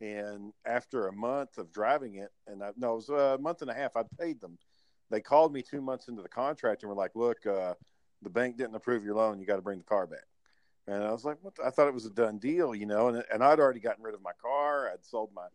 and 0.00 0.52
after 0.64 1.08
a 1.08 1.12
month 1.12 1.58
of 1.58 1.72
driving 1.72 2.16
it, 2.16 2.30
and 2.46 2.62
I, 2.62 2.70
no, 2.76 2.92
it 2.92 2.96
was 2.96 3.08
a 3.10 3.38
month 3.38 3.62
and 3.62 3.70
a 3.70 3.74
half. 3.74 3.96
I 3.96 4.02
paid 4.18 4.40
them. 4.40 4.58
They 5.10 5.20
called 5.20 5.52
me 5.52 5.62
two 5.62 5.80
months 5.80 6.08
into 6.08 6.22
the 6.22 6.28
contract 6.28 6.82
and 6.82 6.88
were 6.88 6.96
like, 6.96 7.14
"Look, 7.14 7.46
uh, 7.46 7.74
the 8.22 8.30
bank 8.30 8.56
didn't 8.56 8.76
approve 8.76 9.04
your 9.04 9.14
loan. 9.14 9.40
You 9.40 9.46
got 9.46 9.56
to 9.56 9.62
bring 9.62 9.78
the 9.78 9.84
car 9.84 10.06
back." 10.06 10.26
And 10.86 11.02
I 11.02 11.12
was 11.12 11.24
like, 11.24 11.38
"What?" 11.42 11.54
I 11.64 11.70
thought 11.70 11.88
it 11.88 11.94
was 11.94 12.06
a 12.06 12.10
done 12.10 12.38
deal, 12.38 12.74
you 12.74 12.86
know. 12.86 13.08
And 13.08 13.24
and 13.32 13.44
I'd 13.44 13.60
already 13.60 13.80
gotten 13.80 14.04
rid 14.04 14.14
of 14.14 14.22
my 14.22 14.32
car. 14.40 14.90
I'd 14.90 15.04
sold 15.04 15.30
my 15.34 15.46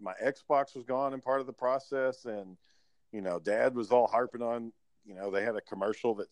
my 0.00 0.14
Xbox 0.22 0.74
was 0.74 0.84
gone 0.84 1.14
in 1.14 1.20
part 1.20 1.40
of 1.40 1.46
the 1.46 1.52
process, 1.52 2.24
and 2.24 2.56
you 3.12 3.20
know, 3.20 3.38
Dad 3.38 3.74
was 3.74 3.90
all 3.90 4.06
harping 4.06 4.42
on. 4.42 4.72
You 5.04 5.14
know, 5.14 5.30
they 5.30 5.44
had 5.44 5.54
a 5.54 5.60
commercial 5.60 6.14
that, 6.16 6.28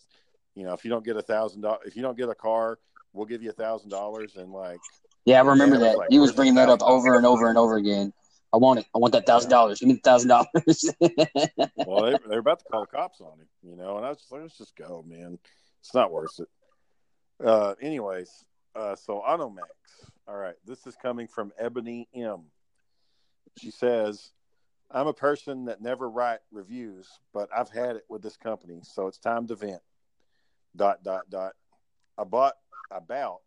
you 0.54 0.64
know, 0.64 0.72
if 0.72 0.84
you 0.84 0.90
don't 0.90 1.04
get 1.04 1.16
a 1.16 1.22
thousand 1.22 1.60
dollars, 1.60 1.82
if 1.86 1.94
you 1.94 2.02
don't 2.02 2.16
get 2.16 2.28
a 2.28 2.34
car, 2.34 2.78
we'll 3.12 3.26
give 3.26 3.42
you 3.42 3.50
a 3.50 3.54
thousand 3.54 3.90
dollars, 3.90 4.36
and 4.36 4.52
like 4.52 4.80
Yeah, 5.24 5.40
I 5.40 5.44
remember 5.46 5.78
was 5.78 5.84
that. 5.84 5.98
like, 5.98 6.10
he 6.10 6.18
was 6.18 6.32
bringing 6.32 6.54
that 6.56 6.68
up 6.68 6.82
over 6.82 7.16
and 7.16 7.24
over 7.24 7.48
and 7.48 7.56
over 7.56 7.76
again. 7.76 8.12
I 8.52 8.58
want 8.58 8.80
it. 8.80 8.86
I 8.94 8.98
want 8.98 9.12
that 9.12 9.24
thousand 9.26 9.50
dollars. 9.50 9.80
Give 9.80 9.88
me 9.88 9.94
the 9.94 10.00
thousand 10.00 10.28
dollars. 10.28 10.94
well, 11.86 12.04
they, 12.04 12.18
they're 12.28 12.40
about 12.40 12.58
to 12.58 12.64
call 12.70 12.82
the 12.82 12.86
cops 12.86 13.20
on 13.20 13.38
him, 13.38 13.46
you 13.62 13.76
know, 13.76 13.96
and 13.96 14.04
I 14.04 14.10
was 14.10 14.18
just 14.18 14.32
like, 14.32 14.42
let's 14.42 14.58
just 14.58 14.76
go, 14.76 15.04
man. 15.06 15.38
It's 15.80 15.94
not 15.94 16.12
worth 16.12 16.38
it. 16.38 16.48
Uh, 17.44 17.74
anyways, 17.80 18.44
uh, 18.74 18.94
so 18.94 19.22
Automax. 19.26 19.62
All 20.28 20.36
right, 20.36 20.54
this 20.66 20.86
is 20.86 20.94
coming 20.96 21.26
from 21.26 21.52
Ebony 21.58 22.08
M. 22.14 22.42
She 23.58 23.70
says, 23.70 24.30
I'm 24.90 25.06
a 25.06 25.14
person 25.14 25.64
that 25.64 25.80
never 25.80 26.08
write 26.08 26.40
reviews, 26.52 27.08
but 27.32 27.48
I've 27.56 27.70
had 27.70 27.96
it 27.96 28.04
with 28.08 28.22
this 28.22 28.36
company, 28.36 28.80
so 28.82 29.06
it's 29.06 29.18
time 29.18 29.46
to 29.48 29.56
vent. 29.56 29.82
Dot, 30.76 31.02
dot, 31.02 31.28
dot. 31.30 31.52
I 32.18 32.24
bought 32.24 32.54
about 32.90 33.40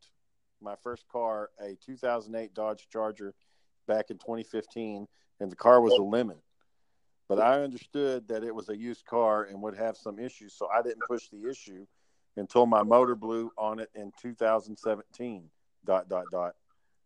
my 0.61 0.75
first 0.83 1.07
car, 1.07 1.49
a 1.59 1.75
2008 1.85 2.53
Dodge 2.53 2.87
Charger, 2.91 3.33
back 3.87 4.09
in 4.09 4.17
2015, 4.17 5.07
and 5.39 5.51
the 5.51 5.55
car 5.55 5.81
was 5.81 5.93
a 5.93 6.01
lemon 6.01 6.37
but 7.27 7.39
I 7.39 7.63
understood 7.63 8.27
that 8.27 8.43
it 8.43 8.53
was 8.53 8.69
a 8.69 8.77
used 8.77 9.05
car 9.05 9.43
and 9.43 9.61
would 9.61 9.75
have 9.75 9.97
some 9.97 10.19
issues, 10.19 10.53
so 10.53 10.67
I 10.67 10.81
didn't 10.81 11.07
push 11.07 11.29
the 11.29 11.49
issue 11.49 11.85
until 12.37 12.65
my 12.65 12.83
motor 12.83 13.15
blew 13.15 13.51
on 13.57 13.79
it 13.79 13.89
in 13.95 14.11
2017. 14.21 15.49
Dot 15.85 16.09
dot 16.09 16.25
dot. 16.31 16.55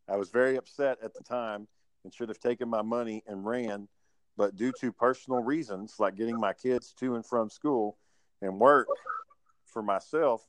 I 0.07 0.15
was 0.15 0.29
very 0.29 0.55
upset 0.55 0.99
at 1.03 1.13
the 1.13 1.23
time 1.23 1.67
and 2.03 2.13
should 2.13 2.29
have 2.29 2.39
taken 2.39 2.69
my 2.69 2.81
money 2.81 3.23
and 3.27 3.45
ran, 3.45 3.89
but 4.37 4.55
due 4.55 4.71
to 4.79 4.93
personal 4.93 5.43
reasons 5.43 5.95
like 5.99 6.15
getting 6.15 6.39
my 6.39 6.53
kids 6.53 6.93
to 6.99 7.15
and 7.15 7.25
from 7.25 7.49
school 7.49 7.97
and 8.41 8.57
work 8.57 8.87
for 9.65 9.81
myself, 9.81 10.47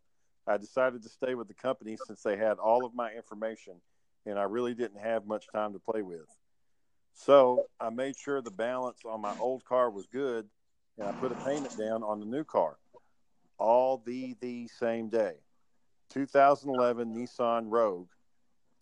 I 0.51 0.57
decided 0.57 1.03
to 1.03 1.09
stay 1.09 1.35
with 1.35 1.49
the 1.49 1.55
company 1.55 1.97
since 2.07 2.23
they 2.23 2.37
had 2.37 2.59
all 2.59 2.85
of 2.85 2.95
my 2.95 3.13
information 3.13 3.75
and 4.27 4.39
I 4.39 4.43
really 4.45 4.75
didn't 4.75 5.01
have 5.01 5.27
much 5.27 5.47
time 5.53 5.73
to 5.73 5.79
play 5.79 6.03
with. 6.03 6.27
So 7.15 7.67
I 7.81 7.91
made 7.91 8.17
sure 8.17 8.41
the 8.41 8.51
balance 8.51 8.99
on 9.05 9.21
my 9.21 9.37
old 9.39 9.65
car 9.65 9.91
was 9.91 10.07
good, 10.07 10.47
and 10.99 11.09
I 11.09 11.13
put 11.13 11.33
a 11.33 11.35
payment 11.37 11.77
down 11.77 12.03
on 12.03 12.21
the 12.21 12.27
new 12.27 12.45
car. 12.45 12.77
All 13.59 14.03
the 14.05 14.37
the 14.41 14.69
same 14.69 15.09
day. 15.09 15.35
2011 16.11 17.15
Nissan 17.15 17.67
Rogue. 17.69 18.09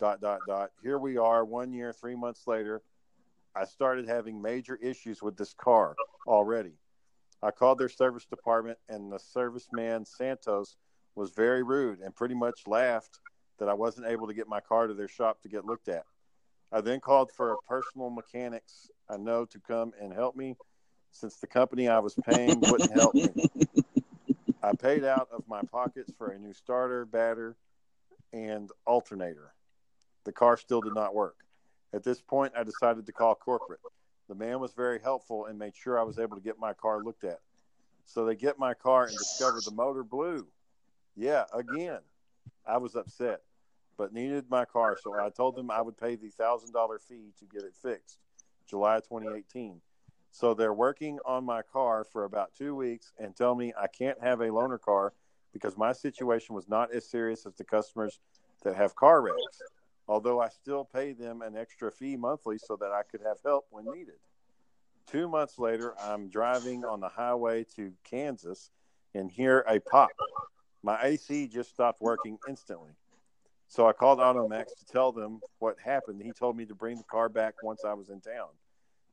Dot 0.01 0.21
dot 0.21 0.41
dot. 0.47 0.71
Here 0.83 0.99
we 0.99 1.17
are, 1.17 1.45
one 1.45 1.73
year, 1.73 1.93
three 1.93 2.15
months 2.15 2.47
later. 2.47 2.83
I 3.57 3.65
started 3.65 4.07
having 4.07 4.41
major 4.41 4.77
issues 4.77 5.21
with 5.23 5.37
this 5.37 5.53
car 5.55 5.97
already. 6.29 6.75
I 7.43 7.51
called 7.51 7.79
their 7.79 7.89
service 7.89 8.25
department, 8.25 8.79
and 8.89 9.11
the 9.11 9.19
serviceman 9.19 10.07
Santos 10.07 10.77
was 11.19 11.31
very 11.31 11.63
rude 11.63 12.01
and 12.01 12.15
pretty 12.15 12.35
much 12.35 12.67
laughed 12.67 13.19
that 13.59 13.69
I 13.69 13.75
wasn't 13.75 14.07
able 14.07 14.29
to 14.29 14.35
get 14.35 14.49
my 14.49 14.61
car 14.61 14.87
to 14.87 14.95
their 14.95 15.09
shop 15.09 15.43
to 15.43 15.49
get 15.49 15.65
looked 15.65 15.89
at. 15.89 16.05
I 16.71 16.81
then 16.81 17.01
called 17.01 17.31
for 17.33 17.53
a 17.53 17.57
personal 17.69 18.11
mechanics 18.11 18.91
I 19.09 19.17
know 19.17 19.45
to 19.47 19.59
come 19.59 19.93
and 20.01 20.13
help 20.13 20.37
me 20.37 20.57
since 21.11 21.37
the 21.37 21.47
company 21.47 21.89
I 21.89 21.99
was 21.99 22.15
paying 22.15 22.61
wouldn't 22.61 22.93
help 22.93 23.15
me. 23.15 23.29
I 24.63 24.73
paid 24.75 25.05
out 25.05 25.29
of 25.33 25.45
my 25.49 25.63
pockets 25.63 26.13
for 26.19 26.31
a 26.31 26.39
new 26.39 26.53
starter, 26.53 27.05
batter, 27.05 27.57
and 28.33 28.71
alternator. 28.87 29.53
The 30.25 30.33
car 30.33 30.57
still 30.57 30.81
did 30.81 30.95
not 30.95 31.15
work. 31.15 31.37
At 31.93 32.05
this 32.05 32.21
point, 32.21 32.53
I 32.57 32.65
decided 32.65 33.07
to 33.07 33.13
call 33.13 33.35
corporate. 33.35 33.81
The 34.29 34.35
man 34.35 34.61
was 34.61 34.75
very 34.75 35.01
helpful 35.01 35.47
and 35.47 35.59
made 35.59 35.75
sure 35.75 35.99
I 35.99 36.03
was 36.03 36.19
able 36.19 36.37
to 36.37 36.43
get 36.43 36.59
my 36.59 36.75
car 36.75 37.03
looked 37.03 37.25
at. 37.25 37.41
So 38.05 38.27
they 38.27 38.35
get 38.35 38.59
my 38.59 38.75
car 38.75 39.07
and 39.07 39.17
discovered 39.17 39.65
the 39.65 39.71
motor 39.71 40.03
blew. 40.03 40.47
Yeah, 41.19 41.45
again. 41.53 42.01
I 42.67 42.79
was 42.79 42.95
upset 42.95 43.41
but 43.99 44.15
needed 44.15 44.45
my 44.49 44.65
car, 44.65 44.97
so 45.03 45.13
I 45.21 45.29
told 45.29 45.57
them 45.57 45.71
I 45.71 45.83
would 45.83 45.99
pay 45.99 46.15
the 46.15 46.31
thousand 46.31 46.73
dollar 46.73 46.99
fee 46.99 47.33
to 47.41 47.45
get 47.45 47.65
it 47.65 47.75
fixed. 47.83 48.21
July 48.67 49.01
2018. 49.01 49.81
So 50.31 50.55
they're 50.55 50.73
working 50.73 51.19
on 51.27 51.45
my 51.45 51.63
car 51.63 52.05
for 52.05 52.25
about 52.25 52.55
two 52.57 52.75
weeks 52.75 53.13
and 53.19 53.35
tell 53.35 53.55
me 53.55 53.73
I 53.79 53.89
can't 53.89 54.23
have 54.23 54.41
a 54.41 54.49
loaner 54.49 54.81
car 54.81 55.15
because 55.53 55.77
my 55.77 55.93
situation 55.93 56.55
was 56.55 56.69
not 56.69 56.95
as 56.95 57.11
serious 57.11 57.45
as 57.45 57.55
the 57.55 57.65
customers 57.65 58.21
that 58.63 58.77
have 58.77 58.95
car 58.95 59.23
wrecks. 59.23 59.63
Although 60.07 60.41
I 60.41 60.49
still 60.49 60.85
pay 60.85 61.13
them 61.13 61.43
an 61.43 61.57
extra 61.57 61.91
fee 61.91 62.17
monthly 62.17 62.59
so 62.59 62.77
that 62.77 62.93
I 62.93 63.03
could 63.11 63.23
have 63.27 63.39
help 63.45 63.67
when 63.71 63.87
needed. 63.93 64.21
Two 65.07 65.29
months 65.29 65.59
later, 65.59 65.95
I'm 66.01 66.29
driving 66.29 66.85
on 66.85 67.01
the 67.01 67.09
highway 67.09 67.65
to 67.77 67.93
Kansas 68.05 68.71
and 69.15 69.31
hear 69.31 69.65
a 69.67 69.81
pop. 69.81 70.11
My 70.89 70.99
AC 71.03 71.49
just 71.49 71.69
stopped 71.69 72.01
working 72.01 72.39
instantly. 72.49 72.93
So 73.67 73.87
I 73.87 73.93
called 73.93 74.21
Automax 74.21 74.69
to 74.79 74.87
tell 74.91 75.13
them 75.13 75.43
what 75.59 75.77
happened. 75.85 76.23
He 76.23 76.33
told 76.33 76.57
me 76.57 76.65
to 76.65 76.75
bring 76.75 76.97
the 76.97 77.05
car 77.05 77.29
back 77.29 77.63
once 77.63 77.85
I 77.85 77.93
was 77.93 78.09
in 78.09 78.23
town. 78.23 78.49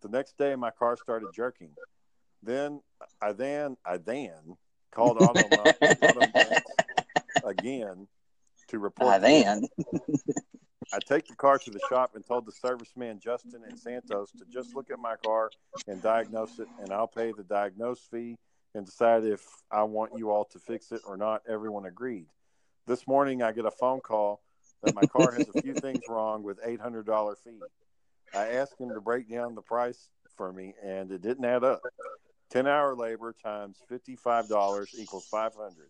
The 0.02 0.08
next 0.08 0.38
day, 0.38 0.56
my 0.56 0.72
car 0.72 0.96
started 0.96 1.28
jerking. 1.36 1.72
Then 2.42 2.80
I 3.22 3.34
then 3.34 3.76
I 3.86 3.98
then 3.98 4.56
called 4.92 5.18
Automax, 5.20 5.74
Automax 6.02 6.62
again 7.44 8.08
to 8.70 8.80
report. 8.80 9.12
I 9.12 9.18
the 9.18 9.28
then. 9.28 9.68
I 10.94 11.00
take 11.00 11.28
the 11.28 11.36
car 11.36 11.58
to 11.58 11.72
the 11.72 11.82
shop 11.90 12.12
and 12.16 12.26
told 12.26 12.46
the 12.46 12.54
serviceman 12.54 13.22
Justin 13.22 13.64
and 13.68 13.78
Santos 13.78 14.32
to 14.32 14.46
just 14.50 14.78
look 14.78 14.92
at 14.92 15.00
my 15.00 15.18
car 15.18 15.52
and 15.90 16.02
diagnose 16.02 16.58
it, 16.60 16.70
and 16.80 16.94
I'll 16.94 17.06
pay 17.06 17.34
the 17.34 17.44
diagnose 17.44 18.00
fee 18.00 18.38
and 18.76 18.86
decide 18.86 19.24
if 19.24 19.42
I 19.72 19.84
want 19.84 20.12
you 20.18 20.30
all 20.30 20.46
to 20.46 20.60
fix 20.60 20.92
it 20.92 21.02
or 21.08 21.16
not. 21.16 21.42
Everyone 21.48 21.86
agreed. 21.86 22.28
This 22.86 23.08
morning, 23.08 23.42
I 23.42 23.54
get 23.54 23.66
a 23.66 23.72
phone 23.72 24.02
call 24.02 24.42
that 24.84 24.94
my 24.94 25.06
car 25.06 25.32
has 25.32 25.48
a 25.48 25.54
few 25.54 25.74
things 25.82 26.04
wrong 26.10 26.44
with 26.44 26.60
eight 26.64 26.82
hundred 26.82 27.06
dollar 27.06 27.36
fee. 27.36 27.62
I 28.34 28.50
asked 28.50 28.80
him 28.80 28.90
to 28.90 29.00
break 29.00 29.30
down 29.30 29.56
the 29.56 29.62
price 29.62 30.10
for 30.36 30.52
me, 30.52 30.76
and 30.84 31.10
it 31.12 31.22
didn't 31.22 31.46
add 31.46 31.64
up. 31.64 31.82
Ten 32.52 32.68
hour 32.68 32.94
labor 32.96 33.34
times 33.42 33.78
fifty 33.88 34.16
five 34.16 34.50
dollars 34.50 34.90
equals 35.00 35.26
five 35.32 35.56
hundred. 35.56 35.90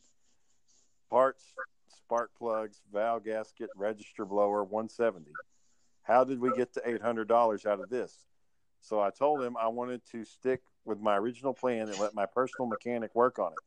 Parts, 1.10 1.44
spark 1.98 2.32
plugs, 2.38 2.82
valve 2.94 3.26
gasket, 3.26 3.72
register 3.76 4.26
blower, 4.26 4.64
one 4.64 4.90
seventy. 4.90 5.34
How 6.04 6.24
did 6.24 6.40
we 6.40 6.54
get 6.56 6.74
to 6.76 6.82
eight 6.86 7.02
hundred 7.02 7.28
dollars 7.28 7.66
out 7.66 7.80
of 7.80 7.90
this? 7.90 8.26
So 8.80 9.02
I 9.02 9.10
told 9.10 9.42
him 9.42 9.58
I 9.58 9.70
wanted 9.70 10.02
to 10.12 10.24
stick 10.24 10.62
with 10.86 11.00
my 11.02 11.18
original 11.18 11.54
plan 11.54 11.90
and 11.90 12.00
let 12.00 12.14
my 12.14 12.26
personal 12.26 12.68
mechanic 12.68 13.14
work 13.16 13.40
on 13.40 13.52
it. 13.52 13.60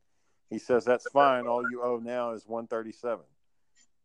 He 0.50 0.58
says 0.58 0.84
that's 0.84 1.10
fine. 1.10 1.46
All 1.46 1.68
you 1.70 1.82
owe 1.82 1.98
now 1.98 2.32
is 2.32 2.46
one 2.46 2.66
thirty 2.66 2.92
seven. 2.92 3.24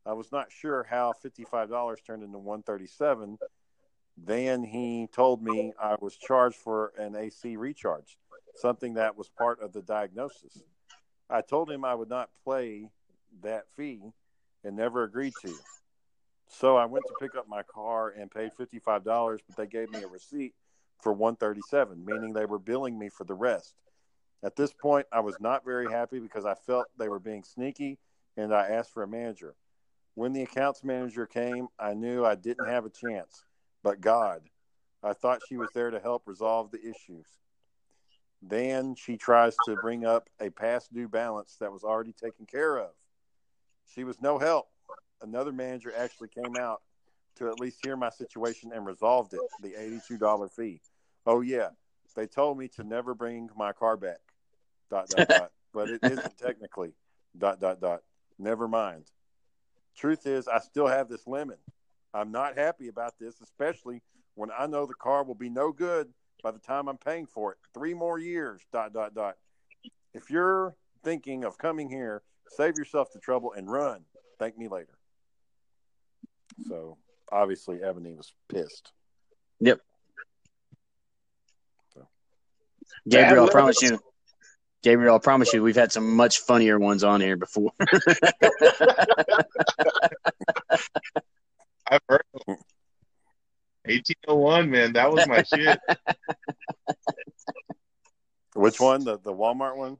I 0.05 0.13
was 0.13 0.31
not 0.31 0.51
sure 0.51 0.83
how 0.83 1.13
fifty 1.13 1.45
five 1.45 1.69
dollars 1.69 1.99
turned 2.05 2.23
into 2.23 2.37
one 2.37 2.63
thirty 2.63 2.87
seven. 2.87 3.37
Then 4.17 4.63
he 4.63 5.07
told 5.11 5.41
me 5.41 5.73
I 5.81 5.95
was 5.99 6.15
charged 6.15 6.57
for 6.57 6.91
an 6.97 7.15
AC 7.15 7.55
recharge, 7.55 8.17
something 8.55 8.95
that 8.95 9.17
was 9.17 9.29
part 9.29 9.61
of 9.61 9.73
the 9.73 9.81
diagnosis. 9.81 10.61
I 11.29 11.41
told 11.41 11.71
him 11.71 11.85
I 11.85 11.95
would 11.95 12.09
not 12.09 12.29
pay 12.47 12.89
that 13.41 13.69
fee 13.75 14.01
and 14.63 14.75
never 14.75 15.03
agreed 15.03 15.33
to. 15.41 15.53
So 16.47 16.77
I 16.77 16.85
went 16.85 17.05
to 17.07 17.15
pick 17.19 17.35
up 17.35 17.47
my 17.47 17.63
car 17.63 18.09
and 18.09 18.29
paid 18.29 18.53
fifty 18.53 18.79
five 18.79 19.03
dollars, 19.03 19.41
but 19.47 19.55
they 19.55 19.67
gave 19.67 19.89
me 19.89 20.03
a 20.03 20.07
receipt 20.07 20.53
for 21.03 21.13
one 21.13 21.35
thirty 21.35 21.61
seven, 21.61 22.03
meaning 22.05 22.33
they 22.33 22.45
were 22.45 22.59
billing 22.59 22.97
me 22.97 23.09
for 23.09 23.25
the 23.25 23.33
rest. 23.35 23.75
At 24.43 24.55
this 24.55 24.73
point, 24.73 25.05
I 25.11 25.19
was 25.19 25.39
not 25.39 25.63
very 25.65 25.89
happy 25.89 26.19
because 26.19 26.45
I 26.45 26.55
felt 26.55 26.87
they 26.97 27.09
were 27.09 27.19
being 27.19 27.43
sneaky 27.43 27.99
and 28.35 28.53
I 28.53 28.67
asked 28.67 28.91
for 28.93 29.03
a 29.03 29.07
manager. 29.07 29.55
When 30.15 30.33
the 30.33 30.43
accounts 30.43 30.83
manager 30.83 31.25
came, 31.25 31.67
I 31.79 31.93
knew 31.93 32.25
I 32.25 32.35
didn't 32.35 32.67
have 32.67 32.85
a 32.85 32.89
chance. 32.89 33.45
but 33.83 34.01
God. 34.01 34.41
I 35.05 35.11
thought 35.11 35.41
she 35.47 35.57
was 35.57 35.69
there 35.73 35.91
to 35.91 35.99
help 35.99 36.23
resolve 36.25 36.71
the 36.71 36.79
issues. 36.79 37.27
Then 38.41 38.95
she 38.95 39.17
tries 39.17 39.55
to 39.65 39.75
bring 39.75 40.05
up 40.05 40.29
a 40.39 40.49
past 40.49 40.93
due 40.93 41.09
balance 41.09 41.57
that 41.59 41.71
was 41.73 41.83
already 41.83 42.13
taken 42.13 42.45
care 42.45 42.77
of. 42.77 42.91
She 43.93 44.05
was 44.05 44.21
no 44.21 44.37
help. 44.39 44.67
Another 45.21 45.51
manager 45.51 45.91
actually 45.95 46.29
came 46.29 46.55
out 46.57 46.81
to 47.35 47.49
at 47.49 47.59
least 47.59 47.79
hear 47.83 47.97
my 47.97 48.09
situation 48.09 48.71
and 48.73 48.85
resolved 48.85 49.33
it 49.33 49.41
the 49.61 49.73
$82 49.73 50.51
fee. 50.51 50.79
Oh, 51.25 51.41
yeah. 51.41 51.69
They 52.15 52.27
told 52.27 52.57
me 52.57 52.67
to 52.69 52.83
never 52.83 53.15
bring 53.15 53.49
my 53.57 53.73
car 53.73 53.97
back. 53.97 54.19
Dot, 54.89 55.09
dot, 55.09 55.27
dot. 55.27 55.51
But 55.73 55.89
it 55.89 56.01
isn't 56.03 56.37
technically. 56.37 56.93
Dot, 57.35 57.59
dot, 57.59 57.81
dot. 57.81 58.01
Never 58.37 58.67
mind. 58.67 59.05
Truth 59.97 60.27
is, 60.27 60.47
I 60.47 60.59
still 60.59 60.85
have 60.85 61.09
this 61.09 61.25
lemon. 61.25 61.57
I'm 62.13 62.31
not 62.31 62.55
happy 62.55 62.89
about 62.89 63.17
this, 63.19 63.41
especially 63.41 64.03
when 64.35 64.51
I 64.55 64.67
know 64.67 64.85
the 64.85 64.93
car 64.93 65.23
will 65.23 65.33
be 65.33 65.49
no 65.49 65.71
good 65.71 66.09
by 66.43 66.51
the 66.51 66.59
time 66.59 66.87
I'm 66.87 66.97
paying 66.97 67.25
for 67.25 67.53
it. 67.53 67.57
Three 67.73 67.95
more 67.95 68.19
years. 68.19 68.61
Dot 68.71 68.93
dot 68.93 69.15
dot. 69.15 69.37
If 70.13 70.29
you're 70.29 70.75
thinking 71.03 71.43
of 71.43 71.57
coming 71.57 71.89
here, 71.89 72.21
save 72.49 72.77
yourself 72.77 73.11
the 73.11 73.19
trouble 73.19 73.53
and 73.53 73.71
run. 73.71 74.01
Thank 74.37 74.57
me 74.57 74.67
later. 74.67 74.93
So 76.67 76.97
obviously, 77.31 77.81
Ebony 77.81 78.13
was 78.13 78.33
pissed. 78.47 78.91
Yep. 79.59 79.79
Gabriel, 83.07 83.47
I 83.47 83.51
promise 83.51 83.81
you. 83.81 83.99
Gabriel, 84.83 85.15
I 85.15 85.19
promise 85.19 85.53
you, 85.53 85.63
we've 85.63 85.75
had 85.75 85.91
some 85.91 86.15
much 86.15 86.39
funnier 86.39 86.77
ones 86.77 87.03
on 87.03 87.21
here 87.21 87.37
before. 87.37 87.71
I've 91.87 92.01
heard 92.09 92.23
of 92.33 92.57
1801, 93.85 94.69
man. 94.69 94.93
That 94.93 95.11
was 95.11 95.27
my 95.27 95.43
shit. 95.43 95.79
Which 98.55 98.79
one? 98.79 99.03
The 99.03 99.17
the 99.19 99.33
Walmart 99.33 99.75
one? 99.75 99.97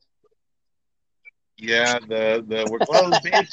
Yeah, 1.64 2.00
the 2.00 2.44
the 2.46 2.68
we're 2.70 2.80
closed, 2.80 3.24
bitch. 3.24 3.50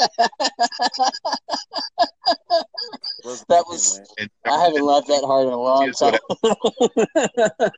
that 3.48 3.64
was. 3.68 4.00
I 4.44 4.64
haven't 4.64 4.84
laughed 4.84 5.06
that 5.06 5.22
hard 5.24 5.46
in 5.46 5.52
a 5.52 5.56
long 5.56 5.92
time. 5.92 6.18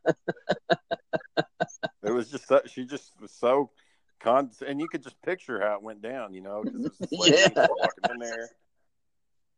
it 2.02 2.10
was 2.10 2.30
just 2.30 2.48
so, 2.48 2.62
she 2.64 2.86
just 2.86 3.12
was 3.20 3.32
so 3.32 3.72
con, 4.20 4.50
and 4.66 4.80
you 4.80 4.88
could 4.88 5.02
just 5.02 5.20
picture 5.20 5.60
how 5.60 5.74
it 5.74 5.82
went 5.82 6.00
down, 6.00 6.32
you 6.32 6.40
know, 6.40 6.64
because 6.64 6.86
it 6.86 6.92
was 7.10 7.10
Yeah. 7.10 7.66
walking 7.68 8.04
in 8.10 8.18
there, 8.18 8.48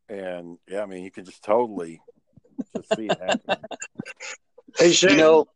and 0.09 0.59
yeah, 0.69 0.83
I 0.83 0.87
mean, 0.87 1.05
you 1.05 1.13
could 1.13 1.27
just 1.27 1.45
totally 1.45 2.03
just 2.75 2.97
see 2.97 3.07
it 3.07 3.21
happen. 3.21 3.69
Hey, 4.77 4.91
Shane. 4.91 5.13
You 5.13 5.19
know, 5.19 5.47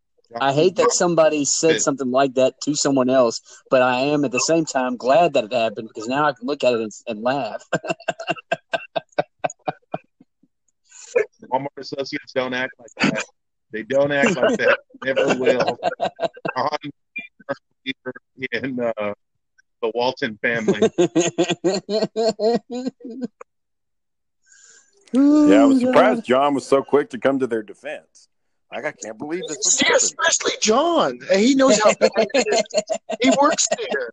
I 0.41 0.53
hate 0.53 0.77
that 0.77 0.93
somebody 0.93 1.45
said 1.45 1.81
something 1.81 2.11
like 2.11 2.35
that 2.35 2.61
to 2.63 2.75
someone 2.75 3.09
else, 3.09 3.41
but 3.71 3.81
I 3.83 4.01
am 4.01 4.25
at 4.25 4.33
the 4.33 4.41
same 4.41 4.65
time 4.65 4.97
glad 4.97 5.33
that 5.35 5.45
it 5.45 5.53
happened 5.53 5.89
because 5.89 6.09
now 6.09 6.27
I 6.27 6.33
can 6.33 6.47
look 6.47 6.63
at 6.65 6.75
it 6.75 6.81
and, 6.81 6.93
and 7.07 7.23
laugh. 7.23 7.65
Walmart 11.51 11.69
associates 11.79 12.33
don't 12.35 12.53
act 12.53 12.73
like 12.79 12.91
that. 13.13 13.25
They 13.73 13.83
don't 13.83 14.13
act 14.13 14.37
like 14.37 14.59
that. 14.59 14.79
Never 15.05 15.39
will. 15.39 15.79
On 16.57 16.79
in 18.53 18.81
uh, 18.81 19.15
the 19.81 19.91
Walton 19.95 20.39
family. 20.43 20.91
Yeah, 25.13 25.63
I 25.63 25.65
was 25.65 25.81
surprised 25.81 26.25
John 26.27 26.55
was 26.55 26.67
so 26.67 26.83
quick 26.83 27.11
to 27.11 27.19
come 27.19 27.39
to 27.39 27.47
their 27.47 27.63
defense. 27.63 28.28
Like, 28.73 28.85
I 28.85 28.93
can't 28.93 29.19
believe 29.19 29.43
this 29.49 29.57
was 29.57 29.81
happening. 29.81 29.97
Especially 29.97 30.53
John. 30.61 31.21
He 31.33 31.55
knows 31.55 31.79
how 31.79 31.95
bad 31.95 32.11
it 32.17 32.47
is. 32.53 32.63
He 33.23 33.31
works 33.41 33.67
there. 33.77 34.11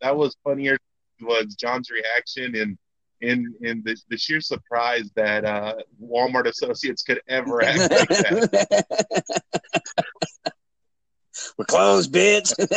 That 0.00 0.16
was 0.16 0.36
funnier 0.42 0.76
was 1.20 1.54
John's 1.54 1.90
reaction 1.90 2.54
and 2.56 2.76
in 3.22 3.54
in 3.62 3.82
the, 3.84 3.96
the 4.10 4.18
sheer 4.18 4.40
surprise 4.40 5.10
that 5.14 5.44
uh, 5.44 5.74
Walmart 6.02 6.46
associates 6.46 7.02
could 7.02 7.20
ever 7.28 7.62
act 7.64 7.90
like 7.90 8.08
that. 8.08 9.24
We're 11.56 11.64
closed, 11.64 12.12
bitch. 12.12 12.52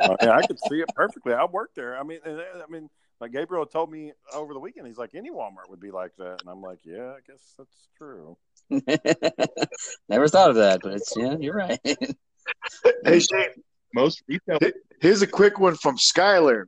Uh, 0.00 0.16
yeah, 0.22 0.30
I 0.30 0.46
could 0.46 0.58
see 0.60 0.76
it 0.76 0.88
perfectly. 0.94 1.34
I 1.34 1.44
worked 1.44 1.74
there. 1.74 1.98
I 1.98 2.04
mean, 2.04 2.20
and, 2.24 2.40
I 2.40 2.70
mean, 2.70 2.88
like 3.20 3.32
Gabriel 3.32 3.66
told 3.66 3.90
me 3.90 4.12
over 4.32 4.54
the 4.54 4.60
weekend, 4.60 4.86
he's 4.86 4.96
like, 4.96 5.14
any 5.14 5.28
Walmart 5.28 5.68
would 5.68 5.80
be 5.80 5.90
like 5.90 6.12
that, 6.18 6.40
and 6.40 6.48
I'm 6.48 6.62
like, 6.62 6.78
yeah, 6.84 7.14
I 7.14 7.18
guess 7.26 7.54
that's 7.58 7.88
true. 7.98 8.36
Never 10.08 10.28
thought 10.28 10.50
of 10.50 10.56
that, 10.56 10.80
but 10.82 10.92
it's 10.94 11.12
yeah, 11.16 11.36
you're 11.38 11.54
right. 11.54 11.80
Hey, 11.84 13.18
Shane. 13.18 13.48
Most 13.94 14.22
retail. 14.28 14.58
Here's 15.00 15.22
a 15.22 15.26
quick 15.26 15.58
one 15.58 15.74
from 15.74 15.96
Skylar. 15.96 16.64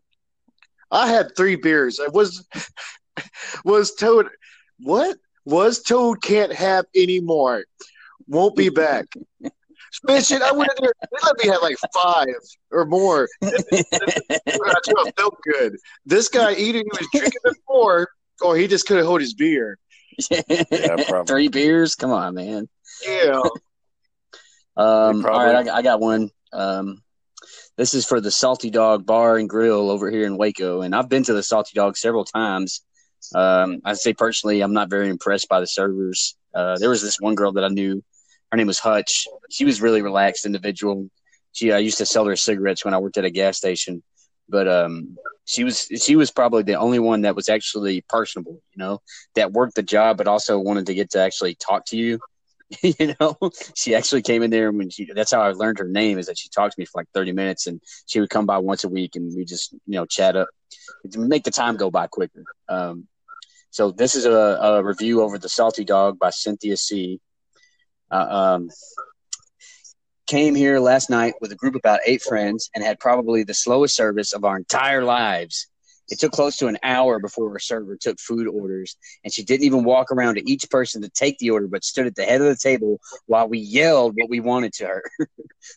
I 0.91 1.09
had 1.09 1.37
three 1.37 1.57
beers. 1.57 2.01
I 2.01 2.09
was 2.09 2.47
was 3.65 3.95
Toad. 3.95 4.29
What 4.81 5.17
was 5.45 5.83
Toad? 5.83 6.23
Can't 6.23 6.53
have 6.53 6.87
any 6.95 7.21
more. 7.21 7.65
Won't 8.27 8.57
be 8.57 8.69
back. 8.69 9.07
Man, 10.05 10.23
shit, 10.23 10.41
I 10.43 10.53
went 10.53 10.71
in 10.79 10.85
there. 10.85 10.93
They 11.03 11.19
let 11.25 11.39
me 11.45 11.49
have 11.51 11.63
like 11.63 11.77
five 11.93 12.27
or 12.71 12.85
more. 12.87 13.29
I 13.43 15.11
felt 15.17 15.37
good. 15.43 15.77
This 16.07 16.29
guy 16.29 16.55
eating, 16.55 16.85
he 16.85 16.99
was 16.99 17.09
drinking 17.13 17.41
before, 17.45 18.09
or 18.43 18.57
he 18.57 18.67
just 18.67 18.87
couldn't 18.87 19.05
hold 19.07 19.21
his 19.21 19.35
beer. 19.35 19.79
Three 21.27 21.49
beers? 21.49 21.95
Come 21.95 22.11
on, 22.13 22.35
man. 22.35 22.69
Yeah. 23.07 23.41
Um, 24.77 25.19
We 25.23 25.29
all 25.29 25.45
right, 25.45 25.57
I, 25.57 25.63
got- 25.65 25.75
I 25.75 25.83
got 25.83 26.01
one. 26.01 26.31
Um, 26.53 27.03
this 27.77 27.93
is 27.93 28.07
for 28.07 28.21
the 28.21 28.31
Salty 28.31 28.71
Dog 28.71 29.05
Bar 29.05 29.37
and 29.37 29.49
Grill 29.49 29.91
over 29.91 30.11
here 30.11 30.25
in 30.25 30.39
Waco, 30.39 30.81
and 30.83 30.95
I've 30.95 31.09
been 31.09 31.25
to 31.25 31.35
the 31.35 31.43
Salty 31.43 31.73
Dog 31.75 31.97
several 31.99 32.25
times. 32.25 32.83
Um, 33.35 33.81
I 33.85 33.93
say 33.95 34.15
personally, 34.15 34.61
I'm 34.63 34.73
not 34.73 34.89
very 34.89 35.09
impressed 35.11 35.49
by 35.49 35.61
the 35.61 35.67
servers. 35.67 36.37
Uh, 36.55 36.79
there 36.79 36.89
was 36.89 37.03
this 37.03 37.17
one 37.21 37.35
girl 37.35 37.53
that 37.53 37.65
I 37.65 37.69
knew. 37.69 38.03
Her 38.51 38.57
name 38.57 38.67
was 38.67 38.79
Hutch. 38.79 39.27
She 39.51 39.65
was 39.65 39.81
really 39.81 40.03
relaxed 40.03 40.47
individual. 40.47 41.09
She 41.53 41.73
I 41.73 41.79
used 41.79 41.99
to 41.99 42.07
sell 42.07 42.25
her 42.27 42.37
cigarettes 42.37 42.85
when 42.85 42.95
I 42.95 42.99
worked 42.99 43.19
at 43.19 43.25
a 43.25 43.31
gas 43.31 43.57
station, 43.57 44.03
but 44.49 44.69
um, 44.69 45.17
she 45.45 45.65
was 45.65 45.89
she 46.03 46.17
was 46.17 46.31
probably 46.31 46.63
the 46.63 46.75
only 46.75 46.99
one 46.99 47.23
that 47.23 47.37
was 47.37 47.49
actually 47.49 48.03
personable. 48.09 48.61
You 48.73 48.79
know, 48.79 49.01
that 49.35 49.53
worked 49.53 49.75
the 49.75 49.83
job, 49.83 50.17
but 50.17 50.29
also 50.29 50.59
wanted 50.59 50.87
to 50.87 50.95
get 50.95 51.11
to 51.11 51.21
actually 51.21 51.55
talk 51.57 51.87
to 51.87 51.97
you 51.97 52.21
you 52.83 53.15
know 53.21 53.37
she 53.75 53.95
actually 53.95 54.23
came 54.23 54.43
in 54.43 54.51
there 54.51 54.69
and 54.69 54.79
when 54.79 54.91
she 54.91 55.09
that's 55.15 55.33
how 55.33 55.43
i 55.43 55.51
learned 55.51 55.79
her 55.79 55.89
name 55.89 56.19
is 56.19 56.27
that 56.27 56.39
she 56.39 56.49
talked 56.49 56.75
to 56.75 56.81
me 56.81 56.85
for 56.85 57.01
like 57.01 57.09
30 57.15 57.33
minutes 57.33 57.67
and 57.67 57.81
she 58.07 58.21
would 58.21 58.31
come 58.31 58.47
by 58.47 58.59
once 58.59 58.85
a 58.85 58.89
week 58.89 59.17
and 59.17 59.35
we 59.37 59.45
just 59.45 59.73
you 59.73 59.79
know 59.87 60.07
chat 60.07 60.37
up 60.37 60.49
make 61.17 61.45
the 61.45 61.51
time 61.51 61.77
go 61.77 61.91
by 61.91 62.07
quicker 62.07 62.45
um, 62.69 63.07
so 63.71 63.91
this 63.91 64.15
is 64.15 64.25
a, 64.25 64.31
a 64.31 64.85
review 64.85 65.21
over 65.21 65.39
the 65.39 65.49
salty 65.49 65.85
dog 65.85 66.19
by 66.19 66.31
cynthia 66.31 66.77
c 66.77 67.21
uh, 68.11 68.17
um, 68.57 68.71
came 70.27 70.55
here 70.55 70.79
last 70.79 71.11
night 71.11 71.35
with 71.41 71.53
a 71.53 71.57
group 71.57 71.75
of 71.75 71.81
about 71.81 72.01
eight 72.07 72.23
friends 72.23 72.71
and 72.75 72.85
had 72.85 73.01
probably 73.01 73.43
the 73.43 73.55
slowest 73.55 73.97
service 73.97 74.33
of 74.33 74.45
our 74.45 74.57
entire 74.57 75.05
lives 75.05 75.71
it 76.11 76.19
took 76.19 76.33
close 76.33 76.57
to 76.57 76.67
an 76.67 76.77
hour 76.83 77.21
before 77.21 77.51
her 77.53 77.61
server 77.61 77.97
took 77.97 78.19
food 78.19 78.49
orders, 78.49 78.97
and 79.23 79.33
she 79.33 79.45
didn't 79.45 79.65
even 79.65 79.85
walk 79.85 80.11
around 80.11 80.35
to 80.35 80.51
each 80.51 80.69
person 80.69 81.03
to 81.03 81.09
take 81.09 81.39
the 81.39 81.51
order, 81.51 81.69
but 81.69 81.85
stood 81.85 82.07
at 82.07 82.17
the 82.17 82.25
head 82.25 82.41
of 82.41 82.49
the 82.49 82.57
table 82.57 83.01
while 83.27 83.49
we 83.49 83.59
yelled 83.59 84.17
what 84.17 84.29
we 84.29 84.41
wanted 84.41 84.73
to 84.75 84.87
her. 84.87 85.05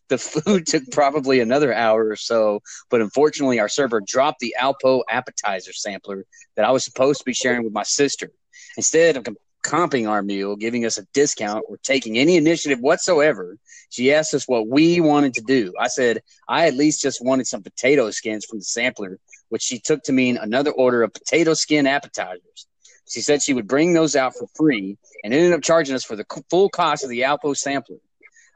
the 0.09 0.17
food 0.17 0.65
took 0.67 0.83
probably 0.91 1.39
another 1.39 1.71
hour 1.71 2.07
or 2.07 2.15
so, 2.15 2.61
but 2.89 3.01
unfortunately, 3.01 3.59
our 3.59 3.69
server 3.69 4.01
dropped 4.01 4.39
the 4.39 4.55
Alpo 4.59 5.03
appetizer 5.07 5.71
sampler 5.71 6.25
that 6.55 6.65
I 6.65 6.71
was 6.71 6.83
supposed 6.83 7.19
to 7.19 7.25
be 7.25 7.33
sharing 7.33 7.63
with 7.63 7.73
my 7.73 7.83
sister. 7.83 8.31
Instead 8.75 9.17
of 9.17 9.27
comping 9.63 10.07
our 10.07 10.21
meal, 10.21 10.55
giving 10.55 10.85
us 10.85 10.97
a 10.97 11.07
discount, 11.13 11.65
or 11.67 11.77
taking 11.77 12.17
any 12.17 12.37
initiative 12.37 12.79
whatsoever, 12.79 13.57
she 13.89 14.13
asked 14.13 14.33
us 14.33 14.47
what 14.47 14.67
we 14.67 14.99
wanted 15.01 15.33
to 15.35 15.41
do. 15.41 15.73
I 15.79 15.87
said 15.87 16.21
I 16.47 16.67
at 16.67 16.75
least 16.75 17.01
just 17.01 17.23
wanted 17.23 17.47
some 17.47 17.63
potato 17.63 18.11
skins 18.11 18.45
from 18.45 18.59
the 18.59 18.65
sampler, 18.65 19.19
which 19.49 19.61
she 19.61 19.79
took 19.79 20.03
to 20.03 20.11
mean 20.11 20.37
another 20.37 20.71
order 20.71 21.03
of 21.03 21.13
potato 21.13 21.53
skin 21.53 21.87
appetizers. 21.87 22.67
She 23.09 23.21
said 23.21 23.41
she 23.41 23.53
would 23.53 23.67
bring 23.67 23.93
those 23.93 24.15
out 24.15 24.35
for 24.35 24.47
free 24.55 24.97
and 25.23 25.33
ended 25.33 25.53
up 25.53 25.61
charging 25.61 25.95
us 25.95 26.03
for 26.03 26.15
the 26.15 26.25
full 26.49 26.69
cost 26.69 27.03
of 27.03 27.09
the 27.09 27.21
Alpo 27.21 27.55
sampler. 27.55 27.97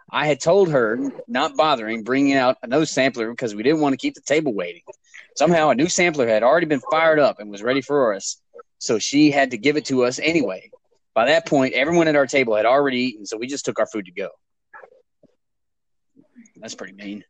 I 0.10 0.26
had 0.26 0.40
told 0.40 0.72
her 0.72 0.98
not 1.28 1.58
bothering 1.58 2.04
bringing 2.04 2.34
out 2.34 2.58
another 2.64 2.86
sampler 2.86 3.30
because 3.30 3.54
we 3.54 3.64
didn't 3.64 3.82
want 3.82 3.94
to 3.94 3.98
keep 3.98 4.16
the 4.16 4.22
table 4.22 4.54
waiting. 4.54 4.84
Somehow, 5.36 5.70
a 5.70 5.76
new 5.76 5.90
sampler 5.90 6.28
had 6.28 6.44
already 6.44 6.66
been 6.66 6.82
fired 6.90 7.20
up 7.20 7.40
and 7.40 7.52
was 7.52 7.62
ready 7.62 7.82
for 7.82 8.14
us, 8.14 8.42
so 8.80 8.98
she 8.98 9.32
had 9.32 9.52
to 9.52 9.58
give 9.58 9.76
it 9.76 9.86
to 9.86 10.06
us 10.06 10.18
anyway. 10.18 10.72
By 11.18 11.26
that 11.26 11.48
point, 11.48 11.74
everyone 11.74 12.08
at 12.08 12.16
our 12.16 12.28
table 12.28 12.56
had 12.56 12.68
already 12.68 13.00
eaten, 13.00 13.26
so 13.26 13.38
we 13.38 13.48
just 13.48 13.66
took 13.66 13.80
our 13.80 13.88
food 13.88 14.06
to 14.06 14.12
go. 14.12 14.30
That's 16.58 16.76
pretty 16.76 16.94
mean. 16.94 17.24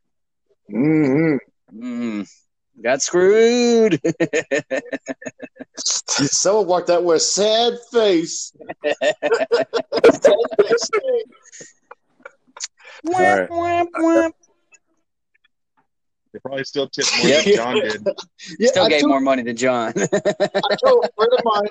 Mm-hmm. 0.70 1.82
Mm. 1.82 2.28
Got 2.82 3.00
screwed. 3.00 3.98
Someone 5.78 6.66
walked 6.66 6.90
out 6.90 7.02
with 7.02 7.16
a 7.16 7.20
sad 7.20 7.78
face. 7.90 8.52
All 13.06 13.38
right. 13.48 14.32
They 16.32 16.38
probably 16.40 16.64
still 16.64 16.88
tip 16.88 17.06
more 17.18 17.28
Yeah. 17.28 17.42
than 17.42 17.54
John 17.54 17.74
did. 17.76 18.06
Yeah, 18.58 18.68
Still 18.68 18.84
I 18.84 18.88
gave 18.88 19.00
told, 19.00 19.10
more 19.10 19.20
money 19.20 19.42
than 19.42 19.56
John. 19.56 19.92
I 19.96 20.06
told 20.84 21.04
a 21.04 21.10
friend 21.16 21.32
of 21.38 21.44
mine 21.44 21.68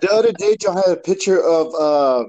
the 0.00 0.10
other 0.12 0.32
day. 0.32 0.56
John 0.60 0.76
had 0.76 0.88
a 0.88 0.96
picture 0.96 1.42
of 1.42 1.74
uh, 1.74 2.24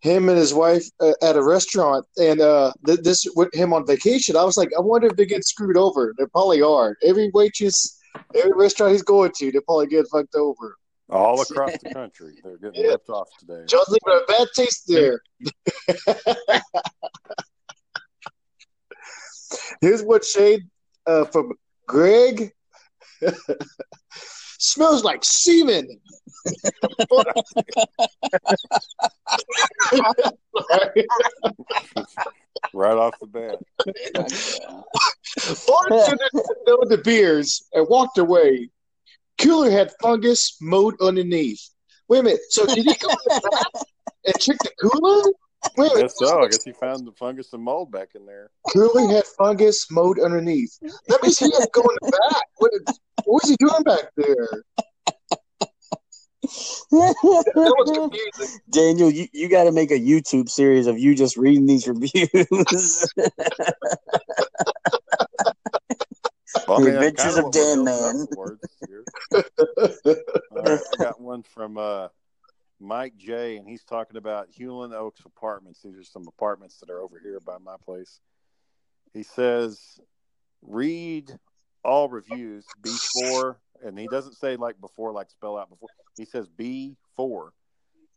him 0.00 0.28
and 0.28 0.38
his 0.38 0.54
wife 0.54 0.84
uh, 1.00 1.12
at 1.22 1.36
a 1.36 1.42
restaurant, 1.42 2.06
and 2.18 2.40
uh, 2.40 2.72
th- 2.86 3.00
this 3.00 3.26
with 3.34 3.52
him 3.54 3.72
on 3.72 3.86
vacation. 3.86 4.36
I 4.36 4.44
was 4.44 4.56
like, 4.56 4.70
I 4.76 4.80
wonder 4.80 5.08
if 5.08 5.16
they 5.16 5.26
get 5.26 5.44
screwed 5.44 5.76
over. 5.76 6.14
They 6.16 6.26
probably 6.26 6.62
are. 6.62 6.96
Every 7.04 7.30
waitress, 7.34 7.98
every 8.34 8.52
restaurant 8.54 8.92
he's 8.92 9.02
going 9.02 9.32
to, 9.38 9.50
they 9.50 9.60
probably 9.60 9.88
get 9.88 10.06
fucked 10.12 10.34
over. 10.36 10.76
All 11.10 11.40
across 11.40 11.72
the 11.82 11.90
country, 11.94 12.34
they're 12.44 12.58
getting 12.58 12.80
Yeah. 12.84 12.90
ripped 12.90 13.08
off 13.08 13.28
today. 13.40 13.64
John's 13.66 13.88
leaving 13.88 14.20
a 14.22 14.26
bad 14.30 14.46
taste 14.54 14.84
there. 14.86 15.22
Here's 19.80 20.02
what 20.02 20.24
shade 20.24 20.66
uh, 21.06 21.24
from 21.26 21.52
Greg 21.86 22.52
smells 24.58 25.04
like 25.04 25.22
semen. 25.24 26.00
Right 32.74 32.96
off 32.96 33.14
the 33.20 33.26
bat. 33.26 33.58
Bartender 35.66 36.28
know 36.66 36.78
the 36.84 36.98
beers 36.98 37.66
and 37.72 37.88
walked 37.88 38.18
away. 38.18 38.68
Cooler 39.38 39.70
had 39.70 39.92
fungus 40.02 40.56
mowed 40.60 41.00
underneath. 41.00 41.70
Wait 42.08 42.20
a 42.20 42.22
minute. 42.22 42.40
So 42.50 42.66
did 42.66 42.84
he 42.84 42.94
go 42.94 43.08
in 43.08 43.16
the 43.26 43.82
and 44.26 44.38
check 44.38 44.58
the 44.58 44.70
cooler? 44.80 45.32
Wait 45.76 45.92
a 45.92 45.94
I 45.94 46.00
guess 46.02 46.14
so. 46.16 46.42
I 46.42 46.48
guess 46.48 46.64
he 46.64 46.72
found 46.72 47.06
the 47.06 47.12
fungus 47.12 47.52
and 47.52 47.62
mold 47.62 47.90
back 47.90 48.10
in 48.14 48.26
there. 48.26 48.50
Cooler 48.72 49.08
had 49.12 49.24
fungus 49.26 49.90
mold 49.90 50.18
underneath. 50.18 50.78
Let 51.08 51.22
me 51.22 51.30
see 51.30 51.50
had 51.58 51.70
going 51.72 51.96
go 52.02 52.10
back. 52.10 52.42
What, 52.56 52.72
what 53.24 53.42
was 53.42 53.48
he 53.50 53.56
doing 53.56 53.82
back 53.84 54.10
there? 54.16 54.64
That 56.90 57.14
was 57.54 57.90
confusing. 57.92 58.60
Daniel, 58.70 59.10
you, 59.10 59.26
you 59.32 59.48
got 59.48 59.64
to 59.64 59.72
make 59.72 59.90
a 59.90 59.98
YouTube 59.98 60.48
series 60.48 60.86
of 60.86 60.98
you 60.98 61.14
just 61.14 61.36
reading 61.36 61.66
these 61.66 61.86
reviews. 61.86 63.12
Well, 66.66 66.80
The 66.80 66.90
I 66.90 66.90
mean, 66.90 66.94
that's 66.94 67.24
Adventures 67.24 67.34
kinda 67.34 67.50
Dan 67.50 67.84
Man. 67.84 68.20
up 68.22 68.28
towards 68.30 68.60
here. 68.86 69.04
All 70.50 70.62
right, 70.62 70.80
I 70.92 70.96
got 70.96 71.20
one 71.20 71.42
from 71.42 71.78
uh, 71.78 72.08
Mike 72.80 73.16
J, 73.16 73.56
and 73.56 73.68
he's 73.68 73.84
talking 73.84 74.16
about 74.16 74.48
Hewlin 74.50 74.92
Oaks 74.92 75.22
Apartments. 75.24 75.80
These 75.82 75.96
are 75.96 76.04
some 76.04 76.28
apartments 76.28 76.78
that 76.78 76.90
are 76.90 77.00
over 77.00 77.18
here 77.18 77.40
by 77.40 77.58
my 77.58 77.76
place. 77.84 78.20
He 79.12 79.22
says, 79.22 80.00
read 80.62 81.38
all 81.84 82.08
reviews 82.08 82.66
before, 82.80 83.60
and 83.84 83.98
he 83.98 84.06
doesn't 84.06 84.36
say 84.36 84.56
like 84.56 84.80
before, 84.80 85.12
like 85.12 85.30
spell 85.30 85.58
out 85.58 85.70
before. 85.70 85.88
He 86.16 86.24
says 86.24 86.48
B4. 86.48 87.50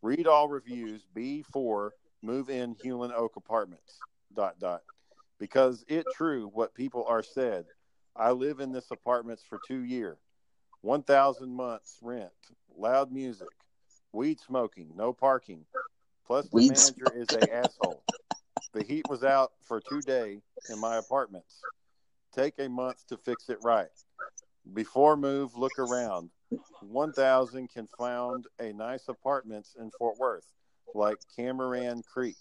Read 0.02 0.28
all 0.28 0.48
reviews 0.48 1.06
B4. 1.16 1.92
Move 2.22 2.50
in 2.50 2.76
Hewlin 2.76 3.14
Oak 3.14 3.36
Apartments. 3.36 4.02
Dot 4.36 4.60
dot. 4.60 4.82
Because 5.40 5.84
it 5.88 6.10
true 6.12 6.50
what 6.54 6.76
people 6.76 7.06
are 7.08 7.24
said. 7.24 7.66
I 8.16 8.32
live 8.32 8.60
in 8.60 8.72
this 8.72 8.92
apartments 8.92 9.44
for 9.48 9.58
two 9.58 9.84
year, 9.84 10.18
one 10.82 11.02
thousand 11.02 11.50
months 11.56 11.98
rent, 12.02 12.32
loud 12.76 13.12
music, 13.12 13.52
weed 14.14 14.40
smoking, 14.40 14.92
no 14.96 15.14
parking. 15.14 15.66
Plus 16.26 16.48
the 16.50 16.56
Weed 16.56 16.70
manager 16.70 17.08
is 17.16 17.28
a 17.32 17.54
asshole. 17.54 18.04
The 18.74 18.84
heat 18.84 19.06
was 19.10 19.24
out 19.24 19.52
for 19.68 19.82
two 19.82 20.02
day 20.02 20.42
in 20.70 20.80
my 20.80 20.98
apartments. 20.98 21.62
Take 22.34 22.60
a 22.60 22.70
month 22.70 23.06
to 23.08 23.18
fix 23.18 23.50
it 23.50 23.58
right. 23.64 23.90
Before 24.74 25.18
move, 25.18 25.58
look 25.58 25.78
around. 25.78 26.30
One 26.82 27.12
thousand 27.12 27.70
can 27.70 27.88
found 27.98 28.46
a 28.60 28.72
nice 28.74 29.08
apartments 29.08 29.76
in 29.80 29.92
Fort 29.92 30.18
Worth, 30.18 30.46
like 30.94 31.18
Cameron 31.36 32.04
Creek. 32.04 32.38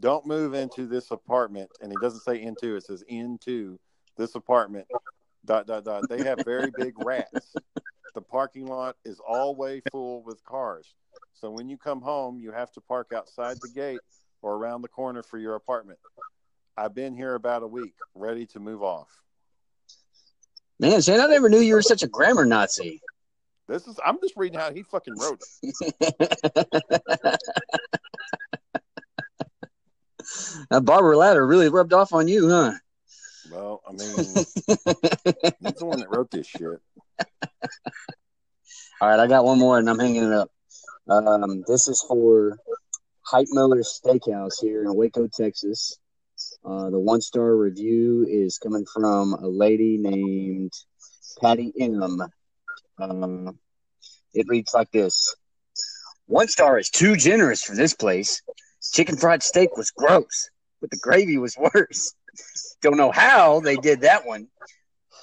Don't 0.00 0.26
move 0.26 0.54
into 0.54 0.86
this 0.86 1.10
apartment, 1.10 1.70
and 1.80 1.92
he 1.92 1.96
doesn't 2.00 2.20
say 2.20 2.40
into, 2.40 2.76
it 2.76 2.84
says 2.84 3.04
into 3.08 3.78
this 4.16 4.34
apartment. 4.34 4.86
Dot 5.44 5.66
dot 5.66 5.84
dot. 5.84 6.08
They 6.08 6.24
have 6.24 6.40
very 6.44 6.70
big 6.76 6.94
rats. 7.04 7.54
The 8.14 8.22
parking 8.22 8.66
lot 8.66 8.96
is 9.04 9.20
always 9.26 9.82
full 9.90 10.22
with 10.22 10.42
cars. 10.44 10.94
So 11.32 11.50
when 11.50 11.68
you 11.68 11.76
come 11.76 12.00
home, 12.00 12.38
you 12.38 12.52
have 12.52 12.70
to 12.72 12.80
park 12.80 13.12
outside 13.14 13.56
the 13.60 13.70
gate 13.74 14.00
or 14.40 14.54
around 14.54 14.82
the 14.82 14.88
corner 14.88 15.22
for 15.22 15.36
your 15.36 15.56
apartment. 15.56 15.98
I've 16.76 16.94
been 16.94 17.16
here 17.16 17.34
about 17.34 17.64
a 17.64 17.66
week, 17.66 17.94
ready 18.14 18.46
to 18.46 18.60
move 18.60 18.82
off. 18.82 19.08
Man, 20.78 21.00
Shane, 21.00 21.20
I 21.20 21.26
never 21.26 21.48
knew 21.48 21.58
you 21.58 21.74
were 21.74 21.82
such 21.82 22.02
a 22.02 22.08
grammar 22.08 22.44
Nazi. 22.44 23.00
This 23.66 23.86
is 23.86 23.98
I'm 24.04 24.18
just 24.20 24.34
reading 24.36 24.58
how 24.58 24.72
he 24.72 24.82
fucking 24.82 25.14
wrote 25.18 25.40
it. 25.62 25.74
that 30.70 30.84
Barbara 30.84 31.16
Ladder 31.16 31.46
really 31.46 31.68
rubbed 31.68 31.92
off 31.92 32.12
on 32.12 32.28
you, 32.28 32.50
huh? 32.50 32.72
Well, 33.50 33.82
I 33.88 33.92
mean, 33.92 34.16
he's 34.16 34.44
the 34.66 35.86
one 35.86 36.00
that 36.00 36.10
wrote 36.10 36.30
this 36.30 36.46
shit. 36.46 36.80
All 39.00 39.08
right, 39.08 39.20
I 39.20 39.26
got 39.26 39.44
one 39.44 39.58
more 39.58 39.78
and 39.78 39.88
I'm 39.88 39.98
hanging 39.98 40.24
it 40.24 40.32
up. 40.32 40.50
Um, 41.08 41.62
this 41.66 41.88
is 41.88 42.02
for 42.08 42.58
Heitmiller 43.30 43.84
Steakhouse 43.84 44.60
here 44.60 44.84
in 44.84 44.94
Waco, 44.94 45.26
Texas. 45.26 45.98
Uh, 46.64 46.90
the 46.90 46.98
one 46.98 47.20
star 47.20 47.56
review 47.56 48.26
is 48.28 48.58
coming 48.58 48.84
from 48.92 49.34
a 49.34 49.46
lady 49.46 49.98
named 49.98 50.72
Patty 51.40 51.72
M. 51.78 52.20
Um, 52.98 53.58
it 54.32 54.46
reads 54.48 54.72
like 54.74 54.90
this 54.90 55.34
One 56.26 56.48
star 56.48 56.78
is 56.78 56.90
too 56.90 57.16
generous 57.16 57.62
for 57.62 57.74
this 57.74 57.94
place. 57.94 58.42
Chicken 58.92 59.16
fried 59.16 59.42
steak 59.42 59.76
was 59.76 59.90
gross, 59.90 60.50
but 60.80 60.90
the 60.90 60.98
gravy 60.98 61.38
was 61.38 61.56
worse. 61.56 62.14
Don't 62.82 62.96
know 62.96 63.10
how 63.10 63.60
they 63.60 63.76
did 63.76 64.00
that 64.02 64.26
one. 64.26 64.48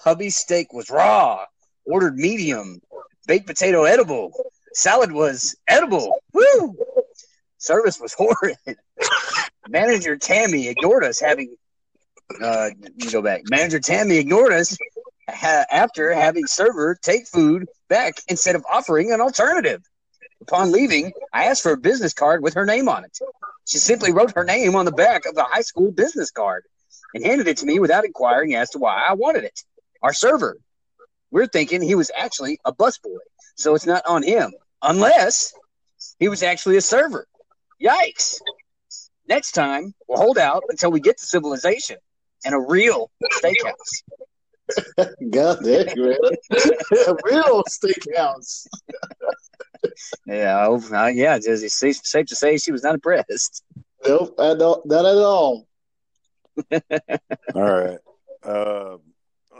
Hubby's 0.03 0.35
steak 0.35 0.73
was 0.73 0.89
raw, 0.89 1.45
ordered 1.85 2.15
medium, 2.17 2.81
baked 3.27 3.47
potato 3.47 3.83
edible. 3.83 4.31
Salad 4.73 5.11
was 5.11 5.55
edible. 5.67 6.19
Woo! 6.33 6.75
Service 7.57 7.99
was 7.99 8.13
horrid. 8.13 8.57
Manager 9.67 10.17
Tammy 10.17 10.67
ignored 10.67 11.03
us 11.03 11.19
having. 11.19 11.55
Uh, 12.41 12.69
go 13.11 13.21
back. 13.21 13.41
Manager 13.49 13.79
Tammy 13.79 14.17
ignored 14.17 14.53
us 14.53 14.77
ha- 15.29 15.65
after 15.71 16.13
having 16.13 16.47
server 16.47 16.95
take 16.95 17.27
food 17.27 17.67
back 17.89 18.15
instead 18.27 18.55
of 18.55 18.65
offering 18.69 19.11
an 19.11 19.21
alternative. 19.21 19.81
Upon 20.41 20.71
leaving, 20.71 21.11
I 21.33 21.45
asked 21.45 21.61
for 21.61 21.73
a 21.73 21.77
business 21.77 22.13
card 22.13 22.41
with 22.41 22.55
her 22.55 22.65
name 22.65 22.89
on 22.89 23.03
it. 23.03 23.19
She 23.67 23.77
simply 23.77 24.11
wrote 24.11 24.33
her 24.35 24.43
name 24.43 24.75
on 24.75 24.85
the 24.85 24.91
back 24.91 25.25
of 25.25 25.35
the 25.35 25.43
high 25.43 25.61
school 25.61 25.91
business 25.91 26.31
card 26.31 26.63
and 27.13 27.23
handed 27.23 27.47
it 27.47 27.57
to 27.57 27.65
me 27.65 27.79
without 27.79 28.05
inquiring 28.05 28.55
as 28.55 28.71
to 28.71 28.79
why 28.79 29.05
I 29.07 29.13
wanted 29.13 29.43
it. 29.43 29.63
Our 30.01 30.13
server. 30.13 30.57
We're 31.31 31.47
thinking 31.47 31.81
he 31.81 31.95
was 31.95 32.11
actually 32.15 32.59
a 32.65 32.73
busboy, 32.73 33.17
so 33.55 33.73
it's 33.73 33.85
not 33.85 34.05
on 34.05 34.23
him, 34.23 34.53
unless 34.81 35.53
he 36.19 36.27
was 36.27 36.43
actually 36.43 36.77
a 36.77 36.81
server. 36.81 37.25
Yikes. 37.81 38.39
Next 39.27 39.53
time, 39.53 39.93
we'll 40.07 40.19
hold 40.19 40.37
out 40.37 40.63
until 40.69 40.91
we 40.91 40.99
get 40.99 41.17
to 41.17 41.25
civilization 41.25 41.97
and 42.43 42.53
a 42.53 42.59
real 42.59 43.09
steakhouse. 43.33 44.03
God 45.31 45.59
damn, 45.63 45.85
man. 45.97 46.17
a 47.07 47.15
real 47.25 47.63
steakhouse. 47.63 48.67
Yeah, 50.25 50.65
oh, 50.67 50.81
uh, 50.93 51.07
yeah, 51.07 51.35
it's, 51.35 51.47
it's 51.47 51.77
safe, 51.77 51.97
safe 52.03 52.27
to 52.27 52.35
say 52.35 52.57
she 52.57 52.71
was 52.71 52.83
not 52.83 52.93
impressed. 52.93 53.63
Nope, 54.05 54.35
I 54.39 54.53
don't, 54.53 54.85
not 54.85 55.05
at 55.05 55.17
all. 55.17 55.67
All 57.55 57.61
right. 57.61 57.97
Uh, 58.43 58.97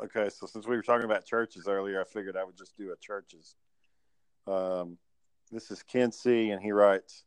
okay, 0.03 0.29
so 0.29 0.47
since 0.47 0.67
we 0.67 0.75
were 0.75 0.81
talking 0.81 1.05
about 1.05 1.25
Church's 1.25 1.67
earlier, 1.67 2.01
I 2.01 2.03
figured 2.03 2.35
I 2.35 2.43
would 2.43 2.57
just 2.57 2.75
do 2.77 2.91
a 2.91 2.95
Church's. 2.97 3.55
Um, 4.47 4.97
this 5.51 5.69
is 5.71 5.83
Ken 5.83 6.11
C, 6.11 6.51
and 6.51 6.61
he 6.61 6.71
writes, 6.71 7.23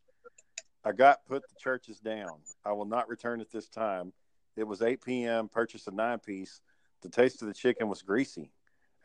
"I 0.84 0.92
got 0.92 1.26
put 1.26 1.42
the 1.42 1.54
Church's 1.58 2.00
down. 2.00 2.40
I 2.64 2.72
will 2.72 2.86
not 2.86 3.08
return 3.08 3.40
at 3.40 3.50
this 3.50 3.68
time. 3.68 4.12
It 4.56 4.64
was 4.64 4.82
8 4.82 5.02
p.m. 5.04 5.48
Purchased 5.48 5.88
a 5.88 5.90
nine 5.90 6.18
piece. 6.18 6.60
The 7.02 7.08
taste 7.08 7.42
of 7.42 7.48
the 7.48 7.54
chicken 7.54 7.88
was 7.88 8.02
greasy. 8.02 8.50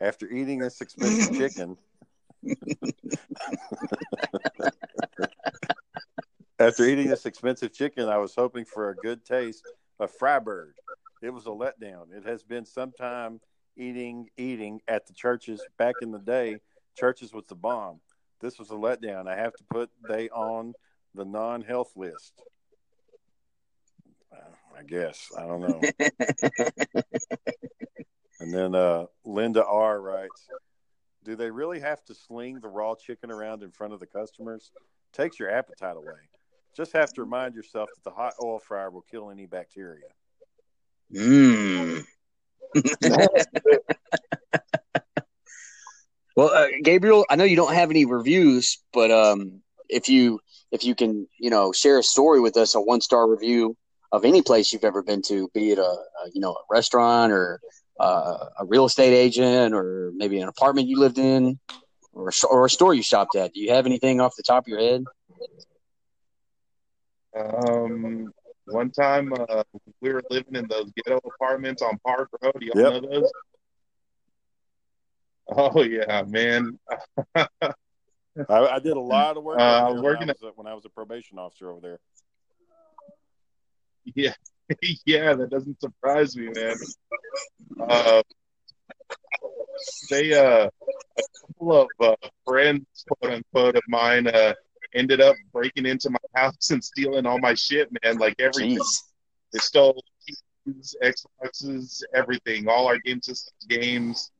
After 0.00 0.28
eating 0.28 0.58
this 0.58 0.80
expensive 0.80 1.36
chicken." 1.38 1.76
After 6.58 6.84
eating 6.84 7.08
this 7.08 7.24
expensive 7.24 7.72
chicken, 7.72 8.08
I 8.08 8.18
was 8.18 8.34
hoping 8.34 8.66
for 8.66 8.90
a 8.90 8.96
good 8.96 9.24
taste 9.24 9.64
of 9.98 10.10
Freiburg. 10.10 10.74
It 11.22 11.30
was 11.30 11.46
a 11.46 11.50
letdown. 11.50 12.12
It 12.12 12.26
has 12.26 12.42
been 12.42 12.66
some 12.66 12.92
time 12.92 13.40
eating 13.76 14.28
eating 14.36 14.80
at 14.88 15.06
the 15.06 15.12
Church's 15.12 15.62
back 15.78 15.96
in 16.02 16.10
the 16.10 16.18
day. 16.18 16.58
Church's 16.96 17.32
was 17.32 17.44
the 17.46 17.54
bomb. 17.54 18.00
This 18.40 18.58
was 18.58 18.70
a 18.70 18.74
letdown. 18.74 19.28
I 19.28 19.36
have 19.36 19.54
to 19.54 19.64
put 19.64 19.90
they 20.08 20.28
on 20.30 20.74
the 21.14 21.24
non-health 21.24 21.92
list. 21.96 22.32
Uh, 24.32 24.38
I 24.78 24.82
guess 24.82 25.30
I 25.36 25.46
don't 25.46 25.60
know. 25.60 25.80
and 28.40 28.52
then 28.52 28.74
uh, 28.74 29.06
Linda 29.24 29.64
R 29.64 30.00
writes, 30.00 30.48
"Do 31.24 31.36
they 31.36 31.50
really 31.50 31.80
have 31.80 32.04
to 32.06 32.14
sling 32.14 32.60
the 32.60 32.68
raw 32.68 32.94
chicken 32.94 33.30
around 33.30 33.62
in 33.62 33.70
front 33.70 33.92
of 33.92 34.00
the 34.00 34.06
customers? 34.06 34.70
Takes 35.12 35.38
your 35.38 35.50
appetite 35.50 35.96
away. 35.96 36.28
Just 36.76 36.92
have 36.92 37.12
to 37.14 37.22
remind 37.22 37.54
yourself 37.54 37.88
that 37.94 38.04
the 38.08 38.14
hot 38.14 38.34
oil 38.42 38.58
fryer 38.58 38.90
will 38.90 39.04
kill 39.10 39.30
any 39.30 39.46
bacteria." 39.46 40.08
Mmm. 41.12 42.04
well, 46.36 46.50
uh, 46.50 46.66
Gabriel, 46.82 47.24
I 47.28 47.36
know 47.36 47.44
you 47.44 47.56
don't 47.56 47.74
have 47.74 47.90
any 47.90 48.04
reviews, 48.04 48.78
but 48.92 49.10
um, 49.10 49.62
if 49.88 50.08
you 50.08 50.40
if 50.70 50.84
you 50.84 50.94
can, 50.94 51.26
you 51.38 51.50
know, 51.50 51.72
share 51.72 51.98
a 51.98 52.02
story 52.02 52.40
with 52.40 52.56
us, 52.56 52.74
a 52.74 52.80
one 52.80 53.00
star 53.00 53.28
review 53.28 53.76
of 54.12 54.24
any 54.24 54.42
place 54.42 54.72
you've 54.72 54.84
ever 54.84 55.02
been 55.02 55.22
to, 55.22 55.48
be 55.54 55.72
it 55.72 55.78
a, 55.78 55.82
a 55.82 56.30
you 56.32 56.40
know 56.40 56.52
a 56.52 56.62
restaurant 56.70 57.32
or 57.32 57.60
uh, 57.98 58.46
a 58.58 58.64
real 58.66 58.86
estate 58.86 59.12
agent 59.12 59.74
or 59.74 60.12
maybe 60.14 60.40
an 60.40 60.48
apartment 60.48 60.88
you 60.88 60.98
lived 60.98 61.18
in 61.18 61.58
or 62.12 62.28
a, 62.28 62.46
or 62.48 62.66
a 62.66 62.70
store 62.70 62.94
you 62.94 63.02
shopped 63.02 63.36
at. 63.36 63.52
Do 63.52 63.60
you 63.60 63.72
have 63.72 63.86
anything 63.86 64.20
off 64.20 64.34
the 64.36 64.42
top 64.42 64.64
of 64.64 64.68
your 64.68 64.80
head? 64.80 65.04
Um, 67.36 68.32
one 68.70 68.90
time 68.90 69.32
uh, 69.32 69.62
we 70.00 70.12
were 70.12 70.22
living 70.30 70.54
in 70.54 70.66
those 70.68 70.90
ghetto 70.96 71.18
apartments 71.18 71.82
on 71.82 71.98
Park 72.06 72.28
Road. 72.42 72.54
Y'all 72.60 72.76
Yep. 72.76 73.02
know 73.02 73.08
those? 73.10 73.32
Oh 75.48 75.82
yeah, 75.82 76.22
man. 76.26 76.78
I, 77.34 77.46
I 78.48 78.78
did 78.78 78.96
a 78.96 79.00
lot 79.00 79.36
of 79.36 79.42
work 79.42 79.58
Uh, 79.58 79.88
over 79.88 79.94
there 79.94 80.02
working 80.02 80.28
when, 80.28 80.30
I 80.30 80.32
was 80.32 80.42
a, 80.42 80.52
when 80.54 80.66
I 80.66 80.74
was 80.74 80.84
a 80.84 80.88
probation 80.88 81.38
officer 81.38 81.70
over 81.70 81.80
there. 81.80 81.98
Yeah, 84.14 84.34
yeah, 85.04 85.34
that 85.34 85.50
doesn't 85.50 85.80
surprise 85.80 86.36
me, 86.36 86.50
man. 86.54 86.76
Uh, 87.80 88.22
they, 90.08 90.32
uh, 90.32 90.68
a 90.68 91.22
couple 91.40 91.82
of 91.82 91.88
uh, 92.00 92.28
friends, 92.46 92.86
quote 93.08 93.32
unquote, 93.34 93.76
of 93.76 93.82
mine, 93.88 94.26
uh, 94.28 94.54
ended 94.94 95.20
up 95.20 95.36
breaking 95.52 95.86
into 95.86 96.10
my 96.10 96.18
house 96.40 96.70
and 96.70 96.82
stealing 96.82 97.26
all 97.26 97.38
my 97.38 97.54
shit, 97.54 97.88
man. 98.02 98.18
Like 98.18 98.34
everything. 98.38 98.78
Jeez. 98.78 99.02
They 99.52 99.58
stole 99.58 100.02
TVs, 100.68 100.94
Xboxes, 101.02 102.02
everything, 102.14 102.68
all 102.68 102.86
our 102.86 102.98
game 102.98 103.20
systems, 103.20 103.66
games. 103.68 104.30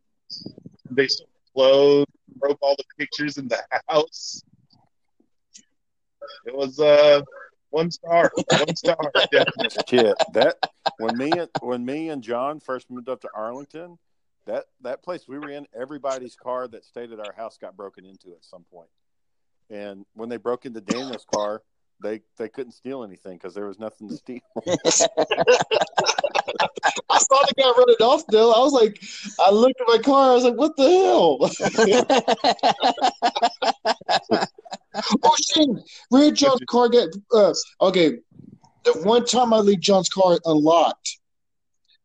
They 0.90 1.08
stole 1.08 1.28
clothes, 1.54 2.06
broke 2.36 2.58
all 2.62 2.76
the 2.76 2.84
pictures 2.98 3.38
in 3.38 3.48
the 3.48 3.60
house. 3.88 4.42
It 6.46 6.54
was 6.54 6.78
uh 6.78 7.22
one 7.70 7.90
star, 7.90 8.32
one 8.50 8.76
star, 8.76 8.98
definitely. 9.32 9.68
Shit, 9.88 10.14
that 10.32 10.56
when 10.98 11.16
me 11.16 11.30
and 11.30 11.48
when 11.60 11.84
me 11.84 12.08
and 12.08 12.22
John 12.22 12.60
first 12.60 12.90
moved 12.90 13.08
up 13.08 13.20
to 13.22 13.28
Arlington, 13.34 13.98
that 14.46 14.66
that 14.82 15.02
place 15.02 15.26
we 15.28 15.38
were 15.38 15.50
in, 15.50 15.66
everybody's 15.74 16.34
car 16.34 16.68
that 16.68 16.84
stayed 16.84 17.12
at 17.12 17.20
our 17.20 17.32
house 17.32 17.58
got 17.58 17.76
broken 17.76 18.04
into 18.04 18.30
at 18.30 18.44
some 18.44 18.64
point. 18.72 18.88
And 19.70 20.04
when 20.14 20.28
they 20.28 20.36
broke 20.36 20.66
into 20.66 20.80
Daniel's 20.80 21.24
car, 21.32 21.62
they 22.02 22.20
they 22.38 22.48
couldn't 22.48 22.72
steal 22.72 23.04
anything 23.04 23.34
because 23.34 23.54
there 23.54 23.66
was 23.66 23.78
nothing 23.78 24.08
to 24.08 24.16
steal. 24.16 24.40
I 27.10 27.18
saw 27.18 27.44
the 27.46 27.54
guy 27.56 27.70
running 27.76 27.96
off 28.00 28.24
though. 28.28 28.52
I 28.52 28.58
was 28.58 28.72
like, 28.72 29.00
I 29.38 29.50
looked 29.50 29.80
at 29.80 29.86
my 29.86 29.98
car. 29.98 30.30
I 30.30 30.34
was 30.34 30.44
like, 30.44 30.56
what 30.56 30.76
the 30.76 30.88
hell? 30.88 31.38
oh 35.22 35.36
shit! 35.52 35.68
Where 36.08 36.30
John's 36.30 36.62
car 36.68 36.88
get? 36.88 37.08
Uh, 37.32 37.54
okay, 37.82 38.18
the 38.84 38.92
one 39.02 39.24
time 39.24 39.52
I 39.52 39.58
leave 39.58 39.80
John's 39.80 40.08
car 40.08 40.38
unlocked, 40.44 41.18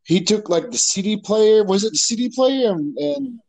he 0.04 0.22
took 0.22 0.50
like 0.50 0.72
the 0.72 0.78
CD 0.78 1.18
player. 1.18 1.64
Was 1.64 1.84
it 1.84 1.94
the 1.94 1.98
CD 1.98 2.30
player? 2.30 2.72
And, 2.72 2.98
and 2.98 3.40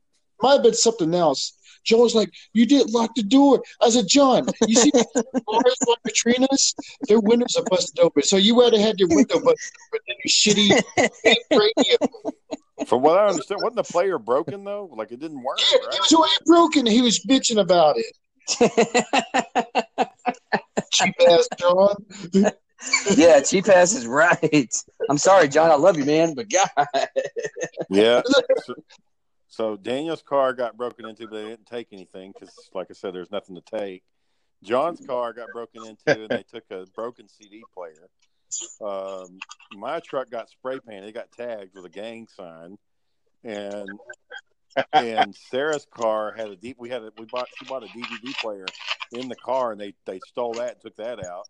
might 0.43 0.55
have 0.55 0.63
been 0.63 0.75
something 0.75 1.15
else. 1.15 1.56
John 1.87 2.01
was 2.01 2.15
like, 2.15 2.31
"You 2.53 2.67
didn't 2.67 2.93
lock 2.93 3.15
the 3.15 3.23
door." 3.23 3.63
I 3.81 3.89
said, 3.91 4.07
"John, 4.09 4.47
you 4.67 4.75
see 4.77 4.91
the 4.95 5.43
cars 5.49 5.77
like 5.89 5.99
Katrina's? 6.07 6.75
Their 7.09 7.21
windows 7.21 7.57
are 7.57 7.65
busted 7.71 8.01
open. 8.01 8.23
So 8.25 8.37
you 8.37 8.61
rather 8.61 8.79
had 8.79 8.99
your 9.01 9.09
window 9.09 9.41
busted 9.41 9.73
open 9.93 10.01
than 10.07 10.17
your 10.25 10.31
shitty 10.31 10.83
radio." 11.51 11.97
From 12.87 13.01
what 13.01 13.17
I 13.19 13.29
understand, 13.29 13.61
wasn't 13.63 13.77
the 13.77 13.85
player 13.91 14.19
broken 14.19 14.63
though? 14.65 14.91
Like 14.95 15.11
it 15.11 15.19
didn't 15.19 15.43
work, 15.43 15.59
Yeah, 15.73 15.79
right? 15.79 15.95
it 15.95 16.01
was 16.01 16.13
already 16.13 16.35
broken. 16.45 16.85
He 16.87 17.01
was 17.01 17.21
bitching 17.25 17.59
about 17.59 17.97
it. 17.97 18.15
Cheap 20.93 21.15
ass 21.29 21.49
John. 21.59 21.97
yeah, 23.17 23.41
cheap 23.41 23.69
ass 23.69 23.95
is 23.95 24.07
right. 24.07 24.71
I'm 25.09 25.17
sorry, 25.19 25.49
John. 25.49 25.71
I 25.71 25.75
love 25.77 25.97
you, 25.97 26.05
man, 26.05 26.35
but 26.35 26.49
God. 26.51 26.69
Yeah. 27.89 28.21
So, 29.57 29.75
Daniel's 29.75 30.21
car 30.21 30.53
got 30.53 30.77
broken 30.77 31.07
into, 31.07 31.27
but 31.27 31.37
they 31.37 31.49
didn't 31.49 31.65
take 31.65 31.89
anything 31.91 32.35
because, 32.39 32.69
like 32.75 32.89
I 32.91 32.93
said, 32.93 33.15
there's 33.15 33.31
nothing 33.31 33.55
to 33.55 33.63
take. 33.63 34.03
John's 34.63 35.01
car 35.07 35.33
got 35.33 35.51
broken 35.51 35.83
into, 35.83 36.25
and 36.25 36.29
they 36.29 36.43
took 36.43 36.65
a 36.71 36.85
broken 36.95 37.27
CD 37.27 37.65
player. 37.75 38.11
Um, 38.83 39.41
my 39.73 40.01
truck 40.01 40.29
got 40.29 40.51
spray 40.51 40.79
painted; 40.87 41.09
it 41.09 41.13
got 41.13 41.33
tagged 41.33 41.75
with 41.75 41.87
a 41.87 41.89
gang 41.89 42.29
sign, 42.37 42.77
and 43.45 43.99
and 44.93 45.35
Sarah's 45.35 45.87
car 45.91 46.35
had 46.37 46.49
a 46.51 46.57
deep. 46.57 46.77
We 46.79 46.91
had 46.91 47.03
a 47.03 47.11
we 47.17 47.25
bought 47.25 47.49
she 47.59 47.65
bought 47.65 47.83
a 47.83 47.87
DVD 47.87 48.39
player 48.39 48.67
in 49.13 49.31
the 49.31 49.37
car, 49.37 49.73
and 49.73 49.81
they 49.81 49.95
they 50.05 50.21
stole 50.21 50.53
that 50.57 50.73
and 50.73 50.81
took 50.83 50.97
that 50.97 51.19
out. 51.19 51.49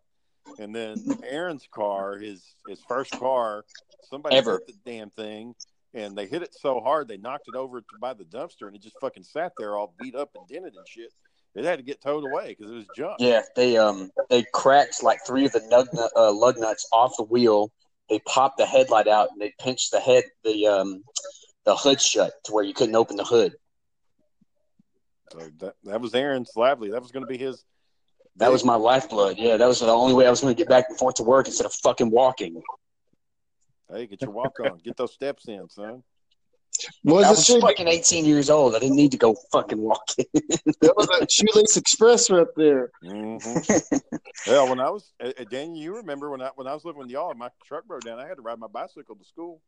And 0.57 0.73
then 0.73 1.03
Aaron's 1.23 1.67
car, 1.69 2.17
his 2.17 2.41
his 2.65 2.79
first 2.87 3.17
car, 3.17 3.65
somebody 4.09 4.37
Ever. 4.37 4.63
hit 4.65 4.67
the 4.67 4.89
damn 4.89 5.09
thing, 5.09 5.55
and 5.93 6.17
they 6.17 6.27
hit 6.27 6.43
it 6.43 6.53
so 6.53 6.79
hard 6.79 7.07
they 7.07 7.17
knocked 7.17 7.47
it 7.47 7.55
over 7.55 7.83
by 7.99 8.13
the 8.13 8.23
dumpster, 8.23 8.67
and 8.67 8.75
it 8.75 8.81
just 8.81 8.99
fucking 8.99 9.23
sat 9.23 9.53
there 9.57 9.77
all 9.77 9.93
beat 9.99 10.15
up 10.15 10.31
and 10.35 10.47
dented 10.47 10.73
and 10.75 10.87
shit. 10.87 11.11
It 11.55 11.65
had 11.65 11.79
to 11.79 11.83
get 11.83 12.01
towed 12.01 12.23
away 12.23 12.55
because 12.57 12.71
it 12.71 12.75
was 12.75 12.85
junk. 12.95 13.15
Yeah, 13.19 13.41
they 13.55 13.77
um 13.77 14.11
they 14.29 14.45
cracked 14.53 15.01
like 15.01 15.19
three 15.25 15.45
of 15.45 15.51
the 15.53 15.59
nug, 15.61 15.87
uh, 16.15 16.31
lug 16.31 16.57
nuts 16.59 16.87
off 16.91 17.13
the 17.17 17.23
wheel. 17.23 17.71
They 18.09 18.19
popped 18.19 18.57
the 18.57 18.65
headlight 18.65 19.07
out 19.07 19.29
and 19.31 19.41
they 19.41 19.53
pinched 19.59 19.91
the 19.91 19.99
head 19.99 20.23
the 20.43 20.67
um 20.67 21.03
the 21.65 21.75
hood 21.75 21.99
shut 21.99 22.33
to 22.45 22.53
where 22.53 22.63
you 22.63 22.73
couldn't 22.73 22.95
open 22.95 23.17
the 23.17 23.23
hood. 23.23 23.53
So 25.31 25.39
that 25.59 25.73
that 25.83 26.01
was 26.01 26.13
Aaron's 26.13 26.51
lively. 26.55 26.91
That 26.91 27.01
was 27.01 27.11
going 27.11 27.25
to 27.25 27.27
be 27.27 27.37
his. 27.37 27.63
That 28.37 28.51
was 28.51 28.63
my 28.63 28.75
lifeblood. 28.75 29.37
Yeah, 29.39 29.57
that 29.57 29.67
was 29.67 29.79
the 29.79 29.87
only 29.87 30.13
way 30.13 30.27
I 30.27 30.29
was 30.29 30.41
going 30.41 30.53
to 30.53 30.57
get 30.57 30.69
back 30.69 30.85
and 30.89 30.97
forth 30.97 31.15
to 31.15 31.23
work 31.23 31.47
instead 31.47 31.65
of 31.65 31.73
fucking 31.73 32.11
walking. 32.11 32.61
Hey, 33.91 34.07
get 34.07 34.21
your 34.21 34.31
walk 34.31 34.59
on. 34.59 34.79
Get 34.79 34.97
those 34.97 35.13
steps 35.13 35.47
in, 35.47 35.69
son. 35.69 36.03
Was 37.03 37.25
I 37.25 37.31
was 37.31 37.45
shit? 37.45 37.61
fucking 37.61 37.87
18 37.87 38.25
years 38.25 38.49
old. 38.49 38.75
I 38.75 38.79
didn't 38.79 38.97
need 38.97 39.11
to 39.11 39.17
go 39.17 39.35
fucking 39.51 39.79
walking. 39.79 40.25
That 40.81 40.93
was 40.95 41.07
a 41.09 41.27
Shoelace 41.29 41.77
Express 41.77 42.29
right 42.29 42.45
there. 42.55 42.91
hmm 43.01 43.37
yeah, 44.45 44.63
when 44.63 44.79
I 44.79 44.89
was 44.89 45.11
uh, 45.23 45.31
Daniel, 45.49 45.77
you 45.81 45.95
remember 45.95 46.29
when 46.29 46.41
I 46.41 46.49
when 46.55 46.67
I 46.67 46.73
was 46.73 46.85
living 46.85 46.99
with 46.99 47.09
y'all, 47.09 47.33
my 47.33 47.49
truck 47.65 47.85
broke 47.85 48.05
down. 48.05 48.19
I 48.19 48.27
had 48.27 48.35
to 48.35 48.41
ride 48.41 48.59
my 48.59 48.67
bicycle 48.67 49.15
to 49.15 49.23
school. 49.25 49.61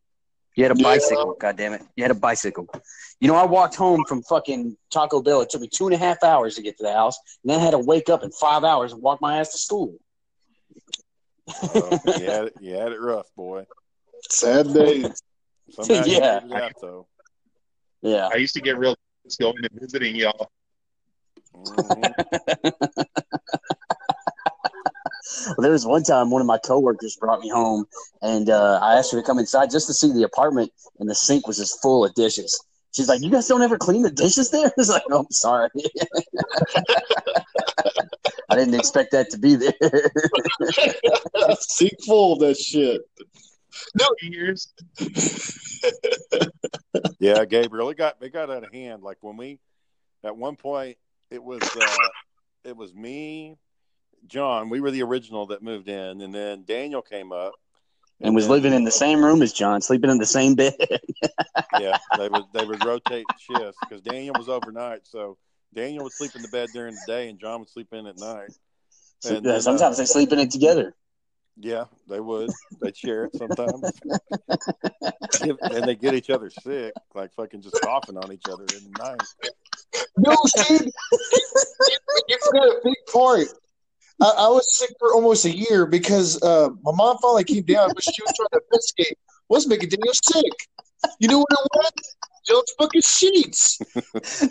You 0.55 0.65
had 0.65 0.71
a 0.71 0.75
Yeah. 0.75 0.83
bicycle, 0.83 1.35
God 1.39 1.57
damn 1.57 1.73
it! 1.73 1.81
You 1.95 2.03
had 2.03 2.11
a 2.11 2.15
bicycle. 2.15 2.67
You 3.19 3.27
know, 3.27 3.35
I 3.35 3.45
walked 3.45 3.75
home 3.75 4.03
from 4.07 4.21
fucking 4.23 4.77
Taco 4.91 5.21
Bell. 5.21 5.41
It 5.41 5.49
took 5.49 5.61
me 5.61 5.69
two 5.73 5.85
and 5.87 5.95
a 5.95 5.97
half 5.97 6.23
hours 6.23 6.55
to 6.55 6.61
get 6.61 6.77
to 6.77 6.83
the 6.83 6.93
house, 6.93 7.17
and 7.43 7.51
then 7.51 7.59
I 7.59 7.63
had 7.63 7.71
to 7.71 7.79
wake 7.79 8.09
up 8.09 8.23
in 8.23 8.31
five 8.31 8.63
hours 8.63 8.93
and 8.93 9.01
walk 9.01 9.19
my 9.21 9.39
ass 9.39 9.51
to 9.53 9.57
school. 9.57 9.95
Uh, 11.63 11.97
you 12.05 12.25
had 12.25 12.45
it, 12.45 12.55
you 12.59 12.75
had 12.75 12.91
it 12.91 12.99
rough, 12.99 13.27
boy. 13.35 13.65
Sad 14.29 14.73
days. 14.73 15.21
Yeah. 15.87 16.39
figured 16.39 16.73
though. 16.81 17.07
Yeah. 18.01 18.27
I 18.33 18.37
used 18.37 18.55
to 18.55 18.61
get 18.61 18.77
real 18.77 18.95
going 19.39 19.55
and 19.57 19.79
visiting 19.79 20.15
y'all. 20.15 20.49
Mhm. 21.55 22.13
Well, 25.45 25.57
there 25.59 25.71
was 25.71 25.85
one 25.85 26.01
time 26.03 26.31
one 26.31 26.41
of 26.41 26.47
my 26.47 26.57
coworkers 26.57 27.15
brought 27.15 27.39
me 27.41 27.49
home, 27.49 27.85
and 28.21 28.49
uh, 28.49 28.79
I 28.81 28.95
asked 28.95 29.11
her 29.11 29.19
to 29.21 29.25
come 29.25 29.37
inside 29.37 29.69
just 29.69 29.85
to 29.87 29.93
see 29.93 30.11
the 30.11 30.23
apartment, 30.23 30.71
and 30.99 31.07
the 31.09 31.13
sink 31.13 31.47
was 31.47 31.57
just 31.57 31.81
full 31.81 32.03
of 32.03 32.13
dishes. 32.15 32.59
She's 32.95 33.07
like, 33.07 33.21
"You 33.21 33.29
guys 33.29 33.47
don't 33.47 33.61
ever 33.61 33.77
clean 33.77 34.01
the 34.01 34.09
dishes 34.09 34.49
there?" 34.49 34.65
I 34.67 34.71
was 34.75 34.89
like, 34.89 35.03
"No, 35.07 35.19
I'm 35.19 35.31
sorry. 35.31 35.69
I 38.49 38.55
didn't 38.55 38.73
expect 38.73 39.11
that 39.11 39.29
to 39.29 39.37
be 39.37 39.55
there." 39.55 39.73
Sink 41.59 41.93
full 42.05 42.33
of 42.33 42.39
that 42.39 42.57
shit. 42.57 43.01
No 43.95 44.07
years. 44.21 44.73
Yeah, 47.19 47.43
Gabriel, 47.45 47.89
it 47.89 47.97
got 47.97 48.15
it 48.21 48.31
got 48.31 48.49
out 48.49 48.63
of 48.63 48.73
hand. 48.73 49.03
Like 49.03 49.17
when 49.21 49.35
we, 49.35 49.59
at 50.23 50.35
one 50.35 50.55
point, 50.55 50.97
it 51.29 51.43
was 51.43 51.59
uh, 51.75 52.07
it 52.63 52.75
was 52.75 52.93
me, 52.93 53.57
John. 54.27 54.69
We 54.69 54.79
were 54.79 54.91
the 54.91 55.03
original 55.03 55.47
that 55.47 55.61
moved 55.61 55.89
in, 55.89 56.21
and 56.21 56.33
then 56.33 56.63
Daniel 56.65 57.01
came 57.01 57.33
up, 57.33 57.55
and 58.21 58.33
was 58.33 58.47
living 58.47 58.73
in 58.73 58.85
the 58.85 58.91
same 58.91 59.23
room 59.23 59.41
as 59.41 59.51
John, 59.51 59.81
sleeping 59.81 60.09
in 60.09 60.17
the 60.17 60.25
same 60.25 60.55
bed. 60.55 60.75
yeah, 61.79 61.97
they 62.17 62.29
would 62.29 62.45
they 62.53 62.65
would 62.65 62.85
rotate 62.85 63.27
shifts 63.37 63.79
because 63.81 64.01
Daniel 64.01 64.35
was 64.35 64.47
overnight, 64.47 65.01
so 65.05 65.37
Daniel 65.73 66.03
would 66.05 66.13
sleep 66.13 66.31
in 66.35 66.41
the 66.41 66.47
bed 66.47 66.69
during 66.73 66.95
the 66.95 67.11
day, 67.11 67.29
and 67.29 67.37
John 67.37 67.59
would 67.59 67.69
sleep 67.69 67.89
in 67.91 68.07
at 68.07 68.17
night. 68.17 68.51
So, 69.19 69.35
And 69.35 69.45
yeah, 69.45 69.59
sometimes 69.59 69.97
uh, 69.97 70.01
they 70.01 70.05
sleep 70.05 70.31
in 70.31 70.39
it 70.39 70.51
together. 70.51 70.95
Yeah, 71.61 71.85
they 72.07 72.21
would. 72.21 72.49
They'd 72.81 72.95
share 72.95 73.25
it 73.25 73.35
sometimes, 73.35 73.81
and 75.41 75.83
they 75.83 75.95
get 75.95 76.13
each 76.13 76.29
other 76.29 76.49
sick, 76.49 76.93
like 77.13 77.33
fucking 77.33 77.61
just 77.61 77.79
coughing 77.81 78.17
on 78.17 78.31
each 78.31 78.45
other 78.49 78.63
in 78.77 78.89
the 78.89 78.91
night. 78.97 79.21
No, 80.17 80.35
Steve, 80.45 80.87
you 82.29 82.37
forgot 82.45 82.67
a 82.67 82.79
big 82.83 82.95
part. 83.11 83.47
I, 84.21 84.33
I 84.37 84.47
was 84.47 84.73
sick 84.77 84.91
for 84.99 85.13
almost 85.13 85.43
a 85.45 85.55
year 85.55 85.85
because 85.85 86.41
uh, 86.41 86.69
my 86.81 86.91
mom 86.93 87.17
finally 87.21 87.43
came 87.43 87.63
down, 87.63 87.91
but 87.93 88.03
she 88.03 88.21
was 88.21 88.33
trying 88.35 88.47
to 88.53 88.61
investigate 88.71 89.17
what's 89.47 89.67
making 89.67 89.89
Daniel 89.89 90.13
sick. 90.13 90.53
You 91.19 91.27
know 91.27 91.39
what 91.39 91.47
it 91.51 91.69
was? 91.75 91.91
John's 92.47 92.73
fucking 92.79 93.01
sheets. 93.01 93.79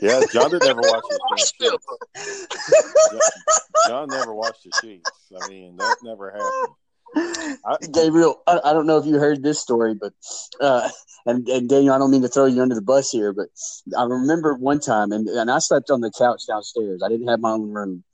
Yeah, 0.03 0.21
John 0.33 0.51
did 0.51 0.63
never 0.63 0.81
watch 0.83 1.03
his 1.11 1.19
Washed 1.31 1.55
damn 1.59 1.71
them. 1.71 1.79
sheets. 2.17 3.61
John 3.87 4.09
never 4.09 4.35
watched 4.35 4.65
the 4.65 4.71
sheets. 4.83 5.11
I 5.43 5.49
mean, 5.49 5.77
that 5.79 5.97
never 6.03 6.31
happened. 6.31 6.75
I, 7.19 7.77
Gabriel, 7.93 8.43
I, 8.47 8.61
I 8.65 8.73
don't 8.73 8.87
know 8.87 8.99
if 8.99 9.07
you 9.07 9.19
heard 9.19 9.43
this 9.43 9.61
story, 9.61 9.95
but 9.95 10.13
uh, 10.61 10.89
and, 11.27 11.49
and 11.49 11.69
Daniel, 11.69 11.95
I 11.95 11.99
don't 11.99 12.11
mean 12.11 12.23
to 12.23 12.29
throw 12.29 12.47
you 12.47 12.63
under 12.63 12.75
the 12.75 12.83
bus 12.83 13.11
here, 13.11 13.33
but 13.33 13.49
I 13.97 14.05
remember 14.05 14.55
one 14.55 14.81
time, 14.81 15.13
and, 15.13 15.29
and 15.29 15.51
I 15.51 15.59
slept 15.59 15.91
on 15.91 16.01
the 16.01 16.11
couch 16.11 16.43
downstairs. 16.47 17.03
I 17.05 17.09
didn't 17.09 17.29
have 17.29 17.41
my 17.41 17.51
own 17.51 17.73
room. 17.73 18.05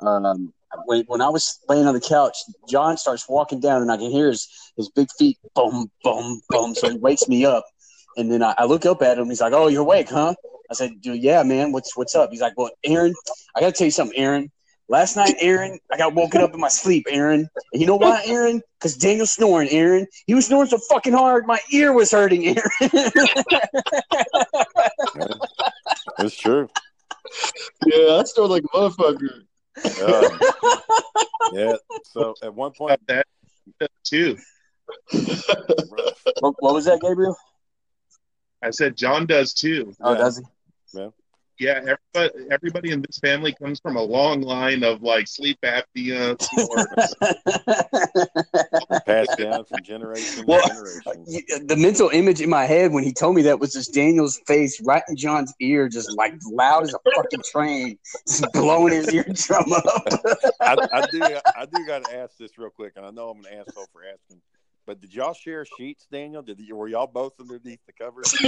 Um, 0.00 0.52
when, 0.86 1.04
when 1.06 1.20
I 1.20 1.28
was 1.28 1.60
laying 1.68 1.86
on 1.86 1.94
the 1.94 2.00
couch, 2.00 2.36
John 2.68 2.96
starts 2.96 3.28
walking 3.28 3.60
down, 3.60 3.82
and 3.82 3.90
I 3.92 3.96
can 3.96 4.10
hear 4.10 4.28
his, 4.28 4.48
his 4.76 4.90
big 4.90 5.08
feet 5.18 5.38
boom, 5.54 5.90
boom, 6.02 6.40
boom. 6.48 6.74
So 6.74 6.90
he 6.90 6.96
wakes 6.96 7.28
me 7.28 7.44
up, 7.44 7.64
and 8.16 8.30
then 8.30 8.42
I, 8.42 8.54
I 8.58 8.64
look 8.64 8.86
up 8.86 9.02
at 9.02 9.18
him. 9.18 9.28
He's 9.28 9.40
like, 9.40 9.52
"Oh, 9.52 9.68
you're 9.68 9.82
awake, 9.82 10.08
huh?" 10.10 10.34
I 10.70 10.74
said, 10.74 11.00
"Dude, 11.00 11.22
"Yeah, 11.22 11.42
man. 11.42 11.72
What's 11.72 11.96
what's 11.96 12.14
up?" 12.14 12.30
He's 12.30 12.40
like, 12.40 12.54
"Well, 12.56 12.70
Aaron, 12.84 13.14
I 13.54 13.60
got 13.60 13.66
to 13.66 13.72
tell 13.72 13.86
you 13.86 13.92
something, 13.92 14.18
Aaron." 14.18 14.50
Last 14.88 15.16
night, 15.16 15.34
Aaron, 15.40 15.78
I 15.90 15.96
got 15.96 16.14
woken 16.14 16.42
up 16.42 16.52
in 16.52 16.60
my 16.60 16.68
sleep, 16.68 17.06
Aaron. 17.08 17.48
And 17.72 17.80
you 17.80 17.86
know 17.86 17.96
why, 17.96 18.22
Aaron? 18.26 18.60
Because 18.78 18.96
Daniel's 18.96 19.32
snoring, 19.32 19.70
Aaron. 19.70 20.06
He 20.26 20.34
was 20.34 20.46
snoring 20.46 20.68
so 20.68 20.78
fucking 20.90 21.14
hard, 21.14 21.46
my 21.46 21.58
ear 21.72 21.92
was 21.94 22.10
hurting, 22.10 22.46
Aaron. 22.46 22.60
That's 26.18 26.36
true. 26.36 26.68
Yeah, 27.86 28.18
I 28.20 28.24
snore 28.24 28.48
like 28.48 28.64
a 28.64 28.68
motherfucker. 28.68 29.44
Um, 30.02 30.38
yeah. 31.52 31.76
So 32.04 32.34
at 32.42 32.54
one 32.54 32.72
point, 32.72 33.00
that 33.08 33.26
too. 34.04 34.36
what, 35.10 36.54
what 36.58 36.74
was 36.74 36.84
that, 36.84 37.00
Gabriel? 37.00 37.36
I 38.62 38.70
said 38.70 38.96
John 38.96 39.26
does 39.26 39.52
too. 39.54 39.92
Oh, 40.00 40.12
Yeah. 40.12 40.18
does 40.18 40.38
he? 40.38 40.44
Yeah, 40.98 41.08
everybody, 41.60 42.46
everybody 42.50 42.90
in 42.90 43.02
this 43.02 43.18
family 43.18 43.54
comes 43.54 43.80
from 43.80 43.96
a 43.96 44.02
long 44.02 44.40
line 44.42 44.82
of 44.82 45.02
like 45.02 45.26
sleep 45.28 45.58
apnea. 45.62 46.40
snores. 46.42 47.14
passed 49.06 49.36
down 49.38 49.64
from 49.64 49.82
generation 49.82 50.44
Well, 50.46 50.62
to 50.62 50.68
generation. 50.68 51.66
The 51.66 51.76
mental 51.76 52.08
image 52.10 52.40
in 52.40 52.50
my 52.50 52.64
head 52.64 52.92
when 52.92 53.04
he 53.04 53.12
told 53.12 53.36
me 53.36 53.42
that 53.42 53.60
was 53.60 53.72
just 53.72 53.94
Daniel's 53.94 54.40
face 54.46 54.80
right 54.84 55.02
in 55.08 55.16
John's 55.16 55.52
ear, 55.60 55.88
just 55.88 56.16
like 56.16 56.34
loud 56.50 56.84
as 56.84 56.94
a 56.94 56.98
fucking 57.14 57.42
train, 57.50 57.98
just 58.26 58.52
blowing 58.52 58.92
his 58.92 59.12
eardrum 59.12 59.72
up. 59.72 59.84
I, 60.60 60.76
I 60.92 61.06
do. 61.10 61.22
I 61.56 61.66
do 61.66 61.86
got 61.86 62.04
to 62.04 62.16
ask 62.16 62.36
this 62.38 62.56
real 62.58 62.70
quick, 62.70 62.94
and 62.96 63.04
I 63.06 63.10
know 63.10 63.30
I'm 63.30 63.38
an 63.40 63.46
asshole 63.46 63.86
for 63.92 64.02
asking. 64.04 64.40
But 64.86 65.00
did 65.00 65.14
y'all 65.14 65.32
share 65.32 65.64
sheets, 65.64 66.06
Daniel? 66.10 66.42
Did 66.42 66.60
you, 66.60 66.76
were 66.76 66.88
y'all 66.88 67.06
both 67.06 67.32
underneath 67.40 67.80
the 67.86 67.92
covers? 67.94 68.34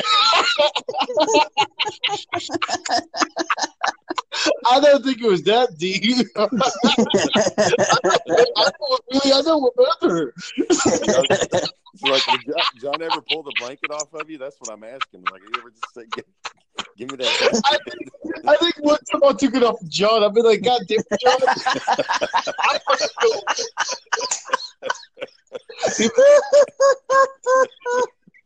I 4.67 4.81
don't 4.81 5.03
think 5.05 5.23
it 5.23 5.27
was 5.27 5.43
that 5.45 5.79
deep. 5.79 6.27
I 6.37 6.47
know, 8.81 8.99
really, 9.13 9.33
I 9.33 9.41
know 9.43 9.59
what 9.59 10.01
better. 10.01 10.35
So, 10.71 12.11
like, 12.11 12.25
did 12.27 12.45
John, 12.47 12.63
John 12.81 13.03
ever 13.03 13.23
pull 13.23 13.43
the 13.43 13.53
blanket 13.59 13.91
off 13.91 14.13
of 14.13 14.29
you? 14.29 14.37
That's 14.37 14.61
what 14.61 14.71
I'm 14.71 14.85
asking. 14.85 15.25
Like, 15.33 15.41
you 15.43 15.49
ever 15.59 15.71
just 15.71 15.95
say, 15.95 16.03
give, 16.15 16.25
give 16.99 17.11
me 17.11 17.17
that? 17.17 17.63
I 17.65 17.79
think, 17.91 18.11
I 18.47 18.57
think 18.57 18.75
one 18.81 18.99
time 19.11 19.23
I 19.25 19.33
took 19.33 19.55
it 19.55 19.63
off 19.63 19.81
of 19.81 19.89
John. 19.89 20.23
I've 20.23 20.35
been 20.35 20.45
like, 20.45 20.63
God 20.63 20.83
damn 20.87 20.99
it, 20.99 21.21
John. 21.21 21.39
I 22.59 22.79
fucking 22.87 23.09
feel- 23.21 23.43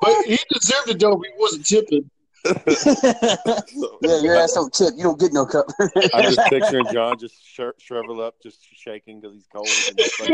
but 0.00 0.24
he 0.24 0.38
deserved 0.52 0.88
it 0.90 0.98
though. 0.98 1.18
He 1.20 1.30
wasn't 1.38 1.66
tipping. 1.66 2.10
yeah, 4.02 4.18
your 4.22 4.36
ass 4.36 4.54
don't 4.54 4.72
tip. 4.72 4.94
You 4.96 5.02
don't 5.04 5.20
get 5.20 5.32
no 5.32 5.44
cup. 5.44 5.66
I'm 6.14 6.24
just 6.32 6.40
picturing 6.48 6.86
John 6.92 7.18
just 7.18 7.34
sh- 7.44 7.60
shrivel 7.78 8.22
up, 8.22 8.34
just 8.42 8.60
shaking 8.74 9.20
because 9.20 9.34
he's 9.34 9.46
cold. 9.54 9.68
And 9.88 9.98
like, 9.98 10.30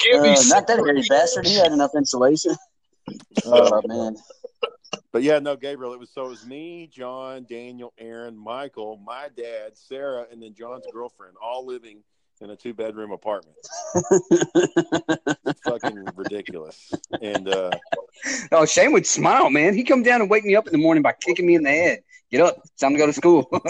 Give 0.00 0.20
Uh, 0.20 0.34
some. 0.36 0.48
not 0.48 0.66
that 0.66 0.78
hairy 0.84 1.04
bastard. 1.08 1.46
He 1.46 1.54
had 1.54 1.72
enough 1.72 1.92
insulation. 1.96 2.56
Oh 3.46 3.80
man. 3.86 4.16
But 5.12 5.22
yeah, 5.22 5.38
no, 5.38 5.56
Gabriel. 5.56 5.94
It 5.94 5.98
was 5.98 6.10
so 6.10 6.26
it 6.26 6.28
was 6.28 6.44
me, 6.44 6.86
John, 6.92 7.46
Daniel, 7.48 7.94
Aaron, 7.96 8.36
Michael, 8.36 8.98
my 8.98 9.28
dad, 9.34 9.78
Sarah, 9.78 10.26
and 10.30 10.42
then 10.42 10.52
John's 10.54 10.84
girlfriend, 10.92 11.36
all 11.42 11.64
living 11.64 12.02
in 12.40 12.50
a 12.50 12.56
two 12.56 12.74
bedroom 12.74 13.12
apartment. 13.12 13.56
Fucking 15.64 16.08
ridiculous. 16.16 16.92
And 17.20 17.48
uh, 17.48 17.70
Oh, 18.52 18.64
Shane 18.64 18.92
would 18.92 19.06
smile, 19.06 19.50
man. 19.50 19.74
He'd 19.74 19.84
come 19.84 20.02
down 20.02 20.20
and 20.20 20.30
wake 20.30 20.44
me 20.44 20.56
up 20.56 20.66
in 20.66 20.72
the 20.72 20.78
morning 20.78 21.02
by 21.02 21.12
kicking 21.20 21.46
me 21.46 21.54
in 21.54 21.62
the 21.62 21.70
head. 21.70 22.00
Get 22.30 22.40
up. 22.42 22.58
It's 22.58 22.80
time 22.80 22.92
to 22.92 22.98
go 22.98 23.06
to 23.06 23.12
school. 23.12 23.48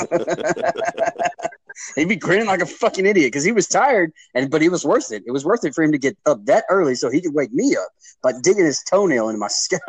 He'd 1.95 2.09
be 2.09 2.17
grinning 2.17 2.47
like 2.47 2.61
a 2.61 2.67
fucking 2.67 3.07
idiot 3.07 3.29
because 3.29 3.45
he 3.45 3.53
was 3.53 3.69
tired, 3.69 4.13
and 4.35 4.51
but 4.51 4.61
he 4.61 4.69
was 4.69 4.85
worth 4.85 5.13
it. 5.13 5.23
It 5.27 5.31
was 5.31 5.45
worth 5.45 5.65
it 5.65 5.75
for 5.75 5.85
him 5.85 5.93
to 5.93 5.99
get 5.99 6.17
up 6.27 6.45
that 6.47 6.65
early 6.69 6.97
so 6.97 7.09
he 7.09 7.21
could 7.21 7.35
wake 7.35 7.53
me 7.53 7.77
up 7.77 7.89
by 8.21 8.33
digging 8.43 8.65
his 8.65 8.83
toenail 8.83 9.29
into 9.29 9.39
my 9.39 9.47
scalp. 9.51 9.83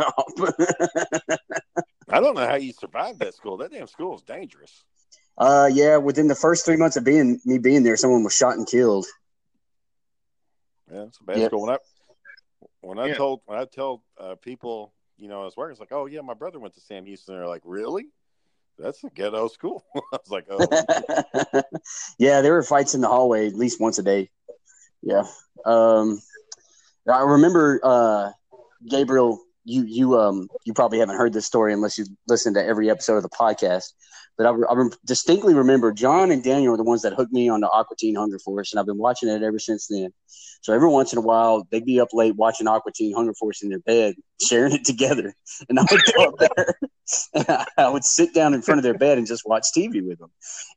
I 2.10 2.20
don't 2.20 2.36
know 2.36 2.46
how 2.46 2.56
you 2.56 2.74
survived 2.74 3.20
that 3.20 3.34
school. 3.34 3.58
That 3.58 3.72
damn 3.72 3.88
school 3.88 4.16
is 4.16 4.22
dangerous. 4.22 4.84
Uh, 5.40 5.70
yeah, 5.72 5.98
within 5.98 6.28
the 6.28 6.36
first 6.36 6.66
three 6.66 6.78
months 6.78 6.98
of 6.98 7.04
being 7.04 7.40
me 7.46 7.58
being 7.58 7.84
there, 7.84 7.98
someone 7.98 8.24
was 8.24 8.36
shot 8.36 8.56
and 8.58 8.68
killed. 8.68 9.06
Yeah, 10.92 11.04
it's 11.04 11.20
a 11.20 11.24
bad 11.24 11.38
Yep. 11.40 11.48
school. 11.48 11.62
When 11.62 11.70
I 11.76 11.78
when 12.82 13.00
I 13.00 13.08
Yeah. 13.08 13.16
told 13.16 13.42
when 13.46 13.60
I 13.60 13.66
tell 13.66 14.04
uh, 14.20 14.36
people, 14.36 14.94
you 15.18 15.28
know, 15.28 15.42
I 15.42 15.46
was 15.46 15.56
working, 15.58 15.72
it's 15.72 15.80
like, 15.80 15.92
oh 15.92 16.06
yeah, 16.06 16.22
my 16.22 16.34
brother 16.34 16.60
went 16.60 16.74
to 16.76 16.82
Sam 16.82 17.06
Houston. 17.06 17.36
They're 17.36 17.48
like, 17.48 17.62
really? 17.66 18.08
That's 18.78 19.04
a 19.04 19.10
ghetto 19.10 19.48
school. 19.50 19.84
I 19.96 20.00
was 20.12 20.30
like, 20.30 20.46
oh, 20.50 20.68
yeah, 22.20 22.42
there 22.42 22.54
were 22.54 22.64
fights 22.64 22.96
in 22.96 23.02
the 23.02 23.08
hallway 23.08 23.48
at 23.48 23.56
least 23.56 23.80
once 23.82 24.00
a 24.00 24.04
day. 24.04 24.30
Yeah. 25.02 25.24
Um, 25.66 26.20
I 27.12 27.22
remember 27.22 27.80
uh, 27.84 28.32
Gabriel. 28.88 29.40
You 29.66 29.84
you 29.84 30.18
um 30.18 30.50
you 30.64 30.74
probably 30.74 31.00
haven't 31.00 31.18
heard 31.18 31.34
this 31.34 31.46
story 31.46 31.74
unless 31.74 31.98
you 31.98 32.06
listen 32.28 32.54
to 32.56 32.66
every 32.66 32.90
episode 32.90 33.18
of 33.18 33.24
the 33.24 33.30
podcast. 33.30 33.92
But 34.40 34.48
I, 34.48 34.52
I 34.52 34.90
distinctly 35.06 35.54
remember 35.54 35.92
John 35.92 36.32
and 36.32 36.42
Daniel 36.42 36.72
were 36.72 36.78
the 36.78 36.84
ones 36.84 37.02
that 37.02 37.12
hooked 37.12 37.34
me 37.34 37.50
on 37.50 37.60
the 37.60 37.70
Aqua 37.70 37.98
Teen 37.98 38.16
Hunger 38.16 38.40
Force, 38.40 38.72
and 38.72 38.80
I've 38.80 38.86
been 38.86 38.98
watching 38.98 39.28
it 39.28 39.44
ever 39.44 39.60
since 39.60 39.88
then. 39.88 40.14
So 40.62 40.72
every 40.74 40.88
once 40.88 41.12
in 41.12 41.20
a 41.20 41.22
while, 41.22 41.68
they'd 41.70 41.84
be 41.84 42.00
up 42.00 42.14
late 42.14 42.38
watching 42.38 42.66
Aqua 42.66 42.94
Teen 42.94 43.14
Hunger 43.14 43.34
Force 43.34 43.62
in 43.64 43.68
their 43.68 43.80
bed, 43.80 44.16
sharing 44.42 44.72
it 44.72 44.86
together, 44.86 45.36
and 45.68 45.78
I 45.78 45.86
would 45.92 46.02
go 46.16 46.24
up 46.24 46.38
there 46.56 46.80
and 47.34 47.46
I 47.78 47.90
would 47.90 48.04
sit 48.04 48.34
down 48.34 48.54
in 48.54 48.62
front 48.62 48.80
of 48.80 48.84
their 48.84 48.98
bed 48.98 49.18
and 49.18 49.28
just 49.28 49.44
watch 49.46 49.68
TV 49.76 50.06
with 50.06 50.20
them. 50.20 50.32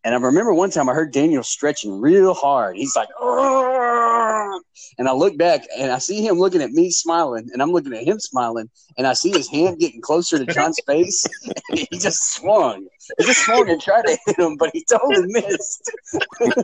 And 0.04 0.14
I 0.14 0.18
remember 0.18 0.54
one 0.54 0.70
time 0.70 0.88
I 0.88 0.94
heard 0.94 1.12
Daniel 1.12 1.42
stretching 1.42 2.00
real 2.00 2.34
hard. 2.34 2.76
He's 2.76 2.96
like, 2.96 3.08
"Argh!" 3.20 4.60
and 4.98 5.08
I 5.08 5.12
look 5.12 5.36
back 5.36 5.64
and 5.78 5.92
I 5.92 5.98
see 5.98 6.26
him 6.26 6.38
looking 6.38 6.62
at 6.62 6.70
me 6.70 6.90
smiling, 6.90 7.48
and 7.52 7.62
I'm 7.62 7.72
looking 7.72 7.92
at 7.92 8.04
him 8.04 8.18
smiling, 8.18 8.70
and 8.96 9.06
I 9.06 9.12
see 9.12 9.30
his 9.30 9.48
hand 9.48 9.78
getting 9.78 10.00
closer 10.00 10.38
to 10.38 10.52
John's 10.52 10.78
face. 10.86 11.24
He 11.72 11.98
just 11.98 12.34
swung. 12.34 12.86
He 13.18 13.24
just 13.24 13.44
swung 13.54 13.70
and 13.70 13.80
tried 13.80 14.02
to 14.02 14.18
hit 14.26 14.38
him, 14.38 14.56
but 14.56 14.70
he 14.72 14.84
totally 14.84 15.26
missed. 15.32 15.90
and 16.40 16.54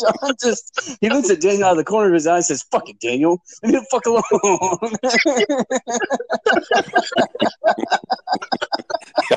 John 0.00 0.34
just 0.42 0.98
he 1.00 1.08
looks 1.08 1.30
at 1.30 1.40
Daniel 1.40 1.64
out 1.64 1.72
of 1.72 1.78
the 1.78 1.84
corner 1.84 2.08
of 2.08 2.14
his 2.14 2.26
eye 2.26 2.36
and 2.36 2.44
says, 2.44 2.62
"Fuck 2.70 2.88
it, 2.88 3.00
Daniel, 3.00 3.42
leave 3.62 3.74
me 3.74 3.80
the 3.80 3.86
fuck 3.90 4.06
alone." 4.06 4.22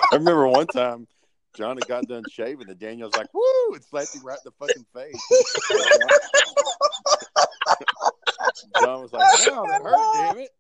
I 0.12 0.16
remember 0.16 0.48
one 0.48 0.68
time 0.68 1.08
John 1.56 1.78
had 1.78 1.88
got 1.88 2.08
done 2.08 2.24
shaving, 2.30 2.70
and 2.70 2.80
Daniel's 2.80 3.16
like, 3.16 3.34
"Woo!" 3.34 3.74
and 3.74 3.84
slapped 3.84 4.16
him 4.16 4.24
right 4.26 4.38
in 4.46 4.52
the 4.52 4.52
fucking 4.60 4.86
face. 4.94 5.22
John 8.80 9.02
was 9.02 9.14
like, 9.14 9.22
"Wow, 9.22 9.64
that 9.66 9.82
hurt, 9.84 10.36
damn 10.36 10.38
it." 10.40 10.52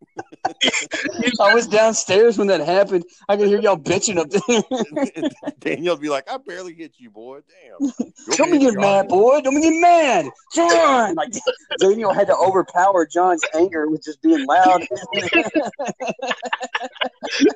I 1.41 1.53
was 1.53 1.67
downstairs 1.67 2.37
when 2.37 2.47
that 2.47 2.61
happened. 2.61 3.05
I 3.27 3.37
could 3.37 3.47
hear 3.47 3.59
y'all 3.59 3.77
bitching 3.77 4.17
up 4.17 4.29
there. 4.29 5.51
Daniel 5.59 5.95
would 5.95 6.01
be 6.01 6.09
like, 6.09 6.29
"I 6.29 6.37
barely 6.37 6.73
hit 6.73 6.93
you, 6.97 7.09
boy. 7.09 7.39
Damn." 7.47 7.91
Don't 8.35 8.51
be 8.51 8.59
get 8.59 8.75
mad, 8.75 9.07
boy. 9.07 9.41
Don't 9.41 9.55
be 9.55 9.61
get 9.61 9.79
mad. 9.79 10.29
John. 10.53 11.15
Like 11.15 11.33
Daniel 11.79 12.13
had 12.13 12.27
to 12.27 12.35
overpower 12.35 13.05
John's 13.05 13.43
anger 13.55 13.89
with 13.89 14.03
just 14.03 14.21
being 14.21 14.45
loud. 14.45 14.85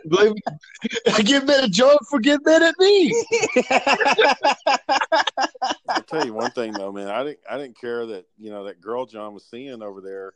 Blame, 0.06 0.36
I 1.14 1.22
get 1.22 1.46
mad 1.46 1.64
at 1.66 1.72
John 1.72 1.98
for 2.10 2.20
getting 2.20 2.44
mad 2.46 2.64
at 2.64 2.76
me. 2.80 3.26
I'll 6.12 6.20
tell 6.20 6.26
you 6.26 6.34
one 6.34 6.52
thing 6.52 6.74
though, 6.74 6.92
man. 6.92 7.08
I 7.08 7.24
didn't 7.24 7.40
I 7.50 7.58
didn't 7.58 7.80
care 7.80 8.06
that 8.08 8.26
you 8.38 8.50
know 8.50 8.66
that 8.66 8.82
girl 8.82 9.06
John 9.06 9.34
was 9.34 9.46
seeing 9.46 9.82
over 9.82 10.02
there. 10.02 10.34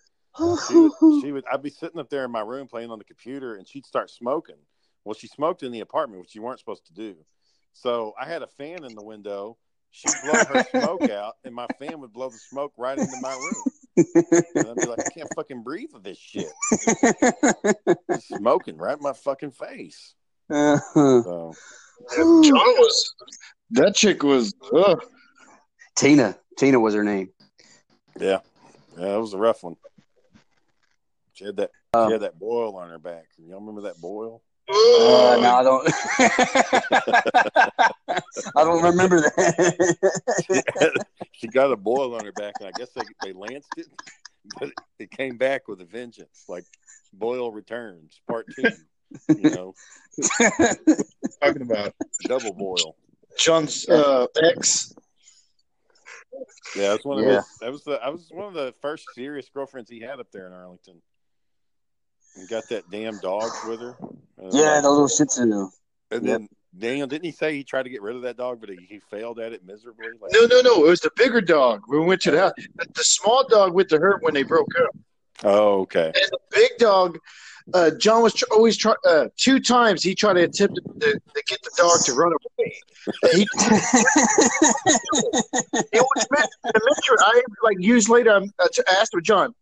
She 0.67 0.75
would, 0.75 0.91
she 1.21 1.31
would 1.31 1.45
I'd 1.51 1.61
be 1.61 1.69
sitting 1.69 1.99
up 1.99 2.09
there 2.09 2.25
in 2.25 2.31
my 2.31 2.41
room 2.41 2.67
playing 2.67 2.91
on 2.91 2.99
the 2.99 3.05
computer, 3.05 3.55
and 3.55 3.67
she'd 3.67 3.85
start 3.85 4.09
smoking. 4.09 4.55
Well, 5.03 5.13
she 5.13 5.27
smoked 5.27 5.63
in 5.63 5.71
the 5.71 5.81
apartment, 5.81 6.21
which 6.21 6.35
you 6.35 6.41
weren't 6.41 6.59
supposed 6.59 6.87
to 6.87 6.93
do. 6.93 7.15
So 7.73 8.13
I 8.19 8.25
had 8.25 8.41
a 8.41 8.47
fan 8.47 8.83
in 8.83 8.95
the 8.95 9.03
window. 9.03 9.57
She'd 9.91 10.11
blow 10.23 10.33
her 10.33 10.65
smoke 10.71 11.09
out, 11.09 11.35
and 11.45 11.53
my 11.53 11.67
fan 11.79 12.01
would 12.01 12.11
blow 12.11 12.29
the 12.29 12.37
smoke 12.37 12.73
right 12.77 12.97
into 12.97 13.15
my 13.21 13.31
room. 13.33 13.63
And 14.55 14.67
I'd 14.67 14.75
be 14.75 14.87
like, 14.87 14.99
I 14.99 15.09
can't 15.13 15.33
fucking 15.35 15.63
breathe 15.63 15.91
with 15.93 16.03
this 16.03 16.17
shit. 16.17 16.51
It's 18.09 18.27
smoking 18.27 18.77
right 18.77 18.97
in 18.97 19.03
my 19.03 19.13
fucking 19.13 19.51
face. 19.51 20.15
Uh-huh. 20.49 21.21
So 21.21 22.41
John 22.43 22.53
was 22.53 23.15
that 23.71 23.95
chick 23.95 24.23
was. 24.23 24.53
Uh, 24.73 24.95
Tina. 25.95 26.37
Tina 26.57 26.79
was 26.79 26.93
her 26.93 27.03
name. 27.03 27.29
yeah, 28.19 28.39
yeah, 28.97 29.15
it 29.15 29.19
was 29.19 29.33
a 29.33 29.37
rough 29.37 29.63
one. 29.63 29.75
She 31.33 31.45
had 31.45 31.57
that. 31.57 31.71
Uh, 31.93 32.07
she 32.07 32.13
had 32.13 32.21
that 32.21 32.39
boil 32.39 32.75
on 32.77 32.89
her 32.89 32.99
back. 32.99 33.25
Y'all 33.37 33.59
remember 33.59 33.81
that 33.81 33.99
boil? 33.99 34.41
Uh, 34.67 35.37
no, 35.41 35.55
I 35.55 35.63
don't. 35.63 35.87
I 38.55 38.63
don't 38.63 38.83
remember 38.83 39.21
that. 39.21 41.05
she 41.33 41.47
got 41.47 41.71
a 41.71 41.75
boil 41.75 42.15
on 42.15 42.25
her 42.25 42.31
back, 42.31 42.55
and 42.59 42.69
I 42.69 42.71
guess 42.71 42.89
they 42.95 43.03
they 43.21 43.33
lanced 43.33 43.69
it, 43.77 43.85
but 44.59 44.71
it 44.97 45.11
came 45.11 45.37
back 45.37 45.67
with 45.67 45.81
a 45.81 45.85
vengeance, 45.85 46.45
like 46.47 46.65
boil 47.13 47.51
returns, 47.51 48.19
part 48.27 48.47
two. 48.55 48.71
You 49.29 49.51
know, 49.51 49.75
talking 51.43 51.61
about 51.61 51.93
double 52.27 52.53
boil. 52.53 52.95
John's 53.37 53.87
uh, 53.87 54.25
ex. 54.41 54.95
Yeah, 56.75 56.89
that's 56.89 57.05
one 57.05 57.19
of 57.19 57.25
Yeah. 57.25 57.37
his. 57.37 57.45
That 57.61 57.71
was 57.71 57.83
the. 57.83 57.93
I 57.93 58.09
was 58.09 58.29
one 58.31 58.47
of 58.47 58.53
the 58.53 58.73
first 58.81 59.05
serious 59.13 59.49
girlfriends 59.49 59.89
he 59.89 59.99
had 59.99 60.19
up 60.19 60.27
there 60.31 60.47
in 60.47 60.53
Arlington. 60.53 61.01
And 62.35 62.49
got 62.49 62.67
that 62.69 62.89
damn 62.89 63.17
dog 63.19 63.51
with 63.65 63.79
her. 63.79 63.95
Uh, 64.41 64.49
yeah, 64.51 64.81
the 64.81 64.89
little 64.89 65.07
Shih 65.07 65.25
Tzu. 65.25 65.69
And 66.11 66.25
then 66.25 66.49
Daniel, 66.77 67.07
didn't 67.07 67.25
he 67.25 67.31
say 67.31 67.55
he 67.55 67.63
tried 67.63 67.83
to 67.83 67.89
get 67.89 68.01
rid 68.01 68.15
of 68.15 68.23
that 68.23 68.37
dog, 68.37 68.59
but 68.59 68.69
he, 68.69 68.85
he 68.89 68.99
failed 68.99 69.39
at 69.39 69.53
it 69.53 69.65
miserably? 69.65 70.07
Like, 70.21 70.33
No, 70.33 70.45
no, 70.45 70.61
no. 70.61 70.85
It 70.85 70.89
was 70.89 70.99
the 70.99 71.11
bigger 71.15 71.41
dog. 71.41 71.83
We 71.87 71.99
went 71.99 72.21
to 72.21 72.31
the 72.31 72.39
house. 72.39 72.53
The, 72.75 72.87
the 72.93 73.03
small 73.03 73.47
dog 73.47 73.73
went 73.73 73.89
to 73.89 73.97
her 73.97 74.17
when 74.21 74.33
they 74.33 74.43
broke 74.43 74.71
up. 74.81 74.95
Oh, 75.43 75.81
okay. 75.81 76.07
And 76.07 76.15
the 76.31 76.39
big 76.51 76.71
dog, 76.77 77.19
uh, 77.73 77.91
John 77.91 78.21
was 78.23 78.33
tr- 78.33 78.45
always 78.51 78.77
try. 78.77 78.93
Uh, 79.07 79.27
two 79.37 79.59
times 79.59 80.03
he 80.03 80.15
tried 80.15 80.33
to 80.33 80.43
attempt 80.43 80.75
to, 80.75 80.81
to, 80.99 81.43
get 81.47 81.61
the 81.63 81.71
dog 81.77 81.99
to 82.05 82.13
run 82.13 82.31
away. 82.31 82.73
He, 83.33 83.41
it 85.91 86.01
was 86.01 86.27
meant 86.31 86.49
to 86.65 86.81
mention. 86.85 87.15
I 87.19 87.41
like 87.63 87.77
years 87.79 88.07
later. 88.07 88.41
I 88.59 88.67
asked 88.99 89.13
him, 89.13 89.23
John, 89.23 89.53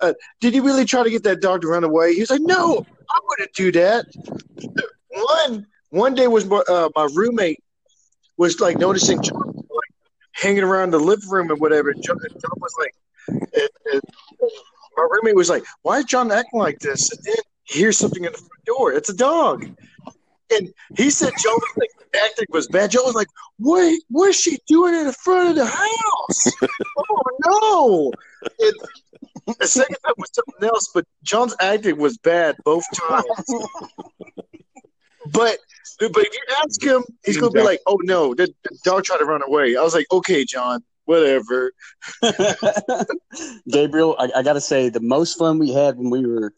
uh, 0.00 0.12
did 0.40 0.54
you 0.54 0.62
really 0.62 0.84
try 0.84 1.02
to 1.02 1.10
get 1.10 1.22
that 1.24 1.40
dog 1.40 1.62
to 1.62 1.68
run 1.68 1.84
away? 1.84 2.14
He 2.14 2.20
was 2.20 2.30
like, 2.30 2.42
No, 2.42 2.84
I 3.10 3.20
wouldn't 3.28 3.54
do 3.54 3.72
that. 3.72 4.06
One 5.10 5.66
one 5.90 6.14
day 6.14 6.28
was 6.28 6.44
my- 6.44 6.64
uh, 6.68 6.90
my 6.94 7.08
roommate 7.14 7.62
was 8.36 8.60
like 8.60 8.78
noticing 8.78 9.22
John 9.22 9.54
like 9.56 9.92
hanging 10.32 10.62
around 10.62 10.90
the 10.90 10.98
living 10.98 11.30
room 11.30 11.50
and 11.50 11.60
whatever. 11.60 11.92
John, 11.94 12.18
John 12.20 12.58
was 12.58 12.74
like, 12.78 12.94
my 14.96 15.06
roommate 15.10 15.36
was 15.36 15.50
like, 15.50 15.64
"Why 15.82 15.98
is 15.98 16.04
John 16.04 16.30
acting 16.30 16.60
like 16.60 16.78
this?" 16.78 17.10
And 17.10 17.22
then 17.24 17.36
he 17.64 17.80
hears 17.80 17.98
something 17.98 18.24
in 18.24 18.32
the 18.32 18.38
front 18.38 18.64
door. 18.64 18.92
It's 18.92 19.08
a 19.08 19.16
dog. 19.16 19.66
And 20.50 20.72
he 20.96 21.10
said 21.10 21.32
Joe 21.42 21.54
was 21.54 21.72
like 21.76 21.90
acting 22.24 22.46
was 22.50 22.68
bad. 22.68 22.90
Joe 22.90 23.04
was 23.04 23.14
like, 23.14 23.28
"Wait, 23.58 24.02
what's 24.10 24.40
she 24.40 24.58
doing 24.66 24.94
in 24.94 25.06
the 25.06 25.12
front 25.12 25.50
of 25.50 25.56
the 25.56 25.66
house?" 25.66 26.52
oh 26.98 27.22
no! 27.46 28.12
And 28.60 29.56
the 29.58 29.66
second 29.66 29.96
time 30.04 30.14
was 30.16 30.30
something 30.32 30.68
else, 30.68 30.90
but 30.94 31.04
John's 31.22 31.54
acting 31.60 31.98
was 31.98 32.18
bad 32.18 32.56
both 32.64 32.84
times. 32.94 33.24
but 35.32 35.58
but 35.98 36.26
if 36.26 36.32
you 36.32 36.42
ask 36.62 36.82
him, 36.82 37.04
he's 37.24 37.38
gonna 37.38 37.50
be 37.50 37.62
like, 37.62 37.80
"Oh 37.86 37.98
no, 38.02 38.34
the, 38.34 38.52
the 38.64 38.78
dog 38.84 39.04
tried 39.04 39.18
to 39.18 39.24
run 39.24 39.42
away." 39.42 39.76
I 39.76 39.82
was 39.82 39.94
like, 39.94 40.06
"Okay, 40.12 40.44
John, 40.44 40.82
whatever." 41.06 41.72
Gabriel, 43.68 44.16
I, 44.18 44.30
I 44.36 44.42
got 44.42 44.54
to 44.54 44.60
say, 44.60 44.88
the 44.90 45.00
most 45.00 45.38
fun 45.38 45.58
we 45.58 45.72
had 45.72 45.96
when 45.96 46.10
we 46.10 46.26
were 46.26 46.52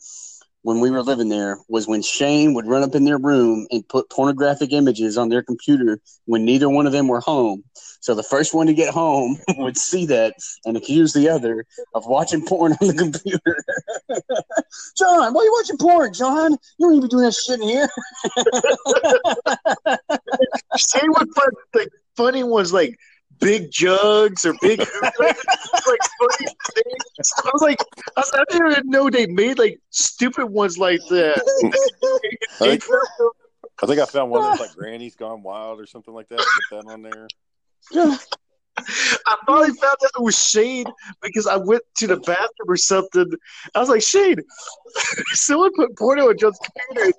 when 0.63 0.81
we 0.81 0.91
were 0.91 1.03
living 1.03 1.29
there 1.29 1.59
was 1.69 1.87
when 1.87 2.03
Shane 2.03 2.53
would 2.55 2.67
run 2.67 2.83
up 2.83 2.95
in 2.95 3.05
their 3.05 3.19
room 3.19 3.67
and 3.71 3.89
put 3.89 4.11
pornographic 4.11 4.73
images 4.73 5.17
on 5.17 5.29
their 5.29 5.43
computer 5.43 6.01
when 6.27 6.45
neither 6.45 6.69
one 6.69 6.87
of 6.87 6.93
them 6.93 7.09
were 7.09 7.21
home. 7.21 7.63
So 8.01 8.15
the 8.15 8.23
first 8.23 8.55
one 8.55 8.67
to 8.67 8.75
get 8.75 8.93
home 8.93 9.39
would 9.57 9.77
see 9.77 10.07
that 10.07 10.35
and 10.65 10.77
accuse 10.77 11.13
the 11.13 11.29
other 11.29 11.65
of 11.95 12.07
watching 12.07 12.45
porn 12.45 12.73
on 12.81 12.87
the 12.87 12.95
computer. 12.95 13.57
John, 14.99 15.33
why 15.33 15.41
are 15.41 15.45
you 15.45 15.57
watching 15.59 15.79
porn, 15.79 16.13
John? 16.13 16.53
You 16.53 16.87
don't 16.87 16.95
even 16.95 17.03
be 17.03 17.09
doing 17.09 17.25
that 17.25 17.35
shit 17.35 17.61
in 17.61 17.69
here. 17.69 17.89
Shane 20.77 21.11
would 21.19 21.31
put 21.31 21.55
like 21.75 21.89
funny 22.17 22.43
ones 22.43 22.73
like 22.73 22.99
big 23.41 23.71
jugs 23.71 24.45
or 24.45 24.55
big 24.61 24.79
like, 25.19 25.37
funny 26.21 26.47
things. 26.75 27.33
I 27.45 27.51
was 27.53 27.63
like, 27.63 27.79
I, 28.17 28.21
was, 28.21 28.31
I 28.35 28.45
didn't 28.51 28.73
even 28.73 28.91
know 28.91 29.11
they 29.11 29.27
made 29.27 29.59
like 29.59 29.81
stupid 29.91 30.47
ones 30.47 30.79
like 30.79 31.01
that. 31.11 31.43
I 32.61 32.77
think, 32.77 32.85
I 33.83 33.87
think 33.87 34.01
I 34.01 34.07
found 34.07 34.31
one 34.31 34.43
that's 34.43 34.61
like 34.61 34.73
Granny's 34.77 35.17
Gone 35.17 35.43
Wild 35.43 35.81
or 35.81 35.87
something 35.87 36.15
like 36.15 36.29
that. 36.29 36.39
Put 36.39 36.87
that 36.87 36.93
on 36.93 37.03
there. 37.03 37.29
I 39.27 39.37
finally 39.47 39.69
found 39.69 39.97
out 40.03 40.11
it 40.17 40.23
was 40.23 40.39
Shane 40.39 40.87
because 41.23 41.47
I 41.47 41.57
went 41.57 41.83
to 41.99 42.07
the 42.07 42.17
bathroom 42.19 42.69
or 42.69 42.77
something. 42.77 43.31
I 43.75 43.81
was 43.81 43.89
like, 43.89 44.03
Shane, 44.03 44.37
someone 45.33 45.73
put 45.75 45.97
porno 45.97 46.29
on 46.29 46.39
John's 46.39 46.59
computer. 46.59 47.13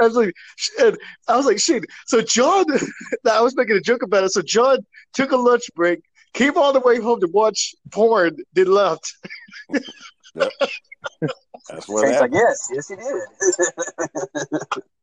I 0.00 0.04
was 0.04 0.16
like, 0.16 0.34
and 0.80 0.96
I 1.28 1.36
was 1.36 1.46
like, 1.46 1.58
Shane. 1.58 1.84
So 2.06 2.20
John, 2.20 2.64
I 3.30 3.40
was 3.40 3.56
making 3.56 3.76
a 3.76 3.80
joke 3.80 4.02
about 4.02 4.24
it. 4.24 4.32
So 4.32 4.42
John 4.42 4.78
took 5.12 5.32
a 5.32 5.36
lunch 5.36 5.64
break, 5.74 6.00
came 6.32 6.56
all 6.56 6.72
the 6.72 6.80
way 6.80 7.00
home 7.00 7.20
to 7.20 7.28
watch 7.28 7.74
porn, 7.90 8.36
then 8.54 8.66
left. 8.66 9.12
Yep. 10.36 10.50
That's 11.68 11.88
what 11.88 12.02
Shane's 12.02 12.20
like, 12.20 12.32
happened. 12.32 12.34
yes, 12.34 12.68
yes, 12.72 12.88
he 12.88 12.96
did. 12.96 13.22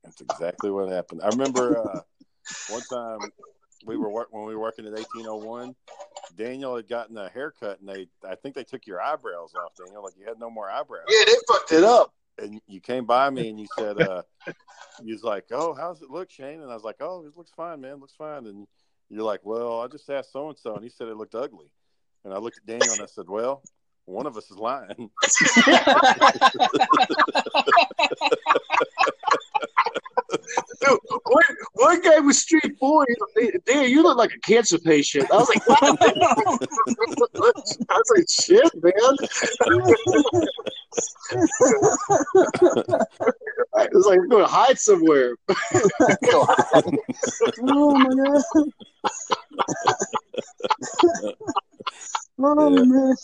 That's 0.04 0.22
exactly 0.22 0.70
what 0.72 0.90
happened. 0.90 1.22
I 1.24 1.30
remember 1.30 1.78
uh, 1.78 2.02
one 2.70 2.82
time 2.92 3.20
we 3.86 3.98
were 3.98 4.10
work 4.10 4.28
when 4.32 4.46
we 4.46 4.56
were 4.56 4.62
working 4.62 4.86
at 4.86 4.94
eighteen 4.94 5.28
oh 5.28 5.38
one. 5.38 5.76
Daniel 6.38 6.76
had 6.76 6.88
gotten 6.88 7.18
a 7.18 7.30
haircut, 7.30 7.80
and 7.80 7.90
they 7.90 8.08
I 8.28 8.36
think 8.36 8.56
they 8.56 8.64
took 8.64 8.88
your 8.88 9.02
eyebrows 9.02 9.54
off. 9.56 9.74
Daniel, 9.78 10.04
like 10.04 10.14
you 10.18 10.26
had 10.26 10.40
no 10.40 10.50
more 10.50 10.70
eyebrows. 10.70 11.06
Yeah, 11.10 11.26
they 11.26 11.36
fucked 11.48 11.72
it 11.72 11.84
up. 11.84 12.14
And 12.38 12.62
you 12.68 12.80
came 12.80 13.06
by 13.06 13.30
me 13.30 13.50
and 13.50 13.60
you 13.60 13.68
said, 13.78 14.02
uh, 14.02 14.24
you 15.04 15.14
was 15.14 15.24
like, 15.24 15.46
"Oh, 15.52 15.74
how's 15.74 16.02
it 16.02 16.10
look, 16.10 16.32
Shane?" 16.32 16.62
And 16.62 16.72
I 16.72 16.74
was 16.74 16.84
like, 16.84 16.98
"Oh, 17.00 17.26
it 17.26 17.38
looks 17.38 17.52
fine, 17.52 17.82
man. 17.82 17.94
It 17.94 18.00
looks 18.00 18.16
fine." 18.16 18.48
And 18.48 18.68
you're 19.10 19.24
like, 19.24 19.42
"Well, 19.44 19.82
I 19.82 19.88
just 19.88 20.10
asked 20.10 20.32
so 20.32 20.50
and 20.50 20.58
so, 20.58 20.76
and 20.76 20.84
he 20.84 20.90
said 20.90 21.08
it 21.08 21.18
looked 21.18 21.36
ugly." 21.36 21.72
And 22.24 22.34
I 22.34 22.38
looked 22.38 22.58
at 22.58 22.66
Daniel 22.66 22.94
and 22.94 23.02
I 23.02 23.08
said, 23.08 23.28
"Well, 23.28 23.62
one 24.06 24.26
of 24.26 24.38
us 24.38 24.50
is 24.50 24.58
lying." 24.58 25.10
Dude, 30.32 31.00
one, 31.26 31.44
one 31.74 32.02
guy 32.02 32.20
was 32.20 32.38
straightforward. 32.40 33.08
He's 33.10 33.18
like, 33.54 33.62
Damn, 33.66 33.90
you 33.90 34.02
look 34.04 34.18
like 34.18 34.32
a 34.34 34.40
cancer 34.40 34.78
patient. 34.80 35.30
I 35.32 35.36
was 35.38 35.50
like, 35.50 35.68
what? 35.68 35.82
I 37.90 37.98
was 37.98 38.12
like, 38.16 38.28
shit, 38.30 38.72
man. 38.84 38.94
I 43.78 43.88
was 43.94 44.06
like, 44.06 44.20
we're 44.20 44.28
going 44.28 44.46
to 44.46 44.52
hide 44.52 44.78
somewhere. 44.80 45.36
oh 45.50 45.90
my 46.00 46.16
god. 46.32 46.56
oh 52.40 52.70
Yeah. 52.70 52.84
man. 52.84 53.16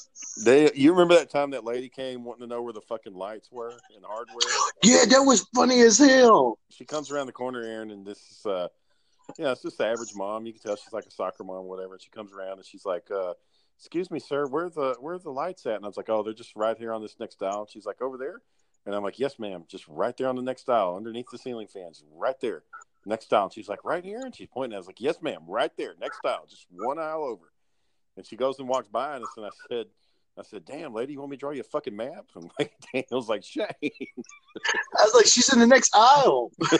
They, 0.44 0.72
you 0.74 0.92
remember 0.92 1.16
that 1.16 1.30
time 1.30 1.52
that 1.52 1.64
lady 1.64 1.90
came 1.90 2.24
wanting 2.24 2.42
to 2.42 2.48
know 2.48 2.62
where 2.62 2.74
the 2.74 2.82
fucking 2.82 3.14
lights 3.14 3.52
were 3.52 3.72
in 3.96 4.04
hardware? 4.04 4.38
Yeah, 4.84 5.06
that 5.10 5.22
was 5.22 5.48
funny 5.56 5.80
as 5.82 5.98
hell. 5.98 6.60
She 6.70 6.86
comes 6.86 7.12
around 7.12 7.28
the 7.28 7.34
corner, 7.34 7.64
Aaron, 7.64 7.92
and 7.92 8.06
this 8.06 8.20
is, 8.32 8.46
uh, 8.46 8.68
yeah, 9.38 9.52
it's 9.52 9.64
just 9.64 9.78
the 9.78 9.88
average 9.88 10.14
mom. 10.16 10.46
You 10.46 10.54
can 10.54 10.62
tell 10.62 10.76
she's 10.76 10.94
like 10.94 11.06
a 11.06 11.12
soccer 11.12 11.44
mom, 11.44 11.66
whatever. 11.66 11.94
And 11.94 12.02
she 12.02 12.10
comes 12.10 12.32
around 12.32 12.58
and 12.58 12.66
she's 12.66 12.86
like, 12.86 13.10
uh, 13.12 13.34
excuse 13.78 14.10
me, 14.12 14.20
sir, 14.20 14.46
where 14.48 14.70
the 14.70 14.96
where 15.00 15.18
the 15.18 15.30
lights 15.30 15.66
at? 15.66 15.76
And 15.76 15.86
I 15.86 15.88
was 15.88 15.98
like, 15.98 16.10
oh, 16.10 16.24
they're 16.24 16.34
just 16.34 16.56
right 16.56 16.78
here 16.78 16.94
on 16.94 17.02
this 17.02 17.20
next 17.20 17.40
dial. 17.40 17.62
And 17.62 17.70
she's 17.70 17.86
like, 17.86 18.02
over 18.02 18.18
there. 18.18 18.42
And 18.86 18.96
I'm 18.96 19.04
like, 19.04 19.20
yes, 19.20 19.38
ma'am, 19.38 19.66
just 19.68 19.86
right 19.88 20.16
there 20.16 20.30
on 20.30 20.36
the 20.38 20.42
next 20.42 20.66
dial, 20.66 20.96
underneath 20.96 21.30
the 21.30 21.38
ceiling 21.38 21.68
fans, 21.68 22.04
right 22.16 22.40
there, 22.40 22.64
next 23.06 23.30
dial. 23.30 23.46
And 23.46 23.54
she's 23.54 23.68
like, 23.68 23.84
right 23.84 24.04
here. 24.04 24.22
And 24.24 24.34
she's 24.34 24.48
pointing. 24.48 24.76
I 24.76 24.78
was 24.78 24.88
like, 24.88 25.02
yes, 25.02 25.22
ma'am, 25.22 25.42
right 25.46 25.72
there, 25.78 25.94
next 26.00 26.22
dial, 26.24 26.46
just 26.50 26.68
one 26.72 26.98
aisle 26.98 27.26
over. 27.26 27.52
And 28.16 28.26
she 28.26 28.38
goes 28.38 28.60
and 28.60 28.70
walks 28.70 28.88
by 28.88 29.18
us, 29.18 29.28
and 29.36 29.46
I 29.46 29.50
said, 29.70 29.88
I 30.38 30.44
said, 30.44 30.66
damn, 30.66 30.94
lady, 30.94 31.14
you 31.14 31.20
want 31.20 31.32
me 31.32 31.38
to 31.38 31.40
draw 31.40 31.52
you 31.52 31.62
a 31.62 31.64
fucking 31.64 31.96
map? 31.96 32.26
And 32.36 32.52
like, 32.60 32.74
Daniel's 32.94 33.28
like, 33.28 33.44
Shane. 33.44 33.66
I 33.82 35.04
was 35.04 35.14
like, 35.16 35.26
she's 35.26 35.52
in 35.52 35.60
the 35.60 35.66
next 35.68 35.96
aisle. 35.96 36.52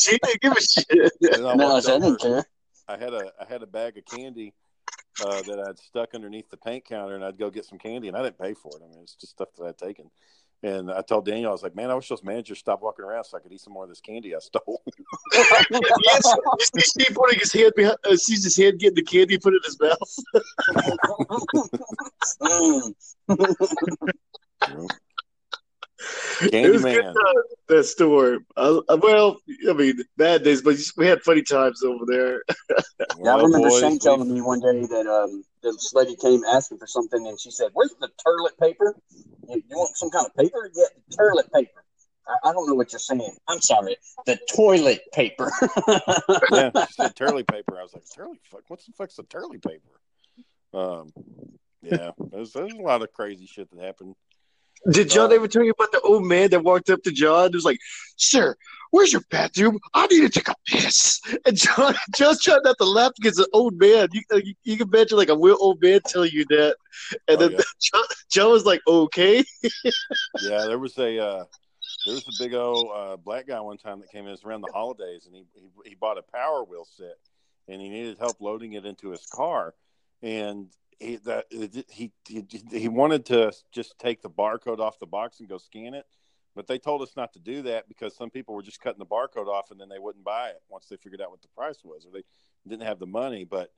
she 0.00 0.18
didn't 0.18 0.40
give 0.40 0.52
a 0.52 0.60
shit. 0.60 1.12
I 1.44 1.54
No, 1.54 1.76
I 1.76 1.80
didn't 1.80 2.20
care. 2.20 2.44
I 2.88 2.96
had 2.96 3.12
a 3.12 3.32
I 3.40 3.44
had 3.48 3.62
a 3.62 3.66
bag 3.66 3.98
of 3.98 4.04
candy 4.04 4.54
uh, 5.24 5.42
that 5.42 5.64
I'd 5.68 5.78
stuck 5.78 6.14
underneath 6.14 6.50
the 6.50 6.56
paint 6.56 6.84
counter, 6.84 7.14
and 7.14 7.24
I'd 7.24 7.38
go 7.38 7.50
get 7.50 7.64
some 7.64 7.78
candy, 7.78 8.08
and 8.08 8.16
I 8.16 8.22
didn't 8.22 8.38
pay 8.38 8.54
for 8.54 8.70
it. 8.76 8.82
I 8.84 8.88
mean, 8.88 9.00
it's 9.02 9.14
just 9.14 9.32
stuff 9.32 9.48
that 9.58 9.64
I'd 9.64 9.78
taken. 9.78 10.10
And 10.62 10.90
I 10.90 11.00
told 11.00 11.24
Daniel, 11.24 11.48
I 11.48 11.52
was 11.52 11.62
like, 11.62 11.74
"Man, 11.74 11.90
I 11.90 11.94
wish 11.94 12.08
those 12.08 12.22
managers 12.22 12.58
stopped 12.58 12.82
walking 12.82 13.04
around 13.04 13.24
so 13.24 13.38
I 13.38 13.40
could 13.40 13.50
eat 13.50 13.62
some 13.62 13.72
more 13.72 13.84
of 13.84 13.88
this 13.88 14.00
candy 14.00 14.34
I 14.34 14.40
stole." 14.40 14.82
yes, 15.32 16.34
you 16.58 16.66
see 16.74 16.80
Steve 16.80 17.14
putting 17.14 17.38
his 17.38 17.52
hand 17.52 17.72
behind, 17.74 17.96
uh, 18.04 18.16
sees 18.16 18.44
his 18.44 18.56
hand 18.56 18.78
getting 18.78 18.96
the 18.96 19.02
candy, 19.02 19.38
put 19.38 19.54
in 19.54 19.60
his 19.64 19.80
mouth. 19.80 19.98
Candy 26.50 26.70
was 26.70 26.82
good 26.82 27.04
man. 27.04 27.14
time, 27.14 27.42
that 27.68 27.84
store. 27.84 28.38
Uh, 28.56 28.80
uh, 28.88 28.98
well, 29.00 29.38
I 29.68 29.72
mean, 29.72 30.02
bad 30.16 30.42
days, 30.42 30.62
but 30.62 30.76
we 30.96 31.06
had 31.06 31.22
funny 31.22 31.42
times 31.42 31.82
over 31.82 32.04
there. 32.06 32.42
Yeah, 33.22 33.34
I 33.34 33.42
remember 33.42 33.68
boys, 33.68 33.80
Shane 33.80 33.98
telling 33.98 34.32
me 34.32 34.40
one 34.40 34.60
day 34.60 34.86
that 34.86 35.06
um, 35.06 35.44
this 35.62 35.92
lady 35.94 36.16
came 36.16 36.42
asking 36.44 36.78
for 36.78 36.86
something, 36.86 37.26
and 37.26 37.38
she 37.38 37.50
said, 37.50 37.70
"Where's 37.72 37.94
the 38.00 38.08
toilet 38.24 38.58
paper? 38.58 38.96
You, 39.48 39.62
you 39.68 39.76
want 39.76 39.96
some 39.96 40.10
kind 40.10 40.26
of 40.26 40.34
paper? 40.34 40.70
Yeah, 40.74 40.84
the 41.08 41.16
toilet 41.16 41.52
paper." 41.52 41.84
I, 42.26 42.50
I 42.50 42.52
don't 42.52 42.68
know 42.68 42.74
what 42.74 42.92
you're 42.92 42.98
saying. 42.98 43.36
I'm 43.48 43.60
sorry. 43.60 43.96
The 44.26 44.38
toilet 44.54 45.00
paper. 45.12 45.50
yeah, 46.52 46.70
she 46.86 46.92
said 46.94 47.16
turley 47.16 47.42
paper. 47.42 47.78
I 47.78 47.82
was 47.82 47.94
like, 47.94 48.04
turley 48.14 48.38
fuck. 48.44 48.62
What's 48.68 48.86
the 48.86 48.92
fuck's 48.92 49.18
a 49.18 49.24
turley 49.24 49.58
paper? 49.58 50.00
Um, 50.72 51.12
yeah, 51.82 52.10
there's 52.30 52.52
there's 52.52 52.72
a 52.72 52.82
lot 52.82 53.02
of 53.02 53.12
crazy 53.12 53.46
shit 53.46 53.70
that 53.70 53.82
happened. 53.82 54.14
Did 54.90 55.10
John 55.10 55.30
Uh, 55.30 55.34
ever 55.36 55.48
tell 55.48 55.62
you 55.62 55.72
about 55.72 55.92
the 55.92 56.00
old 56.00 56.24
man 56.24 56.50
that 56.50 56.64
walked 56.64 56.90
up 56.90 57.02
to 57.02 57.12
John 57.12 57.46
and 57.46 57.54
was 57.54 57.64
like, 57.64 57.78
Sir, 58.16 58.56
where's 58.90 59.12
your 59.12 59.22
bathroom? 59.30 59.78
I 59.94 60.06
need 60.06 60.20
to 60.22 60.28
take 60.30 60.48
a 60.48 60.54
piss. 60.66 61.20
And 61.46 61.56
John 61.56 61.94
John's 62.16 62.42
trying 62.42 62.60
not 62.64 62.76
to 62.78 62.84
laugh 62.84 63.12
because 63.20 63.36
the 63.36 63.48
old 63.52 63.74
man, 63.78 64.08
you, 64.12 64.22
uh, 64.32 64.36
you, 64.36 64.54
you 64.64 64.76
can 64.78 64.88
imagine 64.92 65.18
like 65.18 65.28
a 65.28 65.36
real 65.36 65.56
old 65.60 65.82
man 65.82 66.00
telling 66.06 66.30
you 66.32 66.44
that. 66.50 66.76
And 67.28 67.36
Oh, 67.36 67.48
then 67.48 67.50
yeah. 67.52 67.58
John, 67.80 68.04
John 68.30 68.50
was 68.52 68.64
like, 68.64 68.80
Okay. 68.86 69.44
Yeah, 70.42 70.64
there 70.66 70.78
was 70.78 70.96
a 70.98 71.18
uh, 71.18 71.44
there 72.06 72.14
was 72.14 72.26
a 72.28 72.42
big 72.42 72.54
old 72.54 72.90
uh, 72.94 73.16
black 73.16 73.46
guy 73.46 73.60
one 73.60 73.76
time 73.78 74.00
that 74.00 74.10
came 74.10 74.26
in. 74.26 74.32
It 74.32 74.40
around 74.44 74.62
the 74.62 74.72
holidays, 74.72 75.26
and 75.26 75.34
he, 75.34 75.44
he 75.54 75.68
he 75.90 75.94
bought 75.94 76.18
a 76.18 76.22
Power 76.22 76.64
Wheel 76.64 76.86
set, 76.96 77.16
and 77.68 77.80
he 77.80 77.88
needed 77.88 78.18
help 78.18 78.40
loading 78.40 78.72
it 78.74 78.86
into 78.86 79.10
his 79.10 79.26
car, 79.26 79.74
and 80.22 80.68
he 81.00 81.16
that 81.16 81.46
he 81.50 82.12
he 82.28 82.44
he 82.70 82.88
wanted 82.88 83.26
to 83.26 83.52
just 83.72 83.98
take 83.98 84.22
the 84.22 84.30
barcode 84.30 84.78
off 84.78 84.98
the 84.98 85.06
box 85.06 85.40
and 85.40 85.48
go 85.48 85.58
scan 85.58 85.94
it, 85.94 86.06
but 86.54 86.66
they 86.66 86.78
told 86.78 87.02
us 87.02 87.16
not 87.16 87.32
to 87.32 87.40
do 87.40 87.62
that 87.62 87.88
because 87.88 88.16
some 88.16 88.30
people 88.30 88.54
were 88.54 88.62
just 88.62 88.80
cutting 88.80 88.98
the 88.98 89.06
barcode 89.06 89.48
off 89.48 89.70
and 89.70 89.80
then 89.80 89.88
they 89.88 89.98
wouldn't 89.98 90.24
buy 90.24 90.50
it 90.50 90.62
once 90.68 90.86
they 90.86 90.96
figured 90.96 91.20
out 91.20 91.30
what 91.30 91.42
the 91.42 91.48
price 91.48 91.80
was 91.82 92.06
or 92.06 92.12
they 92.12 92.22
didn't 92.68 92.86
have 92.86 92.98
the 92.98 93.06
money, 93.06 93.44
but. 93.44 93.72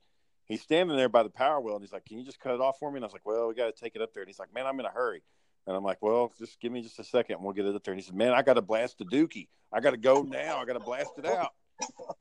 He's 0.45 0.61
standing 0.61 0.97
there 0.97 1.07
by 1.07 1.23
the 1.23 1.29
power 1.29 1.61
wheel, 1.61 1.75
and 1.75 1.81
he's 1.81 1.93
like, 1.93 2.03
"Can 2.03 2.17
you 2.17 2.25
just 2.25 2.37
cut 2.37 2.53
it 2.53 2.59
off 2.59 2.77
for 2.77 2.91
me?" 2.91 2.97
And 2.97 3.05
I 3.05 3.07
was 3.07 3.13
like, 3.13 3.25
"Well, 3.25 3.47
we 3.47 3.55
got 3.55 3.73
to 3.73 3.81
take 3.81 3.95
it 3.95 4.01
up 4.01 4.13
there." 4.13 4.23
And 4.23 4.27
he's 4.27 4.39
like, 4.39 4.53
"Man, 4.53 4.67
I'm 4.67 4.77
in 4.77 4.85
a 4.85 4.89
hurry." 4.89 5.23
And 5.65 5.75
I'm 5.75 5.83
like, 5.83 6.01
well, 6.01 6.33
just 6.37 6.59
give 6.59 6.71
me 6.71 6.81
just 6.81 6.99
a 6.99 7.03
second 7.03 7.35
and 7.35 7.43
we'll 7.43 7.53
get 7.53 7.65
it 7.65 7.75
up 7.75 7.83
there. 7.83 7.93
And 7.93 8.01
he 8.01 8.05
said, 8.05 8.15
man, 8.15 8.33
I 8.33 8.41
got 8.41 8.55
to 8.55 8.61
blast 8.61 8.97
the 8.97 9.05
dookie. 9.05 9.47
I 9.71 9.79
got 9.79 9.91
to 9.91 9.97
go 9.97 10.21
now. 10.21 10.57
I 10.59 10.65
got 10.65 10.73
to 10.73 10.79
blast 10.79 11.13
it 11.17 11.25
out. 11.25 11.53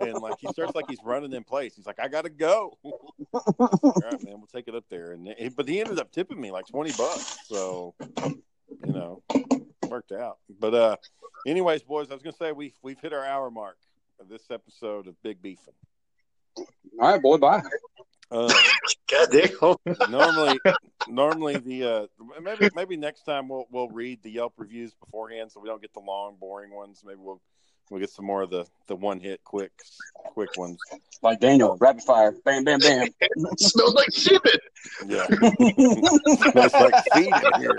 And 0.01 0.15
like, 0.15 0.39
he 0.39 0.49
starts 0.49 0.75
like 0.75 0.87
he's 0.89 0.99
running 1.05 1.33
in 1.33 1.45
place. 1.45 1.75
He's 1.75 1.87
like, 1.87 2.01
I 2.01 2.09
got 2.09 2.25
to 2.25 2.31
go. 2.31 2.79
All 3.33 3.71
right, 3.81 4.25
man, 4.25 4.39
we'll 4.39 4.49
take 4.53 4.69
it 4.69 4.75
up 4.75 4.85
there. 4.91 5.13
And 5.13 5.29
he, 5.39 5.49
but 5.49 5.69
he 5.69 5.81
ended 5.81 5.99
up 5.99 6.11
tipping 6.13 6.41
me 6.41 6.51
like 6.51 6.67
20 6.67 6.93
bucks. 6.93 7.39
So, 7.47 7.95
you 8.85 8.93
know, 8.93 9.23
worked 9.89 10.13
out. 10.13 10.39
But, 10.59 10.75
uh, 10.75 10.97
anyways, 11.47 11.83
boys, 11.83 12.11
I 12.11 12.15
was 12.15 12.23
going 12.23 12.33
to 12.33 12.39
say 12.39 12.53
we've, 12.53 12.77
we've 12.83 13.01
hit 13.01 13.13
our 13.13 13.25
hour 13.25 13.51
mark 13.51 13.77
of 14.21 14.29
this 14.29 14.51
episode 14.51 15.07
of 15.07 15.21
Big 15.23 15.41
Beefing. 15.43 15.75
All 16.57 16.67
right, 17.13 17.23
boy. 17.23 17.39
Bye. 17.39 17.63
Uh, 18.31 18.53
God 19.11 19.29
damn. 19.31 20.11
normally 20.11 20.59
normally 21.09 21.59
the 21.59 21.85
uh 21.85 22.07
maybe 22.41 22.71
maybe 22.75 22.97
next 22.97 23.25
time 23.25 23.49
we'll 23.49 23.67
we'll 23.71 23.89
read 23.89 24.23
the 24.23 24.31
Yelp 24.31 24.55
reviews 24.57 24.95
beforehand 24.95 25.53
so 25.53 25.61
we 25.61 25.69
don't 25.69 25.83
get 25.83 25.93
the 25.93 26.01
long 26.01 26.37
boring 26.41 26.75
ones. 26.75 27.03
Maybe 27.05 27.19
we'll 27.21 27.43
we'll 27.91 28.01
get 28.01 28.11
some 28.11 28.25
more 28.25 28.43
of 28.43 28.51
the 28.51 28.67
the 28.87 28.97
one 28.97 29.21
hit 29.21 29.43
quick 29.45 29.73
quick 30.17 30.51
ones. 30.57 30.79
Like 31.23 31.41
Daniel, 31.41 31.77
rapid 31.81 32.03
fire. 32.03 32.35
Bam, 32.45 32.65
bam, 32.65 32.81
bam. 32.81 33.09
smells 33.59 33.95
like 33.95 34.11
semen. 34.11 34.41
Yeah. 35.07 35.27
Smells 36.51 36.73
like 36.73 37.05
feet 37.15 37.33
in 37.33 37.61
here. 37.61 37.77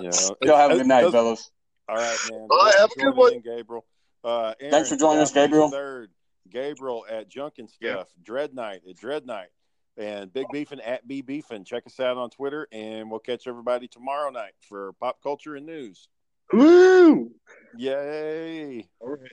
You 0.00 0.10
Y'all 0.42 0.56
have 0.56 0.70
a 0.70 0.76
good 0.76 0.86
night, 0.86 1.02
does- 1.02 1.12
fellas. 1.12 1.50
All 1.88 1.96
right, 1.96 2.18
man. 2.30 2.46
All 2.50 2.64
right, 2.64 2.74
have 2.78 2.90
a 2.96 3.00
good 3.00 3.14
one. 3.16 3.34
in, 3.34 3.40
Gabriel. 3.42 3.84
Uh, 4.24 4.54
Aaron, 4.58 4.70
Thanks 4.72 4.88
for 4.88 4.96
joining 4.96 5.20
us, 5.22 5.30
Gabriel. 5.32 5.70
Third, 5.70 6.10
Gabriel 6.50 7.06
at 7.08 7.28
Junkin 7.28 7.68
Stuff, 7.68 8.08
Dread 8.22 8.54
Night 8.54 8.80
at 8.88 8.96
Dread 8.96 9.24
Night, 9.24 9.48
and 9.96 10.32
Big 10.32 10.46
Beefin 10.52 10.80
at 10.84 11.06
B 11.06 11.22
Beefin. 11.22 11.64
Check 11.64 11.84
us 11.86 12.00
out 12.00 12.16
on 12.16 12.30
Twitter, 12.30 12.66
and 12.72 13.08
we'll 13.10 13.20
catch 13.20 13.46
everybody 13.46 13.86
tomorrow 13.86 14.30
night 14.30 14.52
for 14.68 14.94
pop 14.94 15.22
culture 15.22 15.54
and 15.54 15.66
news. 15.66 16.08
Woo! 16.52 17.30
Yay! 17.76 18.88
All 19.00 19.16
right. 19.16 19.32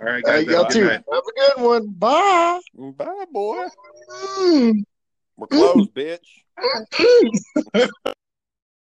All 0.00 0.06
right, 0.06 0.24
guys. 0.24 0.34
right, 0.34 0.46
y'all 0.46 0.62
have 0.64 0.70
a 0.70 0.72
too. 0.72 0.80
good 0.80 0.90
Have 0.90 1.22
a 1.28 1.54
good 1.56 1.64
one. 1.64 1.88
Bye. 1.88 2.60
Bye, 2.74 3.24
boy. 3.30 3.66
Mm. 4.38 4.84
We're 5.36 5.46
closed, 5.46 5.94
bitch. 5.94 6.18